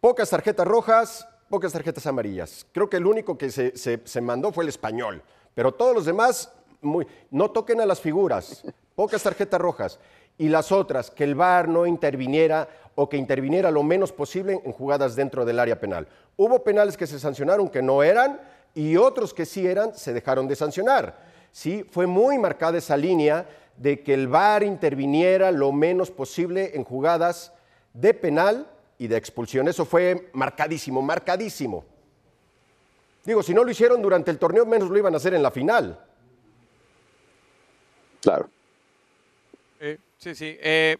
pocas 0.00 0.28
tarjetas 0.28 0.66
rojas, 0.66 1.28
pocas 1.48 1.72
tarjetas 1.72 2.06
amarillas. 2.06 2.66
Creo 2.72 2.90
que 2.90 2.96
el 2.96 3.06
único 3.06 3.38
que 3.38 3.50
se, 3.50 3.72
se 3.76 4.20
mandó 4.20 4.52
fue 4.52 4.64
el 4.64 4.68
español. 4.68 5.22
Pero 5.54 5.72
todos 5.72 5.94
los 5.94 6.04
demás, 6.04 6.52
muy, 6.80 7.06
no 7.30 7.50
toquen 7.50 7.80
a 7.80 7.86
las 7.86 8.00
figuras. 8.00 8.64
Pocas 8.94 9.22
tarjetas 9.22 9.60
rojas 9.60 9.98
y 10.38 10.48
las 10.48 10.72
otras, 10.72 11.10
que 11.10 11.24
el 11.24 11.34
VAR 11.34 11.68
no 11.68 11.86
interviniera 11.86 12.68
o 12.94 13.08
que 13.08 13.16
interviniera 13.16 13.70
lo 13.70 13.82
menos 13.82 14.12
posible 14.12 14.60
en 14.64 14.72
jugadas 14.72 15.16
dentro 15.16 15.44
del 15.44 15.58
área 15.58 15.78
penal. 15.78 16.08
Hubo 16.36 16.62
penales 16.62 16.96
que 16.96 17.06
se 17.06 17.18
sancionaron 17.18 17.68
que 17.68 17.82
no 17.82 18.02
eran 18.02 18.40
y 18.74 18.96
otros 18.96 19.32
que 19.34 19.46
sí 19.46 19.66
eran 19.66 19.94
se 19.94 20.12
dejaron 20.12 20.48
de 20.48 20.56
sancionar. 20.56 21.18
Sí, 21.52 21.84
fue 21.90 22.06
muy 22.06 22.38
marcada 22.38 22.78
esa 22.78 22.96
línea 22.96 23.46
de 23.76 24.02
que 24.02 24.14
el 24.14 24.28
VAR 24.28 24.62
interviniera 24.62 25.50
lo 25.50 25.72
menos 25.72 26.10
posible 26.10 26.72
en 26.74 26.84
jugadas 26.84 27.52
de 27.92 28.14
penal 28.14 28.66
y 28.98 29.06
de 29.06 29.16
expulsión. 29.16 29.68
Eso 29.68 29.84
fue 29.84 30.30
marcadísimo, 30.32 31.02
marcadísimo. 31.02 31.84
Digo, 33.24 33.42
si 33.42 33.54
no 33.54 33.62
lo 33.64 33.70
hicieron 33.70 34.02
durante 34.02 34.30
el 34.30 34.38
torneo, 34.38 34.66
menos 34.66 34.90
lo 34.90 34.98
iban 34.98 35.14
a 35.14 35.18
hacer 35.18 35.34
en 35.34 35.42
la 35.42 35.50
final. 35.50 35.98
Claro. 38.20 38.48
Sí, 40.22 40.36
sí. 40.36 40.56
Eh, 40.60 40.98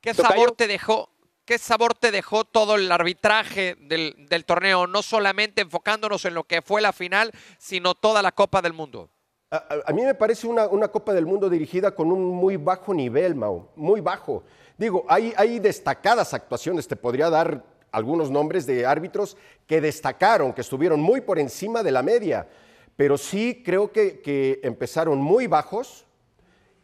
¿Qué 0.00 0.14
sabor 0.14 0.52
te 0.52 0.66
dejó? 0.66 1.10
¿Qué 1.44 1.58
sabor 1.58 1.92
te 1.92 2.10
dejó 2.10 2.44
todo 2.44 2.76
el 2.76 2.90
arbitraje 2.90 3.76
del, 3.78 4.44
torneo? 4.46 4.86
No 4.86 5.02
solamente 5.02 5.60
enfocándonos 5.60 6.24
en 6.24 6.32
lo 6.32 6.44
que 6.44 6.62
fue 6.62 6.80
la 6.80 6.94
final, 6.94 7.30
sino 7.58 7.94
toda 7.94 8.22
la 8.22 8.32
Copa 8.32 8.62
del 8.62 8.72
Mundo. 8.72 9.10
A, 9.50 9.92
mí 9.92 10.00
me 10.00 10.14
parece 10.14 10.46
una, 10.46 10.88
Copa 10.88 11.12
del 11.12 11.26
Mundo 11.26 11.50
dirigida 11.50 11.94
con 11.94 12.10
un 12.10 12.24
muy 12.24 12.56
bajo 12.56 12.94
nivel, 12.94 13.34
Mau, 13.34 13.68
muy 13.76 14.00
bajo. 14.00 14.44
Digo, 14.78 15.04
hay, 15.10 15.34
hay 15.36 15.58
destacadas 15.58 16.32
actuaciones, 16.32 16.88
te 16.88 16.96
podría 16.96 17.28
dar 17.28 17.62
algunos 17.92 18.30
nombres 18.30 18.64
de 18.64 18.86
árbitros 18.86 19.36
que 19.66 19.82
destacaron, 19.82 20.54
que 20.54 20.62
estuvieron 20.62 21.02
muy 21.02 21.20
por 21.20 21.38
encima 21.38 21.82
de 21.82 21.92
la 21.92 22.02
media, 22.02 22.48
pero 22.96 23.18
sí 23.18 23.62
creo 23.62 23.92
que, 23.92 24.22
que 24.22 24.60
empezaron 24.62 25.18
muy 25.18 25.48
bajos 25.48 26.06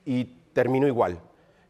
y 0.04 0.24
terminó 0.52 0.86
igual. 0.86 1.18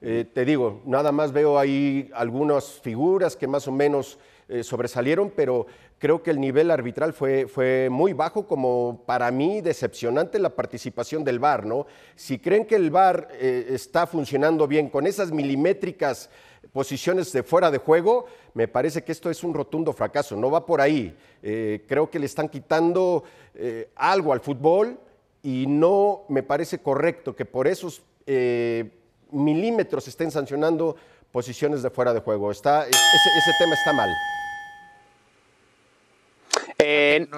Eh, 0.02 0.24
te 0.32 0.46
digo, 0.46 0.80
nada 0.86 1.12
más 1.12 1.30
veo 1.30 1.58
ahí 1.58 2.10
algunas 2.14 2.80
figuras 2.80 3.36
que 3.36 3.46
más 3.46 3.68
o 3.68 3.72
menos 3.72 4.18
eh, 4.48 4.62
sobresalieron, 4.62 5.30
pero 5.36 5.66
creo 5.98 6.22
que 6.22 6.30
el 6.30 6.40
nivel 6.40 6.70
arbitral 6.70 7.12
fue, 7.12 7.46
fue 7.46 7.88
muy 7.90 8.14
bajo, 8.14 8.46
como 8.46 9.02
para 9.04 9.30
mí 9.30 9.60
decepcionante 9.60 10.38
la 10.38 10.56
participación 10.56 11.22
del 11.22 11.38
VAR, 11.38 11.66
¿no? 11.66 11.86
Si 12.16 12.38
creen 12.38 12.64
que 12.64 12.76
el 12.76 12.90
VAR 12.90 13.28
eh, 13.32 13.66
está 13.68 14.06
funcionando 14.06 14.66
bien 14.66 14.88
con 14.88 15.06
esas 15.06 15.32
milimétricas 15.32 16.30
posiciones 16.72 17.30
de 17.32 17.42
fuera 17.42 17.70
de 17.70 17.78
juego, 17.78 18.24
me 18.54 18.68
parece 18.68 19.04
que 19.04 19.12
esto 19.12 19.28
es 19.28 19.44
un 19.44 19.52
rotundo 19.52 19.92
fracaso, 19.92 20.34
no 20.34 20.50
va 20.50 20.64
por 20.64 20.80
ahí. 20.80 21.16
creo 21.40 22.10
que 22.10 22.18
le 22.18 22.26
están 22.26 22.48
quitando 22.48 23.24
algo 23.96 24.32
al 24.32 24.40
fútbol 24.40 24.98
y 25.42 25.64
no 25.66 26.24
me 26.28 26.42
parece 26.42 26.78
correcto 26.78 27.34
que 27.34 27.46
por 27.46 27.66
esos 27.66 28.02
milímetros 29.32 30.06
estén 30.08 30.30
sancionando 30.30 30.96
posiciones 31.32 31.82
de 31.82 31.90
fuera 31.90 32.12
de 32.12 32.20
juego. 32.20 32.50
Está, 32.50 32.86
ese, 32.86 33.52
tema 33.58 33.74
está 33.74 33.92
mal. 33.92 34.10
en, 36.78 37.28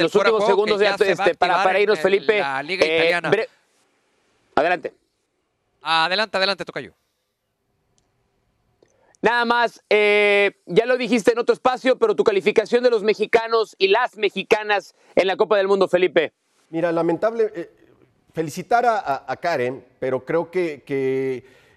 los 0.00 0.14
últimos 0.14 0.46
segundos, 0.46 0.80
este, 0.80 1.34
para, 1.34 1.80
irnos, 1.80 1.98
Felipe. 1.98 2.40
La 2.40 2.62
Liga 2.62 2.86
eh, 2.86 2.96
Italiana. 2.96 3.30
Adelante. 4.54 4.94
Adelante, 5.82 6.36
adelante, 6.36 6.64
Tocayo. 6.64 6.94
Nada 9.20 9.44
más, 9.44 9.82
eh, 9.90 10.52
ya 10.66 10.86
lo 10.86 10.96
dijiste 10.96 11.32
en 11.32 11.38
otro 11.38 11.52
espacio, 11.52 11.98
pero 11.98 12.14
tu 12.14 12.22
calificación 12.22 12.84
de 12.84 12.90
los 12.90 13.02
mexicanos 13.02 13.74
y 13.78 13.88
las 13.88 14.16
mexicanas 14.16 14.94
en 15.16 15.26
la 15.26 15.36
Copa 15.36 15.56
del 15.56 15.66
Mundo, 15.66 15.88
Felipe. 15.88 16.32
Mira, 16.70 16.92
lamentable, 16.92 17.50
eh, 17.54 17.70
felicitar 18.32 18.84
a, 18.86 19.36
Karen, 19.36 19.84
pero 19.98 20.24
creo 20.24 20.50
que, 20.50 20.84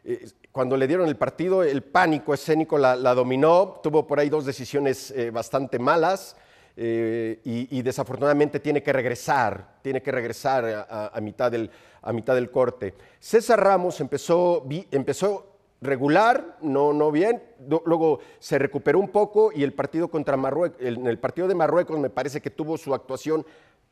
eh, 0.03 0.29
cuando 0.51 0.77
le 0.77 0.87
dieron 0.87 1.07
el 1.07 1.15
partido, 1.15 1.63
el 1.63 1.81
pánico 1.81 2.33
escénico 2.33 2.77
la, 2.77 2.95
dominó, 3.13 3.79
tuvo 3.81 4.05
por 4.05 4.19
ahí 4.19 4.29
dos 4.29 4.45
decisiones 4.45 5.11
eh, 5.11 5.31
bastante 5.31 5.79
malas. 5.79 6.35
Eh, 6.77 7.41
y, 7.43 7.81
desafortunadamente 7.81 8.61
tiene 8.61 8.81
que 8.81 8.93
regresar, 8.93 9.79
tiene 9.81 10.01
que 10.01 10.09
regresar 10.09 10.87
a, 10.89 11.19
mitad, 11.21 11.51
del, 11.51 11.69
a 12.01 12.13
mitad 12.13 12.33
del 12.33 12.49
corte. 12.49 12.93
César 13.19 13.61
Ramos 13.61 13.99
empezó, 13.99 14.65
empezó 14.89 15.57
regular, 15.81 16.57
no, 16.61 16.93
no 16.93 17.11
bien, 17.11 17.43
luego 17.85 18.19
se 18.39 18.57
recuperó 18.57 18.99
un 18.99 19.09
poco 19.09 19.51
y 19.53 19.63
el 19.63 19.73
partido 19.73 20.07
contra 20.07 20.37
Marruecos, 20.37 20.79
el 20.79 21.19
partido 21.19 21.47
de 21.47 21.55
Marruecos 21.55 21.99
me 21.99 22.09
parece 22.09 22.39
que 22.39 22.49
tuvo 22.49 22.77
su 22.77 22.93
actuación 22.95 23.45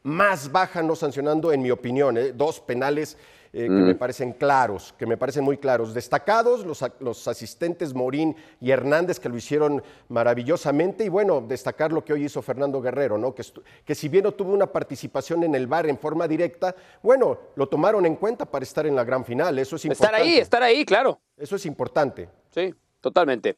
más 0.03 0.51
baja 0.51 0.81
no 0.81 0.95
sancionando, 0.95 1.51
en 1.51 1.61
mi 1.61 1.71
opinión, 1.71 2.17
¿eh? 2.17 2.31
dos 2.31 2.59
penales 2.59 3.17
eh, 3.51 3.63
que 3.63 3.69
me 3.69 3.95
mm. 3.95 3.97
parecen 3.97 4.33
claros, 4.33 4.93
que 4.95 5.07
me 5.07 5.17
parecen 5.17 5.43
muy 5.43 5.57
claros. 5.57 5.95
Destacados 5.95 6.63
los, 6.65 6.85
los, 6.99 7.27
asistentes 7.27 7.95
Morín 7.95 8.35
y 8.61 8.69
Hernández 8.69 9.19
que 9.19 9.27
lo 9.27 9.37
hicieron 9.37 9.81
maravillosamente 10.07 11.03
y 11.03 11.09
bueno, 11.09 11.41
destacar 11.41 11.91
lo 11.91 12.05
que 12.05 12.13
hoy 12.13 12.25
hizo 12.25 12.43
Fernando 12.43 12.79
Guerrero, 12.79 13.17
¿no? 13.17 13.33
que, 13.33 13.43
que 13.83 13.95
si 13.95 14.07
bien 14.07 14.25
no 14.25 14.33
tuvo 14.33 14.53
una 14.53 14.67
participación 14.67 15.43
en 15.43 15.55
el 15.55 15.65
bar 15.65 15.87
en 15.87 15.97
forma 15.97 16.27
directa, 16.27 16.75
bueno, 17.01 17.39
lo 17.55 17.67
tomaron 17.67 18.05
en 18.05 18.17
cuenta 18.17 18.45
para 18.45 18.61
estar 18.61 18.85
en 18.85 18.95
la 18.95 19.03
gran 19.03 19.25
final, 19.25 19.57
eso 19.57 19.77
es 19.77 19.85
importante. 19.85 20.15
Estar 20.15 20.27
ahí, 20.27 20.37
estar 20.37 20.61
ahí, 20.63 20.85
claro. 20.85 21.19
Eso 21.35 21.55
es 21.55 21.65
importante. 21.65 22.29
Sí, 22.51 22.71
totalmente. 23.01 23.57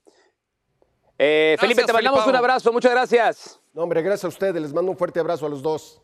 Eh, 1.17 1.57
Felipe, 1.59 1.83
te 1.83 1.91
mandamos 1.91 2.25
un 2.25 2.35
abrazo, 2.35 2.71
muchas 2.71 2.91
gracias. 2.91 3.59
No, 3.73 3.83
hombre, 3.83 4.01
gracias 4.01 4.23
a 4.23 4.27
ustedes, 4.29 4.61
les 4.61 4.73
mando 4.73 4.89
un 4.89 4.97
fuerte 4.97 5.19
abrazo 5.19 5.45
a 5.45 5.49
los 5.49 5.61
dos. 5.61 6.01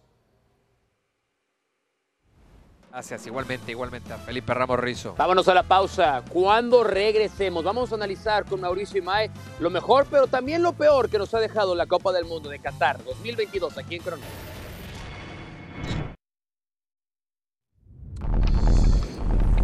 Gracias, 2.92 3.28
igualmente, 3.28 3.72
igualmente 3.72 4.14
a 4.14 4.18
Felipe 4.18 4.54
Ramos 4.54 4.80
Rizo. 4.80 5.14
Vámonos 5.18 5.48
a 5.48 5.54
la 5.54 5.64
pausa. 5.64 6.24
Cuando 6.32 6.84
regresemos, 6.84 7.64
vamos 7.64 7.92
a 7.92 7.96
analizar 7.96 8.46
con 8.46 8.62
Mauricio 8.62 9.00
y 9.00 9.02
Mae 9.02 9.30
lo 9.60 9.70
mejor, 9.70 10.08
pero 10.10 10.28
también 10.28 10.64
lo 10.64 10.74
peor 10.74 11.10
que 11.10 11.20
nos 11.20 11.34
ha 11.34 11.40
dejado 11.40 11.76
la 11.76 11.86
Copa 11.86 12.12
del 12.12 12.26
Mundo 12.26 12.50
de 12.50 12.60
Qatar 12.60 13.04
2022 13.04 13.78
aquí 13.78 13.96
en 13.96 14.02
Cronómetro. 14.02 14.58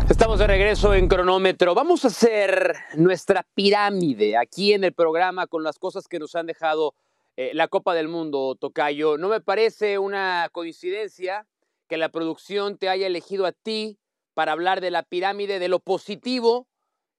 Estamos 0.09 0.37
de 0.37 0.45
regreso 0.45 0.93
en 0.93 1.07
cronómetro. 1.07 1.73
Vamos 1.73 2.05
a 2.05 2.09
hacer 2.09 2.75
nuestra 2.95 3.47
pirámide 3.55 4.37
aquí 4.37 4.73
en 4.73 4.83
el 4.83 4.93
programa 4.93 5.47
con 5.47 5.63
las 5.63 5.79
cosas 5.79 6.07
que 6.07 6.19
nos 6.19 6.35
han 6.35 6.45
dejado 6.45 6.93
eh, 7.35 7.51
la 7.53 7.67
Copa 7.67 7.95
del 7.95 8.09
Mundo, 8.09 8.55
Tocayo. 8.59 9.17
No 9.17 9.27
me 9.27 9.41
parece 9.41 9.97
una 9.97 10.49
coincidencia 10.51 11.47
que 11.93 11.97
la 11.97 12.09
producción 12.09 12.79
te 12.79 12.89
haya 12.89 13.05
elegido 13.05 13.45
a 13.45 13.51
ti 13.51 13.99
para 14.33 14.53
hablar 14.53 14.81
de 14.81 14.89
la 14.89 15.03
pirámide 15.03 15.59
de 15.59 15.67
lo 15.67 15.79
positivo 15.79 16.67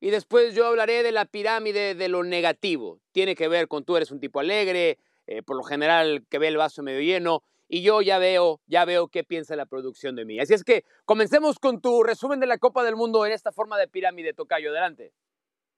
y 0.01 0.11
después 0.11 0.53
yo 0.53 0.67
hablaré 0.67 1.05
de 1.05 1.13
la 1.13 1.27
pirámide 1.27 1.95
de 1.95 2.09
lo 2.09 2.25
negativo. 2.25 2.99
Tiene 3.13 3.37
que 3.37 3.47
ver 3.47 3.69
con 3.69 3.85
tú 3.85 3.97
eres 3.97 4.11
un 4.11 4.19
tipo 4.19 4.41
alegre, 4.41 4.99
eh, 5.29 5.45
por 5.45 5.57
lo 5.57 5.63
general 5.63 6.27
que 6.29 6.41
ve 6.41 6.49
el 6.49 6.57
vaso 6.57 6.83
medio 6.83 7.03
lleno 7.03 7.45
y 7.69 7.83
yo 7.83 8.03
ya 8.03 8.19
veo, 8.19 8.61
ya 8.67 8.85
veo 8.85 9.07
qué 9.07 9.23
piensa 9.23 9.55
la 9.55 9.67
producción 9.67 10.17
de 10.17 10.25
mí. 10.25 10.41
Así 10.41 10.55
es 10.55 10.65
que 10.65 10.85
comencemos 11.05 11.61
con 11.61 11.81
tu 11.81 12.03
resumen 12.03 12.41
de 12.41 12.49
la 12.49 12.59
Copa 12.59 12.83
del 12.83 12.97
Mundo 12.97 13.25
en 13.25 13.31
esta 13.31 13.53
forma 13.53 13.79
de 13.79 13.87
pirámide, 13.87 14.35
Tocayo. 14.35 14.71
Adelante. 14.71 15.13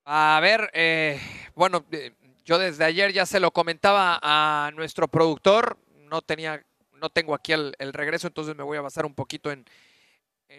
A 0.07 0.39
ver, 0.41 0.71
eh, 0.73 1.21
bueno, 1.55 1.85
eh, 1.93 2.13
yo 2.47 2.57
desde 2.59 2.85
ayer 2.85 3.13
ya 3.13 3.27
se 3.27 3.41
lo 3.41 3.51
comentaba 3.51 4.19
a 4.23 4.71
nuestro 4.75 5.07
productor, 5.07 5.77
no 6.09 6.23
tenía 6.23 6.65
no 7.07 7.11
tengo 7.11 7.37
aquí 7.37 7.53
el, 7.53 7.93
regreso, 7.93 8.27
entonces 8.27 8.57
me 8.57 8.65
voy 8.65 8.79
a 8.79 8.81
basar 8.81 9.07
un 9.07 9.15
poquito 9.15 9.53
en, 9.53 9.65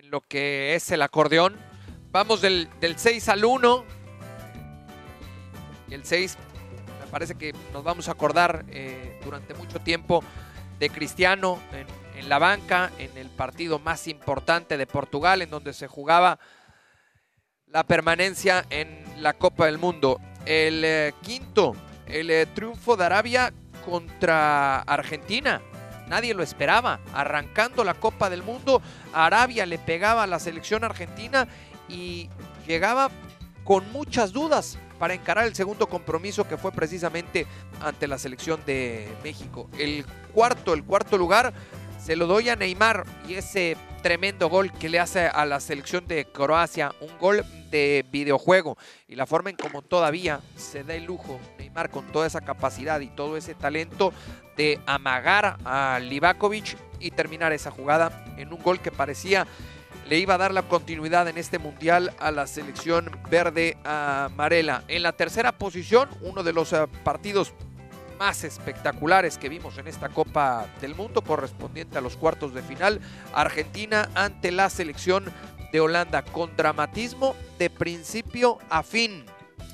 lo 0.04 0.22
que 0.22 0.76
es 0.76 0.90
el 0.92 1.02
acordeón. 1.02 1.58
Vamos 2.10 2.40
del, 2.40 2.70
6 2.96 3.28
al 3.28 3.44
1. 3.44 3.84
Y 5.90 5.94
el 5.94 6.06
6, 6.06 6.38
me 7.02 7.08
parece 7.08 7.36
que 7.36 7.54
nos 7.74 7.84
vamos 7.84 8.08
a 8.08 8.14
acordar 8.14 8.64
eh, 8.70 9.20
durante 9.26 9.56
mucho 9.56 9.80
tiempo 9.80 10.24
de 10.80 10.90
Cristiano 10.90 11.60
en, 11.74 11.86
en, 12.18 12.30
la 12.30 12.40
banca, 12.40 12.90
en 12.98 13.18
el 13.18 13.30
partido 13.30 13.78
más 13.80 14.08
importante 14.08 14.78
de 14.78 14.88
Portugal, 14.88 15.42
en 15.42 15.50
donde 15.50 15.74
se 15.74 15.88
jugaba 15.88 16.40
la 17.66 17.84
permanencia 17.84 18.66
en 18.70 19.22
la 19.22 19.34
Copa 19.34 19.66
del 19.66 19.80
Mundo. 19.80 20.22
El 20.46 20.82
eh, 20.86 21.14
quinto, 21.22 21.76
el 22.06 22.30
eh, 22.30 22.46
triunfo 22.46 22.96
de 22.96 23.04
Arabia 23.04 23.54
contra 23.84 24.80
Argentina. 24.80 25.62
Nadie 26.08 26.34
lo 26.34 26.44
esperaba. 26.44 27.00
Arrancando 27.14 27.84
la 27.84 27.94
Copa 27.94 28.30
del 28.30 28.44
Mundo, 28.44 28.82
Arabia 29.14 29.66
le 29.66 29.78
pegaba 29.78 30.24
a 30.24 30.28
la 30.28 30.40
selección 30.40 30.84
argentina 30.84 31.48
y 31.90 32.30
llegaba 32.68 33.10
con 33.64 33.92
muchas 33.92 34.32
dudas 34.32 34.78
para 34.98 35.14
encarar 35.14 35.46
el 35.46 35.56
segundo 35.56 35.88
compromiso 35.88 36.48
que 36.48 36.58
fue 36.58 36.72
precisamente 36.72 37.46
ante 37.82 38.08
la 38.08 38.18
selección 38.18 38.60
de 38.66 39.08
México. 39.24 39.70
El 39.78 40.06
cuarto, 40.34 40.74
el 40.74 40.84
cuarto 40.84 41.18
lugar 41.18 41.54
se 42.04 42.16
lo 42.16 42.28
doy 42.28 42.50
a 42.50 42.56
Neymar 42.56 43.06
y 43.28 43.36
ese 43.36 43.76
tremendo 44.02 44.50
gol 44.50 44.72
que 44.72 44.90
le 44.90 45.00
hace 45.00 45.28
a 45.28 45.46
la 45.46 45.60
selección 45.60 46.08
de 46.08 46.26
Croacia, 46.26 46.94
un 47.02 47.18
gol 47.20 47.44
de 47.70 48.06
videojuego 48.10 48.78
y 49.08 49.16
la 49.16 49.26
forma 49.26 49.50
en 49.50 49.58
como 49.58 49.82
todavía 49.82 50.40
se 50.56 50.84
da 50.84 50.96
el 50.96 51.04
lujo 51.04 51.40
Neymar 51.58 51.90
con 51.90 52.06
toda 52.08 52.26
esa 52.26 52.42
capacidad 52.42 53.02
y 53.02 53.08
todo 53.08 53.36
ese 53.36 53.56
talento 53.56 54.14
de 54.58 54.80
amagar 54.86 55.58
a 55.64 56.00
Livakovic 56.02 56.78
y 57.00 57.12
terminar 57.12 57.54
esa 57.54 57.72
jugada 57.72 58.26
en 58.38 58.52
un 58.52 58.62
gol 58.62 58.80
que 58.80 58.92
parecía 58.92 59.48
le 60.10 60.18
iba 60.20 60.36
a 60.36 60.38
dar 60.38 60.54
la 60.54 60.64
continuidad 60.64 61.28
en 61.28 61.38
este 61.38 61.60
mundial 61.60 62.14
a 62.20 62.32
la 62.32 62.48
selección 62.48 63.12
verde 63.30 63.78
amarela. 63.84 64.84
En 64.88 65.04
la 65.04 65.12
tercera 65.12 65.52
posición, 65.52 66.10
uno 66.22 66.44
de 66.44 66.54
los 66.54 66.72
eh, 66.74 66.88
partidos 67.04 67.54
más 68.18 68.44
espectaculares 68.44 69.38
que 69.38 69.50
vimos 69.50 69.78
en 69.78 69.88
esta 69.88 70.10
Copa 70.10 70.66
del 70.82 70.96
Mundo 70.96 71.22
correspondiente 71.22 71.98
a 71.98 72.02
los 72.02 72.16
cuartos 72.16 72.54
de 72.54 72.64
final, 72.64 73.00
Argentina 73.34 74.10
ante 74.16 74.52
la 74.52 74.70
selección 74.70 75.26
de 75.72 75.80
Holanda 75.82 76.24
con 76.24 76.56
dramatismo 76.56 77.36
de 77.60 77.70
principio 77.70 78.58
a 78.70 78.84
fin. 78.84 79.26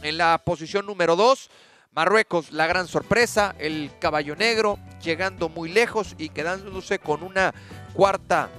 En 0.02 0.18
la 0.18 0.42
posición 0.44 0.86
número 0.86 1.16
2, 1.16 1.50
Marruecos, 1.96 2.52
la 2.52 2.66
gran 2.66 2.88
sorpresa, 2.88 3.54
el 3.60 3.91
caballo 4.00 4.36
negro 4.36 4.80
llegando 5.04 5.48
muy 5.50 5.70
lejos 5.70 6.16
y 6.18 6.30
quedándose 6.30 6.98
con 6.98 7.22
una 7.22 7.54
cuarta 7.94 8.50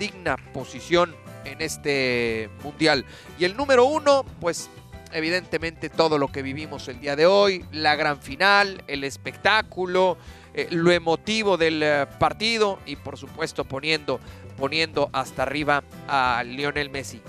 digna 0.00 0.36
posición 0.52 1.14
en 1.44 1.60
este 1.60 2.50
mundial. 2.64 3.04
Y 3.38 3.44
el 3.44 3.56
número 3.56 3.84
uno, 3.84 4.24
pues 4.40 4.68
evidentemente 5.12 5.90
todo 5.90 6.18
lo 6.18 6.28
que 6.28 6.42
vivimos 6.42 6.88
el 6.88 6.98
día 6.98 7.14
de 7.14 7.26
hoy, 7.26 7.64
la 7.70 7.94
gran 7.94 8.20
final, 8.20 8.82
el 8.88 9.04
espectáculo, 9.04 10.16
eh, 10.54 10.66
lo 10.70 10.90
emotivo 10.90 11.56
del 11.56 11.82
eh, 11.82 12.06
partido 12.18 12.78
y 12.84 12.96
por 12.96 13.16
supuesto 13.16 13.64
poniendo, 13.64 14.18
poniendo 14.58 15.08
hasta 15.12 15.42
arriba 15.44 15.84
a 16.08 16.42
Lionel 16.44 16.90
Messi, 16.90 17.22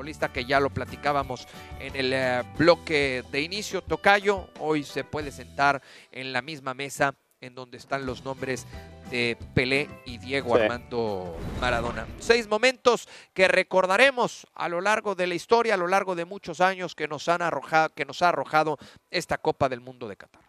futbolista 0.00 0.32
que 0.32 0.46
ya 0.46 0.60
lo 0.60 0.70
platicábamos 0.70 1.46
en 1.78 1.94
el 1.94 2.14
eh, 2.14 2.42
bloque 2.56 3.22
de 3.30 3.42
inicio, 3.42 3.82
Tocayo, 3.82 4.48
hoy 4.58 4.82
se 4.82 5.04
puede 5.04 5.30
sentar 5.30 5.82
en 6.10 6.32
la 6.32 6.40
misma 6.40 6.72
mesa 6.72 7.14
en 7.42 7.54
donde 7.54 7.76
están 7.76 8.06
los 8.06 8.24
nombres 8.24 8.66
de 9.10 9.36
Pelé 9.54 9.90
y 10.06 10.16
Diego 10.16 10.54
Armando 10.54 11.36
Maradona. 11.60 12.06
Seis 12.18 12.48
momentos 12.48 13.08
que 13.34 13.46
recordaremos 13.46 14.46
a 14.54 14.70
lo 14.70 14.80
largo 14.80 15.14
de 15.14 15.26
la 15.26 15.34
historia, 15.34 15.74
a 15.74 15.76
lo 15.76 15.86
largo 15.86 16.14
de 16.14 16.24
muchos 16.24 16.62
años 16.62 16.94
que 16.94 17.06
nos, 17.06 17.28
han 17.28 17.42
arrojado, 17.42 17.90
que 17.90 18.06
nos 18.06 18.22
ha 18.22 18.30
arrojado 18.30 18.78
esta 19.10 19.36
Copa 19.36 19.68
del 19.68 19.82
Mundo 19.82 20.08
de 20.08 20.16
Qatar. 20.16 20.44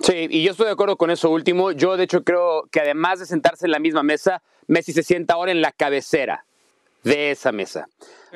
Sí, 0.00 0.26
y 0.30 0.42
yo 0.42 0.50
estoy 0.50 0.66
de 0.66 0.72
acuerdo 0.72 0.96
con 0.96 1.12
eso 1.12 1.30
último. 1.30 1.70
Yo, 1.70 1.96
de 1.96 2.04
hecho, 2.04 2.24
creo 2.24 2.64
que 2.72 2.80
además 2.80 3.20
de 3.20 3.26
sentarse 3.26 3.66
en 3.66 3.70
la 3.70 3.78
misma 3.78 4.02
mesa, 4.02 4.42
Messi 4.66 4.92
se 4.92 5.04
sienta 5.04 5.34
ahora 5.34 5.52
en 5.52 5.60
la 5.60 5.70
cabecera 5.70 6.44
de 7.02 7.30
esa 7.30 7.52
mesa. 7.52 7.86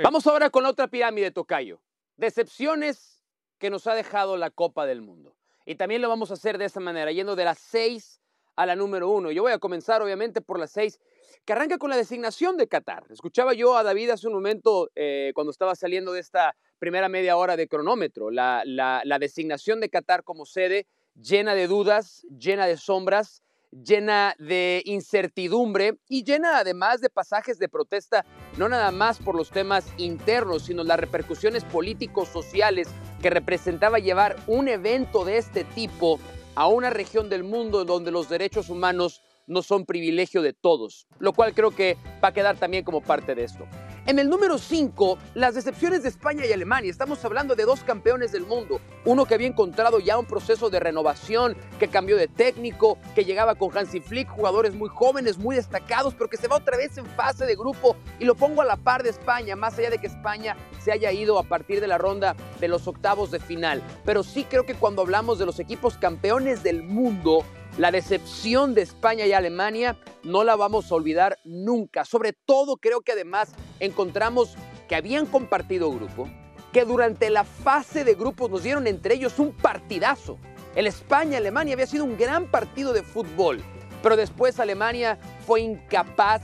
Vamos 0.02 0.26
ahora 0.26 0.50
con 0.50 0.62
la 0.62 0.70
otra 0.70 0.88
pirámide, 0.88 1.30
Tocayo. 1.30 1.80
Decepciones 2.16 3.22
que 3.58 3.70
nos 3.70 3.86
ha 3.86 3.94
dejado 3.94 4.36
la 4.36 4.50
Copa 4.50 4.86
del 4.86 5.02
Mundo. 5.02 5.36
Y 5.66 5.76
también 5.76 6.02
lo 6.02 6.08
vamos 6.08 6.30
a 6.30 6.34
hacer 6.34 6.58
de 6.58 6.66
esta 6.66 6.80
manera, 6.80 7.10
yendo 7.12 7.36
de 7.36 7.44
las 7.44 7.58
seis 7.58 8.20
a 8.56 8.66
la 8.66 8.76
número 8.76 9.08
uno. 9.08 9.30
Yo 9.30 9.42
voy 9.42 9.52
a 9.52 9.58
comenzar, 9.58 10.02
obviamente, 10.02 10.40
por 10.40 10.58
las 10.58 10.70
seis, 10.70 11.00
que 11.44 11.52
arranca 11.52 11.78
con 11.78 11.90
la 11.90 11.96
designación 11.96 12.56
de 12.56 12.68
Qatar. 12.68 13.04
Escuchaba 13.10 13.54
yo 13.54 13.76
a 13.76 13.82
David 13.82 14.10
hace 14.10 14.26
un 14.26 14.34
momento, 14.34 14.90
eh, 14.94 15.32
cuando 15.34 15.50
estaba 15.50 15.74
saliendo 15.74 16.12
de 16.12 16.20
esta 16.20 16.54
primera 16.78 17.08
media 17.08 17.36
hora 17.36 17.56
de 17.56 17.68
cronómetro, 17.68 18.30
la, 18.30 18.62
la 18.64 19.18
designación 19.18 19.80
de 19.80 19.88
Qatar 19.88 20.22
como 20.22 20.44
sede 20.44 20.86
llena 21.14 21.54
de 21.54 21.66
dudas, 21.66 22.26
llena 22.36 22.66
de 22.66 22.76
sombras, 22.76 23.43
llena 23.82 24.36
de 24.38 24.82
incertidumbre 24.84 25.98
y 26.08 26.24
llena 26.24 26.58
además 26.58 27.00
de 27.00 27.10
pasajes 27.10 27.58
de 27.58 27.68
protesta, 27.68 28.24
no 28.56 28.68
nada 28.68 28.90
más 28.92 29.18
por 29.18 29.34
los 29.34 29.50
temas 29.50 29.86
internos, 29.96 30.64
sino 30.66 30.84
las 30.84 31.00
repercusiones 31.00 31.64
políticos, 31.64 32.28
sociales 32.28 32.88
que 33.20 33.30
representaba 33.30 33.98
llevar 33.98 34.36
un 34.46 34.68
evento 34.68 35.24
de 35.24 35.38
este 35.38 35.64
tipo 35.64 36.20
a 36.54 36.68
una 36.68 36.90
región 36.90 37.28
del 37.28 37.42
mundo 37.42 37.84
donde 37.84 38.10
los 38.10 38.28
derechos 38.28 38.70
humanos 38.70 39.22
no 39.46 39.62
son 39.62 39.84
privilegio 39.84 40.42
de 40.42 40.52
todos, 40.52 41.06
lo 41.18 41.32
cual 41.32 41.52
creo 41.52 41.70
que 41.70 41.96
va 42.22 42.28
a 42.28 42.32
quedar 42.32 42.56
también 42.56 42.84
como 42.84 43.02
parte 43.02 43.34
de 43.34 43.44
esto. 43.44 43.66
En 44.06 44.18
el 44.18 44.28
número 44.28 44.58
5, 44.58 45.16
las 45.32 45.54
decepciones 45.54 46.02
de 46.02 46.10
España 46.10 46.44
y 46.44 46.52
Alemania. 46.52 46.90
Estamos 46.90 47.24
hablando 47.24 47.56
de 47.56 47.64
dos 47.64 47.80
campeones 47.84 48.32
del 48.32 48.44
mundo. 48.44 48.78
Uno 49.06 49.24
que 49.24 49.32
había 49.32 49.46
encontrado 49.46 49.98
ya 49.98 50.18
un 50.18 50.26
proceso 50.26 50.68
de 50.68 50.78
renovación, 50.78 51.56
que 51.78 51.88
cambió 51.88 52.18
de 52.18 52.28
técnico, 52.28 52.98
que 53.14 53.24
llegaba 53.24 53.54
con 53.54 53.74
Hansi 53.74 54.00
Flick, 54.00 54.28
jugadores 54.28 54.74
muy 54.74 54.90
jóvenes, 54.90 55.38
muy 55.38 55.56
destacados, 55.56 56.12
pero 56.12 56.28
que 56.28 56.36
se 56.36 56.48
va 56.48 56.56
otra 56.56 56.76
vez 56.76 56.98
en 56.98 57.06
fase 57.06 57.46
de 57.46 57.56
grupo. 57.56 57.96
Y 58.20 58.26
lo 58.26 58.34
pongo 58.34 58.60
a 58.60 58.66
la 58.66 58.76
par 58.76 59.02
de 59.02 59.08
España, 59.08 59.56
más 59.56 59.78
allá 59.78 59.88
de 59.88 59.96
que 59.96 60.08
España 60.08 60.54
se 60.80 60.92
haya 60.92 61.10
ido 61.10 61.38
a 61.38 61.44
partir 61.44 61.80
de 61.80 61.86
la 61.86 61.96
ronda 61.96 62.36
de 62.60 62.68
los 62.68 62.86
octavos 62.86 63.30
de 63.30 63.40
final. 63.40 63.82
Pero 64.04 64.22
sí 64.22 64.44
creo 64.44 64.66
que 64.66 64.74
cuando 64.74 65.00
hablamos 65.00 65.38
de 65.38 65.46
los 65.46 65.58
equipos 65.60 65.96
campeones 65.96 66.62
del 66.62 66.82
mundo, 66.82 67.42
la 67.76 67.90
decepción 67.90 68.74
de 68.74 68.82
España 68.82 69.26
y 69.26 69.32
Alemania 69.32 69.96
no 70.22 70.44
la 70.44 70.54
vamos 70.54 70.90
a 70.90 70.94
olvidar 70.94 71.38
nunca. 71.44 72.04
Sobre 72.04 72.32
todo 72.32 72.76
creo 72.76 73.00
que 73.00 73.12
además 73.12 73.52
encontramos 73.80 74.54
que 74.88 74.94
habían 74.94 75.26
compartido 75.26 75.90
grupo, 75.90 76.28
que 76.72 76.84
durante 76.84 77.30
la 77.30 77.42
fase 77.42 78.04
de 78.04 78.14
grupos 78.14 78.50
nos 78.50 78.62
dieron 78.62 78.86
entre 78.86 79.14
ellos 79.14 79.40
un 79.40 79.52
partidazo. 79.52 80.38
El 80.76 80.86
España-Alemania 80.86 81.74
había 81.74 81.86
sido 81.86 82.04
un 82.04 82.16
gran 82.16 82.48
partido 82.48 82.92
de 82.92 83.02
fútbol, 83.02 83.60
pero 84.02 84.16
después 84.16 84.60
Alemania 84.60 85.18
fue 85.44 85.60
incapaz 85.60 86.42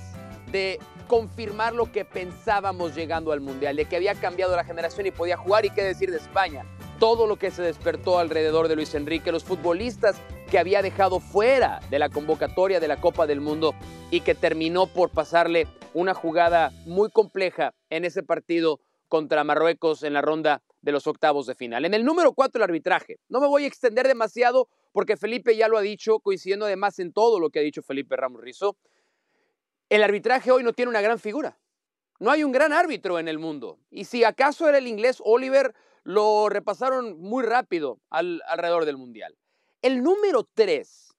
de 0.50 0.80
confirmar 1.06 1.74
lo 1.74 1.92
que 1.92 2.04
pensábamos 2.04 2.94
llegando 2.94 3.30
al 3.32 3.40
Mundial, 3.40 3.76
de 3.76 3.84
que 3.84 3.96
había 3.96 4.14
cambiado 4.14 4.56
la 4.56 4.64
generación 4.64 5.06
y 5.06 5.10
podía 5.12 5.36
jugar 5.36 5.64
y 5.64 5.70
qué 5.70 5.82
decir 5.82 6.10
de 6.10 6.16
España 6.16 6.64
todo 7.00 7.26
lo 7.26 7.36
que 7.36 7.50
se 7.50 7.62
despertó 7.62 8.18
alrededor 8.18 8.68
de 8.68 8.76
Luis 8.76 8.94
Enrique, 8.94 9.32
los 9.32 9.42
futbolistas 9.42 10.20
que 10.50 10.58
había 10.58 10.82
dejado 10.82 11.18
fuera 11.18 11.80
de 11.88 11.98
la 11.98 12.10
convocatoria 12.10 12.78
de 12.78 12.88
la 12.88 13.00
Copa 13.00 13.26
del 13.26 13.40
Mundo 13.40 13.74
y 14.10 14.20
que 14.20 14.34
terminó 14.34 14.86
por 14.86 15.08
pasarle 15.08 15.66
una 15.94 16.12
jugada 16.12 16.72
muy 16.84 17.10
compleja 17.10 17.72
en 17.88 18.04
ese 18.04 18.22
partido 18.22 18.80
contra 19.08 19.44
Marruecos 19.44 20.02
en 20.02 20.12
la 20.12 20.20
ronda 20.20 20.62
de 20.82 20.92
los 20.92 21.06
octavos 21.06 21.46
de 21.46 21.54
final. 21.54 21.86
En 21.86 21.94
el 21.94 22.04
número 22.04 22.34
cuatro, 22.34 22.58
el 22.58 22.64
arbitraje. 22.64 23.18
No 23.30 23.40
me 23.40 23.46
voy 23.46 23.64
a 23.64 23.66
extender 23.66 24.06
demasiado 24.06 24.68
porque 24.92 25.16
Felipe 25.16 25.56
ya 25.56 25.68
lo 25.68 25.78
ha 25.78 25.82
dicho, 25.82 26.20
coincidiendo 26.20 26.66
además 26.66 26.98
en 26.98 27.14
todo 27.14 27.40
lo 27.40 27.48
que 27.48 27.60
ha 27.60 27.62
dicho 27.62 27.82
Felipe 27.82 28.14
Ramos 28.14 28.42
Rizo. 28.42 28.76
El 29.88 30.02
arbitraje 30.02 30.50
hoy 30.50 30.62
no 30.62 30.74
tiene 30.74 30.90
una 30.90 31.00
gran 31.00 31.18
figura. 31.18 31.58
No 32.18 32.30
hay 32.30 32.44
un 32.44 32.52
gran 32.52 32.74
árbitro 32.74 33.18
en 33.18 33.28
el 33.28 33.38
mundo. 33.38 33.78
Y 33.90 34.04
si 34.04 34.22
acaso 34.22 34.68
era 34.68 34.76
el 34.76 34.86
inglés 34.86 35.22
Oliver, 35.24 35.74
lo 36.04 36.48
repasaron 36.48 37.20
muy 37.20 37.44
rápido 37.44 38.00
alrededor 38.10 38.84
del 38.84 38.96
Mundial. 38.96 39.36
El 39.82 40.02
número 40.02 40.48
3, 40.54 41.14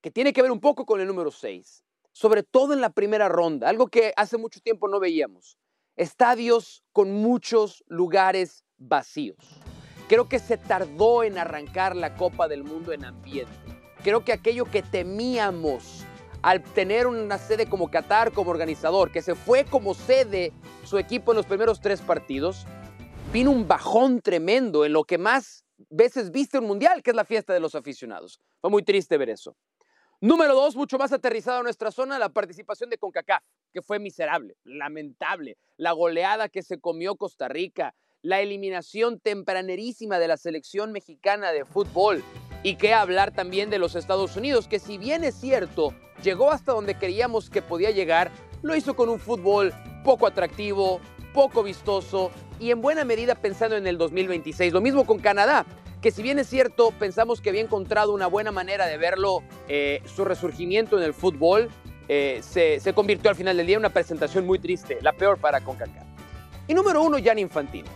que 0.00 0.10
tiene 0.10 0.32
que 0.32 0.42
ver 0.42 0.50
un 0.50 0.60
poco 0.60 0.84
con 0.86 1.00
el 1.00 1.06
número 1.06 1.30
6, 1.30 1.84
sobre 2.12 2.42
todo 2.42 2.72
en 2.72 2.80
la 2.80 2.90
primera 2.90 3.28
ronda, 3.28 3.68
algo 3.68 3.88
que 3.88 4.12
hace 4.16 4.36
mucho 4.38 4.60
tiempo 4.60 4.88
no 4.88 5.00
veíamos, 5.00 5.58
estadios 5.96 6.84
con 6.92 7.12
muchos 7.12 7.84
lugares 7.88 8.64
vacíos. 8.76 9.36
Creo 10.08 10.28
que 10.28 10.38
se 10.38 10.58
tardó 10.58 11.22
en 11.22 11.38
arrancar 11.38 11.96
la 11.96 12.16
Copa 12.16 12.46
del 12.46 12.62
Mundo 12.62 12.92
en 12.92 13.04
ambiente. 13.04 13.52
Creo 14.02 14.24
que 14.24 14.32
aquello 14.32 14.66
que 14.66 14.82
temíamos 14.82 16.04
al 16.42 16.62
tener 16.62 17.06
una 17.06 17.38
sede 17.38 17.66
como 17.66 17.90
Qatar 17.90 18.32
como 18.32 18.50
organizador, 18.50 19.10
que 19.10 19.22
se 19.22 19.34
fue 19.34 19.64
como 19.64 19.94
sede 19.94 20.52
su 20.84 20.98
equipo 20.98 21.32
en 21.32 21.38
los 21.38 21.46
primeros 21.46 21.80
tres 21.80 22.02
partidos, 22.02 22.66
vino 23.34 23.50
un 23.50 23.66
bajón 23.66 24.20
tremendo 24.20 24.84
en 24.84 24.92
lo 24.92 25.02
que 25.02 25.18
más 25.18 25.64
veces 25.90 26.30
viste 26.30 26.60
un 26.60 26.66
mundial, 26.66 27.02
que 27.02 27.10
es 27.10 27.16
la 27.16 27.24
fiesta 27.24 27.52
de 27.52 27.58
los 27.58 27.74
aficionados. 27.74 28.38
Fue 28.60 28.70
muy 28.70 28.84
triste 28.84 29.18
ver 29.18 29.28
eso. 29.28 29.56
Número 30.20 30.54
dos, 30.54 30.76
mucho 30.76 30.98
más 30.98 31.12
aterrizado 31.12 31.58
en 31.58 31.64
nuestra 31.64 31.90
zona, 31.90 32.16
la 32.20 32.28
participación 32.28 32.90
de 32.90 32.96
CONCACAF, 32.96 33.42
que 33.72 33.82
fue 33.82 33.98
miserable, 33.98 34.54
lamentable. 34.62 35.58
La 35.76 35.90
goleada 35.90 36.48
que 36.48 36.62
se 36.62 36.78
comió 36.78 37.16
Costa 37.16 37.48
Rica, 37.48 37.96
la 38.22 38.40
eliminación 38.40 39.18
tempranerísima 39.18 40.20
de 40.20 40.28
la 40.28 40.36
selección 40.36 40.92
mexicana 40.92 41.50
de 41.50 41.64
fútbol. 41.64 42.22
Y 42.62 42.76
qué 42.76 42.94
hablar 42.94 43.32
también 43.32 43.68
de 43.68 43.80
los 43.80 43.96
Estados 43.96 44.36
Unidos, 44.36 44.68
que 44.68 44.78
si 44.78 44.96
bien 44.96 45.24
es 45.24 45.34
cierto, 45.34 45.92
llegó 46.22 46.52
hasta 46.52 46.70
donde 46.70 46.96
creíamos 46.96 47.50
que 47.50 47.62
podía 47.62 47.90
llegar, 47.90 48.30
lo 48.62 48.76
hizo 48.76 48.94
con 48.94 49.08
un 49.08 49.18
fútbol 49.18 49.74
poco 50.04 50.28
atractivo, 50.28 51.00
poco 51.34 51.62
vistoso 51.62 52.30
y 52.58 52.70
en 52.70 52.80
buena 52.80 53.04
medida 53.04 53.34
pensando 53.34 53.76
en 53.76 53.86
el 53.86 53.98
2026. 53.98 54.72
Lo 54.72 54.80
mismo 54.80 55.04
con 55.04 55.18
Canadá, 55.18 55.66
que 56.00 56.10
si 56.10 56.22
bien 56.22 56.38
es 56.38 56.48
cierto, 56.48 56.92
pensamos 56.98 57.42
que 57.42 57.50
había 57.50 57.60
encontrado 57.60 58.14
una 58.14 58.26
buena 58.26 58.52
manera 58.52 58.86
de 58.86 58.96
verlo, 58.96 59.42
eh, 59.68 60.00
su 60.06 60.24
resurgimiento 60.24 60.96
en 60.96 61.04
el 61.04 61.12
fútbol, 61.12 61.68
eh, 62.08 62.40
se, 62.42 62.80
se, 62.80 62.94
convirtió 62.94 63.30
al 63.30 63.36
final 63.36 63.56
del 63.56 63.66
día 63.66 63.76
en 63.76 63.80
una 63.80 63.92
presentación 63.92 64.46
muy 64.46 64.58
triste, 64.58 64.98
la 65.02 65.12
peor 65.12 65.38
para 65.38 65.60
CONCACAF. 65.60 66.04
Y 66.68 66.74
número 66.74 67.02
uno, 67.02 67.18
Jan 67.22 67.38
Infantino. 67.38 67.90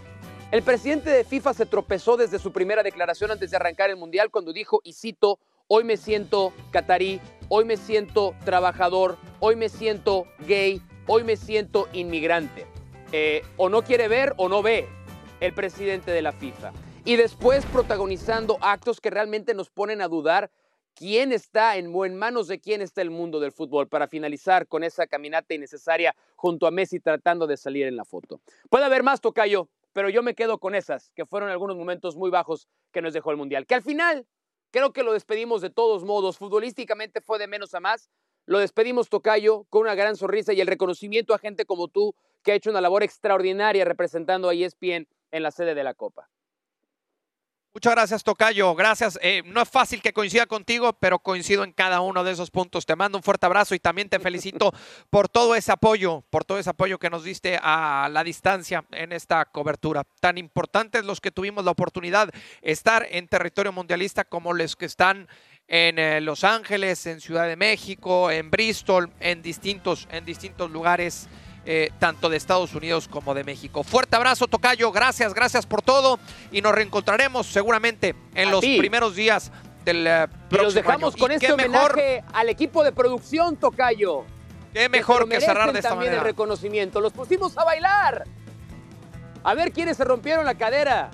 El 0.51 0.62
presidente 0.62 1.11
de 1.11 1.24
FIFA 1.24 1.53
se 1.53 1.66
tropezó 1.66 2.16
desde 2.16 2.39
su 2.39 2.53
primera 2.53 2.82
declaración 2.82 3.30
antes 3.30 3.51
de 3.51 3.57
arrancar 3.57 3.91
el 3.91 3.97
Mundial 3.97 4.30
cuando 4.30 4.53
dijo, 4.53 4.80
y 4.82 4.95
cito, 4.95 5.39
hoy 5.66 5.84
me 5.84 5.99
siento 5.99 6.55
catarí, 6.70 7.20
hoy 7.49 7.66
me 7.66 7.76
siento 7.76 8.34
trabajador, 8.47 9.18
hoy 9.41 9.57
me 9.57 9.68
siento 9.68 10.26
gay, 10.47 10.80
hoy 11.07 11.24
me 11.24 11.36
siento 11.36 11.89
inmigrante. 11.93 12.66
Eh, 13.12 13.42
o 13.56 13.68
no 13.68 13.82
quiere 13.82 14.09
ver 14.09 14.34
o 14.36 14.48
no 14.48 14.62
ve 14.62 14.86
el 15.40 15.54
presidente 15.54 16.11
de 16.11 16.22
la 16.22 16.32
FIFA. 16.32 16.72
Y 17.04 17.16
después 17.16 17.64
protagonizando 17.66 18.59
actos 18.61 19.00
que 19.00 19.11
realmente 19.11 19.54
nos 19.54 19.70
ponen 19.70 20.02
a 20.02 20.09
dudar 20.09 20.50
quién 20.94 21.32
está 21.32 21.76
en, 21.76 21.94
en 21.94 22.16
manos 22.16 22.48
de 22.48 22.61
quién 22.61 22.82
está 22.82 23.02
el 23.02 23.11
mundo 23.11 23.40
del 23.40 23.52
fútbol 23.52 23.88
para 23.88 24.09
finalizar 24.09 24.66
con 24.66 24.82
esa 24.82 25.06
caminata 25.06 25.54
innecesaria 25.54 26.14
junto 26.36 26.66
a 26.66 26.70
Messi 26.70 27.00
tratando 27.00 27.46
de 27.46 27.56
salir 27.56 27.86
en 27.86 27.96
la 27.96 28.04
foto. 28.04 28.40
Puede 28.68 28.84
haber 28.84 29.02
más, 29.02 29.20
Tocayo, 29.20 29.68
pero 29.92 30.11
yo 30.11 30.22
me 30.22 30.34
quedo 30.34 30.59
con 30.59 30.74
esas, 30.74 31.11
que 31.14 31.24
fueron 31.24 31.50
algunos 31.50 31.76
momentos 31.76 32.16
muy 32.16 32.30
bajos 32.30 32.68
que 32.92 33.00
nos 33.00 33.14
dejó 33.14 33.30
el 33.30 33.36
Mundial. 33.36 33.64
Que 33.66 33.76
al 33.76 33.82
final, 33.82 34.26
creo 34.70 34.92
que 34.92 35.02
lo 35.02 35.12
despedimos 35.12 35.62
de 35.62 35.70
todos 35.70 36.04
modos. 36.04 36.36
Futbolísticamente 36.36 37.20
fue 37.20 37.38
de 37.38 37.46
menos 37.46 37.74
a 37.74 37.80
más. 37.80 38.11
Lo 38.49 38.61
despedimos, 38.61 39.11
Tocayo, 39.11 39.64
con 39.68 39.82
una 39.82 39.94
gran 39.94 40.16
sonrisa 40.16 40.55
y 40.55 40.61
el 40.62 40.66
reconocimiento 40.66 41.34
a 41.34 41.38
gente 41.38 41.66
como 41.66 41.88
tú 41.88 42.14
que 42.42 42.53
ha 42.53 42.55
hecho 42.55 42.70
una 42.70 42.80
labor 42.80 43.03
extraordinaria 43.03 43.84
representando 43.84 44.49
a 44.49 44.55
ESPN 44.55 45.07
en 45.32 45.42
la 45.42 45.51
sede 45.51 45.74
de 45.74 45.84
la 45.84 45.92
Copa. 45.92 46.30
Muchas 47.74 47.92
gracias, 47.92 48.24
Tocayo. 48.24 48.74
Gracias. 48.74 49.18
Eh, 49.20 49.42
no 49.44 49.61
es 49.61 49.68
fácil 49.68 50.01
que 50.01 50.14
coincida 50.14 50.46
contigo, 50.46 50.94
pero 50.94 51.18
coincido 51.18 51.62
en 51.62 51.72
cada 51.72 52.01
uno 52.01 52.24
de 52.24 52.32
esos 52.32 52.51
puntos. 52.51 52.86
Te 52.86 52.96
mando 52.96 53.18
un 53.18 53.22
fuerte 53.22 53.44
abrazo 53.44 53.74
y 53.74 53.78
también 53.78 54.09
te 54.09 54.18
felicito 54.18 54.72
por 55.11 55.28
todo 55.28 55.55
ese 55.55 55.70
apoyo, 55.70 56.24
por 56.30 56.46
todo 56.46 56.59
ese 56.59 56.70
apoyo 56.70 56.99
que 56.99 57.11
nos 57.11 57.24
diste 57.24 57.59
a 57.62 58.09
la 58.11 58.24
distancia 58.24 58.86
en 58.92 59.12
esta 59.12 59.44
cobertura. 59.44 60.05
Tan 60.20 60.38
importantes 60.38 61.05
los 61.05 61.20
que 61.20 61.30
tuvimos 61.30 61.66
la 61.66 61.70
oportunidad 61.70 62.28
de 62.28 62.40
estar 62.62 63.07
en 63.11 63.28
territorio 63.28 63.72
mundialista 63.72 64.24
como 64.24 64.55
los 64.55 64.74
que 64.74 64.86
están 64.86 65.28
en 65.69 65.99
eh, 65.99 66.21
Los 66.23 66.45
Ángeles, 66.45 67.07
en 67.07 67.21
Ciudad 67.21 67.47
de 67.47 67.57
México, 67.57 68.31
en 68.31 68.51
Bristol, 68.51 69.11
en 69.21 69.43
distintos, 69.43 70.09
en 70.11 70.25
distintos 70.25 70.71
lugares 70.71 71.29
eh, 71.66 71.91
tanto 71.99 72.31
de 72.31 72.39
Estados 72.39 72.75
Unidos 72.75 73.09
como 73.09 73.35
de 73.35 73.45
México. 73.45 73.85
Fuerte 73.85 74.16
abrazo, 74.16 74.49
Tocayo. 74.49 74.91
Gracias, 74.91 75.35
gracias 75.35 75.66
por 75.66 75.83
todo. 75.83 76.19
Y 76.51 76.62
nos 76.62 76.75
reencontraremos 76.75 77.47
seguramente 77.47 78.14
en 78.35 78.51
los 78.51 78.61
primeros 78.61 79.14
días 79.14 79.53
del 79.85 80.07
uh, 80.07 80.49
próximo 80.49 80.62
los 80.62 80.75
dejamos 80.75 81.16
con 81.16 81.31
este 81.31 81.53
homenaje 81.53 82.25
al 82.33 82.49
equipo 82.49 82.83
de 82.83 82.93
producción, 82.93 83.57
Tocayo. 83.57 84.25
Qué 84.73 84.89
mejor 84.89 85.29
que, 85.29 85.41
cerrar 85.41 85.73
de 85.73 85.81
esta 85.81 85.91
también 85.91 86.12
manera. 86.12 86.23
el 86.23 86.33
reconocimiento. 86.33 87.01
Los 87.01 87.12
pusimos 87.12 87.57
a 87.59 87.64
bailar. 87.64 88.25
A 89.45 89.55
ver 89.55 89.73
quiénes 89.73 89.99
se 89.99 90.05
rompieron 90.05 90.47
la 90.47 90.55
cadera. 90.55 91.11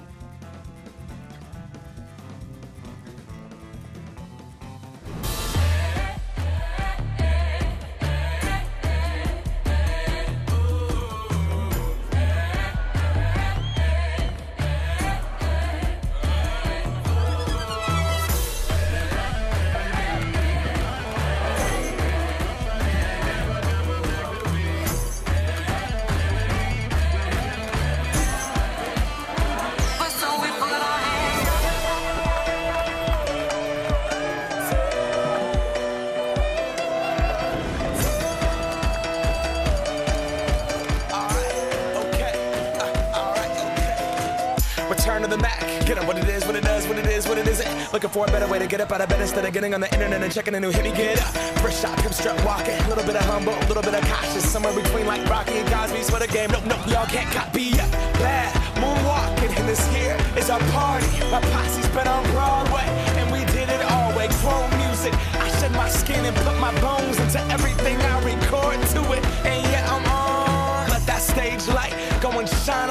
Get 48.76 48.80
up 48.80 48.90
out 48.90 49.02
of 49.02 49.08
bed 49.08 49.20
instead 49.20 49.44
of 49.44 49.52
getting 49.52 49.72
on 49.72 49.80
the 49.80 49.92
internet 49.94 50.20
and 50.20 50.32
checking 50.32 50.52
a 50.56 50.58
new 50.58 50.72
hit. 50.72 50.82
Me 50.82 50.90
get 50.90 51.22
up, 51.22 51.32
first 51.62 51.80
shot, 51.80 51.94
hip 52.00 52.12
strut 52.12 52.34
walking, 52.44 52.74
a 52.74 52.88
little 52.88 53.04
bit 53.04 53.14
of 53.14 53.22
humble, 53.22 53.54
a 53.54 53.66
little 53.70 53.84
bit 53.84 53.94
of 53.94 54.02
cautious, 54.10 54.42
somewhere 54.50 54.74
between 54.74 55.06
like 55.06 55.24
Rocky 55.30 55.58
and 55.62 55.68
Cosby's 55.68 56.10
for 56.10 56.18
the 56.18 56.26
game. 56.26 56.50
Nope, 56.50 56.66
nope, 56.66 56.84
y'all 56.88 57.06
can't 57.06 57.30
copy 57.30 57.70
up. 57.78 57.88
Bad 58.18 58.50
moonwalking, 58.82 59.54
and 59.60 59.68
this 59.68 59.78
here 59.94 60.18
is 60.36 60.50
our 60.50 60.58
party. 60.74 61.06
My 61.30 61.40
posse's 61.54 61.86
been 61.94 62.08
on 62.08 62.24
Broadway, 62.32 62.82
and 63.14 63.30
we 63.30 63.44
did 63.54 63.68
it 63.70 63.82
all 63.92 64.10
way. 64.18 64.26
Chrome 64.42 64.74
music, 64.82 65.14
I 65.38 65.46
shed 65.60 65.70
my 65.78 65.88
skin 65.88 66.24
and 66.24 66.34
put 66.42 66.58
my 66.58 66.74
bones 66.80 67.16
into 67.20 67.38
everything 67.54 67.96
I 68.02 68.18
record 68.26 68.82
to 68.94 69.00
it, 69.14 69.22
and 69.46 69.62
yeah, 69.70 69.86
I'm 69.86 70.04
on. 70.10 70.90
Let 70.90 71.06
that 71.06 71.22
stage 71.22 71.62
light 71.68 71.94
go 72.20 72.30
and 72.40 72.48
shine 72.48 72.90